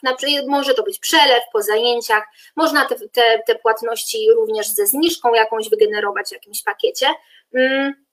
Może 0.47 0.73
to 0.73 0.83
być 0.83 0.99
przelew 0.99 1.43
po 1.53 1.61
zajęciach, 1.61 2.23
można 2.55 2.85
te, 2.85 2.95
te, 2.95 3.39
te 3.47 3.55
płatności 3.55 4.31
również 4.35 4.67
ze 4.67 4.87
zniżką 4.87 5.33
jakąś 5.33 5.69
wygenerować 5.69 6.29
w 6.29 6.31
jakimś 6.31 6.63
pakiecie. 6.63 7.07
Mm. 7.53 8.06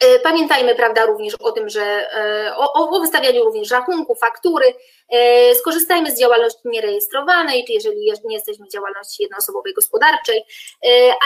E, 0.00 0.18
pamiętajmy, 0.18 0.74
prawda, 0.74 1.06
również 1.06 1.34
o 1.34 1.52
tym, 1.52 1.68
że 1.68 1.82
e, 1.82 2.56
o, 2.56 2.72
o 2.72 3.00
wystawianiu 3.00 3.44
również 3.44 3.70
rachunku, 3.70 4.14
faktury. 4.14 4.74
E, 5.08 5.54
skorzystajmy 5.54 6.10
z 6.10 6.20
działalności 6.20 6.60
nierejestrowanej, 6.64 7.64
czy 7.64 7.72
jeżeli 7.72 8.12
nie 8.24 8.34
jesteśmy 8.34 8.66
w 8.66 8.72
działalności 8.72 9.22
jednoosobowej 9.22 9.74
gospodarczej, 9.74 10.44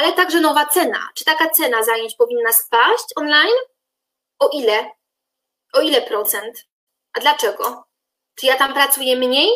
ale 0.01 0.13
także 0.13 0.41
nowa 0.41 0.67
cena. 0.67 1.09
Czy 1.15 1.25
taka 1.25 1.51
cena 1.51 1.83
zajęć 1.83 2.15
powinna 2.15 2.53
spaść 2.53 3.05
online? 3.17 3.57
O 4.39 4.49
ile? 4.53 4.91
O 5.73 5.81
ile 5.81 6.03
procent? 6.03 6.65
A 7.13 7.21
dlaczego? 7.21 7.85
Czy 8.35 8.47
ja 8.47 8.57
tam 8.57 8.75
pracuję 8.75 9.17
mniej? 9.17 9.51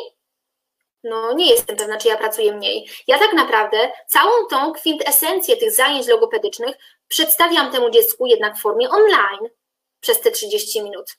No, 1.05 1.33
nie 1.33 1.51
jestem 1.51 1.77
pewna, 1.77 1.97
czy 1.97 2.09
ja 2.09 2.17
pracuję 2.17 2.53
mniej. 2.53 2.89
Ja 3.07 3.19
tak 3.19 3.33
naprawdę 3.33 3.93
całą 4.09 4.47
tą 4.51 4.73
kwintesencję 4.73 5.57
tych 5.57 5.73
zajęć 5.73 6.07
logopedycznych 6.07 6.77
przedstawiam 7.09 7.73
temu 7.73 7.91
dziecku 7.91 8.27
jednak 8.27 8.57
w 8.57 8.61
formie 8.61 8.91
online 8.91 9.51
przez 10.01 10.21
te 10.21 10.31
30 10.31 10.83
minut. 10.83 11.17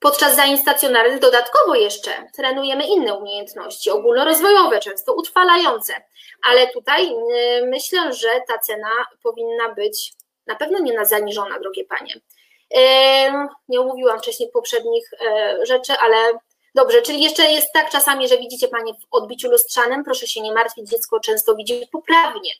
Podczas 0.00 0.36
zajęć 0.36 0.60
stacjonarnych 0.60 1.18
dodatkowo 1.18 1.74
jeszcze 1.74 2.10
trenujemy 2.34 2.86
inne 2.86 3.14
umiejętności 3.14 3.90
ogólnorozwojowe, 3.90 4.80
często 4.80 5.14
utrwalające, 5.14 5.94
ale 6.44 6.66
tutaj 6.66 7.06
y, 7.06 7.66
myślę, 7.66 8.12
że 8.12 8.28
ta 8.48 8.58
cena 8.58 8.90
powinna 9.22 9.74
być 9.74 10.12
na 10.46 10.54
pewno 10.54 10.78
nie 10.78 10.92
na 10.92 11.04
zaniżona, 11.04 11.58
drogie 11.60 11.84
panie. 11.84 12.14
Nie 13.68 13.80
omówiłam 13.80 14.18
wcześniej 14.18 14.50
poprzednich 14.52 15.10
e, 15.20 15.58
rzeczy, 15.66 15.92
ale 15.92 16.16
dobrze, 16.74 17.02
czyli 17.02 17.22
jeszcze 17.22 17.50
jest 17.50 17.72
tak 17.72 17.90
czasami, 17.90 18.28
że 18.28 18.38
widzicie 18.38 18.68
panie 18.68 18.94
w 18.94 19.06
odbiciu 19.10 19.50
lustrzanym, 19.50 20.04
proszę 20.04 20.26
się 20.26 20.40
nie 20.40 20.52
martwić, 20.52 20.90
dziecko 20.90 21.20
często 21.20 21.54
widzi 21.54 21.86
poprawnie. 21.92 22.50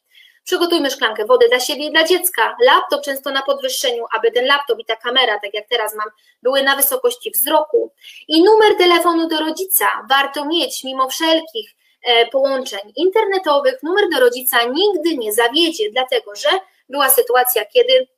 Przygotujmy 0.44 0.90
szklankę 0.90 1.24
wody 1.24 1.48
dla 1.48 1.60
siebie 1.60 1.86
i 1.86 1.90
dla 1.90 2.04
dziecka. 2.04 2.56
Laptop 2.60 3.04
często 3.04 3.30
na 3.30 3.42
podwyższeniu, 3.42 4.04
aby 4.16 4.30
ten 4.30 4.46
laptop 4.46 4.78
i 4.78 4.84
ta 4.84 4.96
kamera, 4.96 5.38
tak 5.42 5.54
jak 5.54 5.68
teraz 5.68 5.94
mam, 5.94 6.08
były 6.42 6.62
na 6.62 6.76
wysokości 6.76 7.30
wzroku. 7.30 7.92
I 8.28 8.42
numer 8.42 8.76
telefonu 8.76 9.28
do 9.28 9.40
rodzica 9.40 9.86
warto 10.08 10.44
mieć 10.44 10.84
mimo 10.84 11.08
wszelkich 11.08 11.70
e, 12.02 12.26
połączeń 12.26 12.92
internetowych. 12.96 13.82
Numer 13.82 14.04
do 14.12 14.20
rodzica 14.20 14.58
nigdy 14.64 15.16
nie 15.16 15.32
zawiedzie, 15.32 15.90
dlatego 15.92 16.34
że 16.34 16.48
była 16.88 17.08
sytuacja, 17.08 17.64
kiedy 17.64 18.08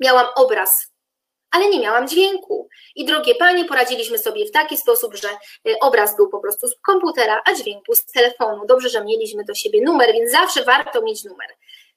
miałam 0.00 0.26
obraz, 0.36 0.95
ale 1.56 1.68
nie 1.68 1.80
miałam 1.80 2.08
dźwięku. 2.08 2.68
I 2.94 3.04
drogie 3.04 3.34
panie, 3.34 3.64
poradziliśmy 3.64 4.18
sobie 4.18 4.46
w 4.46 4.50
taki 4.50 4.76
sposób, 4.76 5.14
że 5.14 5.28
y, 5.68 5.78
obraz 5.80 6.16
był 6.16 6.28
po 6.28 6.40
prostu 6.40 6.68
z 6.68 6.74
komputera, 6.80 7.42
a 7.44 7.54
dźwięk 7.54 7.84
był 7.84 7.94
z 7.94 8.04
telefonu. 8.04 8.66
Dobrze, 8.66 8.88
że 8.88 9.04
mieliśmy 9.04 9.44
do 9.44 9.54
siebie 9.54 9.80
numer, 9.84 10.12
więc 10.12 10.32
zawsze 10.32 10.64
warto 10.64 11.02
mieć 11.02 11.24
numer. 11.24 11.48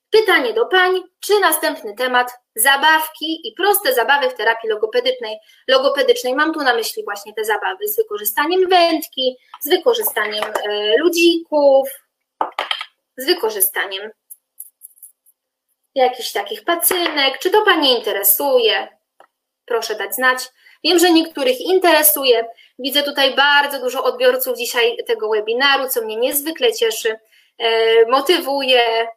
Pytanie 0.09 0.53
do 0.53 0.65
pań, 0.65 1.01
czy 1.19 1.39
następny 1.39 1.95
temat 1.95 2.31
zabawki 2.55 3.47
i 3.47 3.53
proste 3.57 3.93
zabawy 3.93 4.29
w 4.29 4.33
terapii 4.33 4.69
logopedycznej. 4.69 5.37
Logopedycznej 5.67 6.35
mam 6.35 6.53
tu 6.53 6.59
na 6.59 6.75
myśli 6.75 7.03
właśnie 7.03 7.33
te 7.33 7.45
zabawy 7.45 7.87
z 7.87 7.97
wykorzystaniem 7.97 8.69
wędki, 8.69 9.37
z 9.61 9.69
wykorzystaniem 9.69 10.43
y, 10.43 10.95
ludzików, 10.97 11.89
z 13.17 13.25
wykorzystaniem 13.25 14.11
jakichś 15.95 16.31
takich 16.31 16.63
pacynek, 16.63 17.39
czy 17.39 17.49
to 17.49 17.65
Pani 17.65 17.97
interesuje? 17.97 18.98
Proszę 19.69 19.95
dać 19.95 20.15
znać. 20.15 20.39
Wiem, 20.83 20.99
że 20.99 21.11
niektórych 21.11 21.61
interesuje. 21.61 22.45
Widzę 22.79 23.03
tutaj 23.03 23.35
bardzo 23.35 23.79
dużo 23.79 24.03
odbiorców 24.03 24.57
dzisiaj 24.57 24.97
tego 25.07 25.29
webinaru, 25.29 25.89
co 25.89 26.01
mnie 26.01 26.15
niezwykle 26.15 26.73
cieszy, 26.73 27.19
e, 27.57 28.05
motywuje 28.05 28.81
e, 28.81 29.07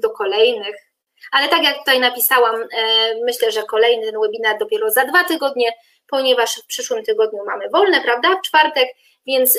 do 0.00 0.10
kolejnych. 0.10 0.76
Ale 1.32 1.48
tak 1.48 1.64
jak 1.64 1.78
tutaj 1.78 2.00
napisałam, 2.00 2.62
e, 2.62 2.66
myślę, 3.24 3.52
że 3.52 3.62
kolejny 3.62 4.12
webinar 4.22 4.58
dopiero 4.58 4.90
za 4.90 5.04
dwa 5.04 5.24
tygodnie, 5.24 5.72
ponieważ 6.08 6.56
w 6.56 6.66
przyszłym 6.66 7.04
tygodniu 7.04 7.44
mamy 7.46 7.70
wolne, 7.70 8.00
prawda? 8.00 8.28
W 8.36 8.46
czwartek, 8.46 8.88
więc 9.26 9.58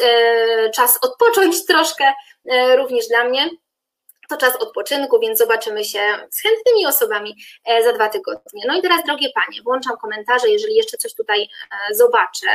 czas 0.73 0.99
odpocząć 1.01 1.65
troszkę 1.65 2.13
również 2.77 3.07
dla 3.07 3.23
mnie 3.23 3.49
to 4.27 4.37
czas 4.37 4.55
odpoczynku, 4.55 5.19
więc 5.19 5.39
zobaczymy 5.39 5.83
się 5.83 5.99
z 6.31 6.41
chętnymi 6.41 6.85
osobami 6.85 7.35
e, 7.65 7.83
za 7.83 7.93
dwa 7.93 8.09
tygodnie. 8.09 8.63
No 8.67 8.77
i 8.77 8.81
teraz, 8.81 9.03
drogie 9.05 9.29
panie, 9.35 9.61
włączam 9.63 9.97
komentarze, 9.97 10.49
jeżeli 10.49 10.75
jeszcze 10.75 10.97
coś 10.97 11.15
tutaj 11.15 11.41
e, 11.41 11.95
zobaczę. 11.95 12.47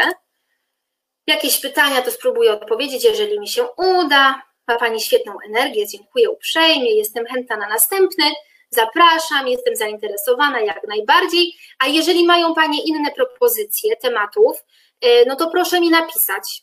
Jakieś 1.27 1.61
pytania, 1.61 2.03
to 2.03 2.11
spróbuję 2.11 2.53
odpowiedzieć, 2.53 3.05
jeżeli 3.05 3.40
mi 3.40 3.49
się 3.49 3.66
uda. 3.77 4.43
Ma 4.69 4.77
Pani 4.77 5.01
świetną 5.01 5.32
energię, 5.47 5.86
dziękuję 5.86 6.31
uprzejmie, 6.31 6.97
jestem 6.97 7.27
chętna 7.27 7.57
na 7.57 7.69
następny. 7.69 8.24
Zapraszam, 8.70 9.49
jestem 9.49 9.77
zainteresowana 9.77 10.61
jak 10.61 10.89
najbardziej. 10.89 11.57
A 11.78 11.86
jeżeli 11.86 12.27
mają 12.27 12.55
Panie 12.55 12.85
inne 12.85 13.11
propozycje 13.11 13.97
tematów, 13.97 14.65
e, 15.01 15.24
no 15.24 15.36
to 15.36 15.51
proszę 15.51 15.81
mi 15.81 15.90
napisać 15.90 16.62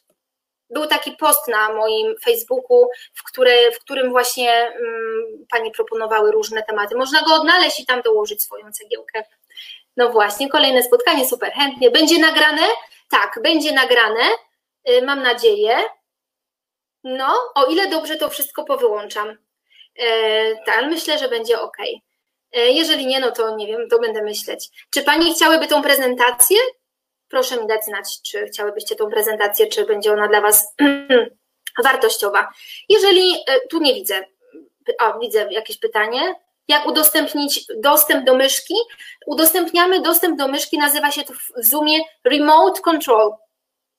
był 0.70 0.88
taki 0.88 1.12
post 1.12 1.48
na 1.48 1.74
moim 1.74 2.16
Facebooku, 2.24 2.88
w, 3.14 3.24
które, 3.24 3.72
w 3.72 3.80
którym 3.80 4.10
właśnie 4.10 4.74
um, 4.76 5.46
Panie 5.50 5.72
proponowały 5.72 6.32
różne 6.32 6.64
tematy. 6.64 6.96
Można 6.96 7.22
go 7.22 7.36
odnaleźć 7.36 7.80
i 7.80 7.86
tam 7.86 8.02
dołożyć 8.02 8.44
swoją 8.44 8.72
cegiełkę. 8.72 9.24
No 9.98 10.10
właśnie, 10.10 10.50
kolejne 10.50 10.84
spotkanie, 10.84 11.28
super 11.28 11.52
chętnie. 11.52 11.92
Będzie 11.92 12.20
nagrane? 12.20 12.62
Tak, 13.10 13.40
będzie 13.44 13.72
nagrane, 13.72 14.24
yy, 14.86 15.02
mam 15.02 15.24
nadzieję. 15.24 15.78
No, 17.04 17.34
o 17.56 17.66
ile 17.66 17.88
dobrze 17.88 18.16
to 18.16 18.30
wszystko 18.30 18.64
powyłączam. 18.64 19.38
Yy, 19.96 20.58
tak, 20.66 20.86
myślę, 20.86 21.20
że 21.20 21.30
będzie 21.30 21.62
ok. 21.62 21.78
Jeżeli 22.54 23.06
nie, 23.06 23.20
no 23.20 23.32
to 23.32 23.56
nie 23.56 23.68
wiem, 23.68 23.90
to 23.90 24.00
będę 24.00 24.24
myśleć. 24.24 24.70
Czy 24.90 25.04
Pani 25.04 25.34
chciałyby 25.34 25.68
tą 25.68 25.82
prezentację? 25.82 26.58
Proszę 27.30 27.58
mi 27.58 27.68
dać 27.68 27.86
znać, 27.86 28.22
czy 28.22 28.46
chciałybyście 28.46 28.96
tą 28.96 29.10
prezentację, 29.10 29.68
czy 29.68 29.86
będzie 29.86 30.14
ona 30.14 30.28
dla 30.28 30.42
Was 30.42 30.76
wartościowa. 31.84 32.48
Jeżeli 32.90 33.34
e, 33.48 33.60
tu 33.70 33.80
nie 33.80 33.94
widzę, 33.94 34.26
o, 35.02 35.20
widzę 35.20 35.48
jakieś 35.52 35.78
pytanie. 35.78 36.36
Jak 36.68 36.88
udostępnić 36.88 37.66
dostęp 37.78 38.26
do 38.26 38.36
myszki? 38.36 38.74
Udostępniamy 39.26 40.02
dostęp 40.02 40.38
do 40.38 40.48
myszki, 40.48 40.78
nazywa 40.78 41.12
się 41.12 41.24
to 41.24 41.34
w 41.34 41.52
Zoomie 41.56 42.00
Remote 42.24 42.82
Control. 42.82 43.32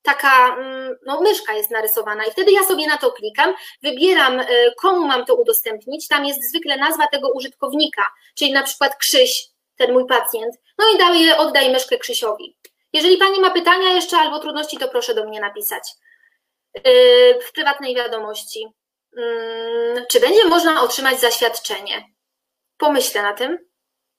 Taka 0.03 0.57
mm, 0.57 0.97
no, 1.07 1.21
myszka 1.21 1.53
jest 1.53 1.71
narysowana 1.71 2.25
i 2.25 2.31
wtedy 2.31 2.53
ja 2.53 2.65
sobie 2.65 2.87
na 2.87 2.97
to 2.97 3.13
klikam, 3.13 3.55
wybieram, 3.83 4.41
e, 4.41 4.47
komu 4.77 5.07
mam 5.07 5.25
to 5.25 5.35
udostępnić. 5.35 6.09
Tam 6.09 6.25
jest 6.25 6.51
zwykle 6.51 6.77
nazwa 6.77 7.07
tego 7.07 7.33
użytkownika, 7.33 8.03
czyli 8.35 8.53
na 8.53 8.63
przykład 8.63 8.97
Krzyś, 8.97 9.47
ten 9.77 9.93
mój 9.93 10.07
pacjent. 10.07 10.55
No 10.79 10.85
i 10.95 10.99
daję, 10.99 11.37
oddaj 11.37 11.73
myszkę 11.73 11.99
Krzysiowi. 11.99 12.57
Jeżeli 12.93 13.17
Pani 13.17 13.41
ma 13.41 13.51
pytania 13.51 13.93
jeszcze 13.93 14.17
albo 14.17 14.39
trudności, 14.39 14.79
to 14.79 14.89
proszę 14.89 15.15
do 15.15 15.25
mnie 15.25 15.41
napisać 15.41 15.83
yy, 16.75 16.83
w 17.43 17.53
prywatnej 17.53 17.95
wiadomości. 17.95 18.67
Yy, 19.17 20.07
czy 20.11 20.21
będzie 20.21 20.45
można 20.45 20.83
otrzymać 20.83 21.21
zaświadczenie? 21.21 22.05
Pomyślę 22.79 23.23
na 23.23 23.33
tym, 23.33 23.59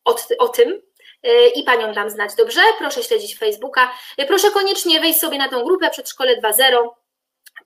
o, 0.05 0.15
o 0.39 0.47
tym 0.47 0.81
yy, 1.23 1.47
i 1.47 1.63
Panią 1.63 1.93
dam 1.93 2.09
znać, 2.09 2.35
dobrze? 2.35 2.61
Proszę 2.77 3.03
śledzić 3.03 3.37
Facebooka. 3.37 3.93
Proszę 4.27 4.51
koniecznie 4.51 4.99
wejść 4.99 5.19
sobie 5.19 5.37
na 5.37 5.49
tą 5.49 5.63
grupę 5.63 5.89
Przedszkole 5.89 6.37
2.0. 6.37 6.87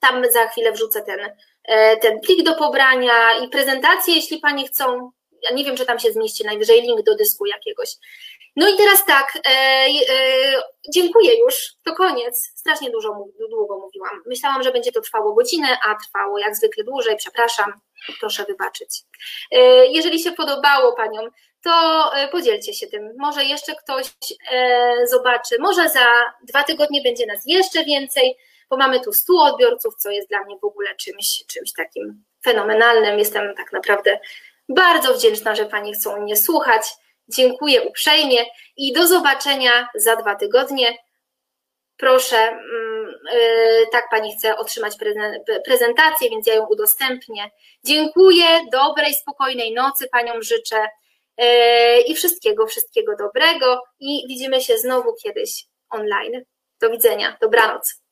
Tam 0.00 0.30
za 0.30 0.48
chwilę 0.48 0.72
wrzucę 0.72 1.02
ten, 1.02 1.30
ten 2.00 2.20
plik 2.20 2.42
do 2.42 2.54
pobrania 2.54 3.38
i 3.44 3.48
prezentację, 3.48 4.14
jeśli 4.14 4.38
Panie 4.38 4.68
chcą. 4.68 5.10
Ja 5.42 5.56
nie 5.56 5.64
wiem, 5.64 5.76
czy 5.76 5.86
tam 5.86 5.98
się 5.98 6.12
zmieści 6.12 6.44
najwyżej 6.44 6.82
link 6.82 7.02
do 7.02 7.14
dysku 7.14 7.46
jakiegoś. 7.46 7.88
No 8.56 8.68
i 8.68 8.76
teraz 8.76 9.04
tak, 9.06 9.38
e, 9.46 9.50
e, 9.50 10.62
dziękuję 10.94 11.38
już, 11.38 11.72
to 11.84 11.94
koniec. 11.94 12.52
Strasznie 12.54 12.90
dużo, 12.90 13.24
długo 13.50 13.78
mówiłam. 13.78 14.22
Myślałam, 14.26 14.62
że 14.62 14.72
będzie 14.72 14.92
to 14.92 15.00
trwało 15.00 15.34
godzinę, 15.34 15.78
a 15.84 15.94
trwało 15.94 16.38
jak 16.38 16.56
zwykle 16.56 16.84
dłużej, 16.84 17.16
przepraszam, 17.16 17.72
proszę 18.20 18.44
wybaczyć. 18.44 19.02
E, 19.52 19.86
jeżeli 19.86 20.20
się 20.20 20.32
podobało 20.32 20.92
Paniom, 20.92 21.30
to 21.64 21.70
e, 22.14 22.28
podzielcie 22.28 22.74
się 22.74 22.86
tym. 22.86 23.14
Może 23.18 23.44
jeszcze 23.44 23.74
ktoś 23.74 24.06
e, 24.52 24.94
zobaczy, 25.06 25.56
może 25.58 25.88
za 25.88 26.06
dwa 26.48 26.64
tygodnie 26.64 27.02
będzie 27.02 27.26
nas 27.26 27.42
jeszcze 27.46 27.84
więcej, 27.84 28.36
bo 28.70 28.76
mamy 28.76 29.00
tu 29.00 29.12
100 29.12 29.32
odbiorców, 29.42 29.94
co 29.96 30.10
jest 30.10 30.28
dla 30.28 30.44
mnie 30.44 30.56
w 30.62 30.64
ogóle 30.64 30.94
czymś, 30.96 31.44
czymś 31.46 31.72
takim 31.72 32.24
fenomenalnym. 32.44 33.18
Jestem 33.18 33.54
tak 33.56 33.72
naprawdę 33.72 34.18
bardzo 34.68 35.14
wdzięczna, 35.14 35.54
że 35.54 35.64
Panie 35.64 35.92
chcą 35.92 36.20
mnie 36.20 36.36
słuchać. 36.36 36.82
Dziękuję 37.28 37.82
uprzejmie 37.82 38.44
i 38.76 38.92
do 38.92 39.06
zobaczenia 39.06 39.88
za 39.94 40.16
dwa 40.16 40.34
tygodnie. 40.34 40.98
Proszę, 41.96 42.36
mm, 42.36 43.14
y, 43.32 43.86
tak 43.92 44.04
Pani 44.10 44.36
chce 44.36 44.56
otrzymać 44.56 44.92
prezentację, 45.64 46.30
więc 46.30 46.46
ja 46.46 46.54
ją 46.54 46.66
udostępnię. 46.66 47.50
Dziękuję, 47.84 48.46
dobrej, 48.72 49.14
spokojnej 49.14 49.74
nocy 49.74 50.08
Paniom 50.12 50.42
życzę 50.42 50.86
y, 51.40 52.00
i 52.00 52.14
wszystkiego, 52.14 52.66
wszystkiego 52.66 53.16
dobrego 53.16 53.82
i 54.00 54.24
widzimy 54.28 54.60
się 54.60 54.78
znowu 54.78 55.14
kiedyś 55.22 55.64
online. 55.90 56.44
Do 56.80 56.90
widzenia, 56.90 57.36
dobranoc. 57.40 58.05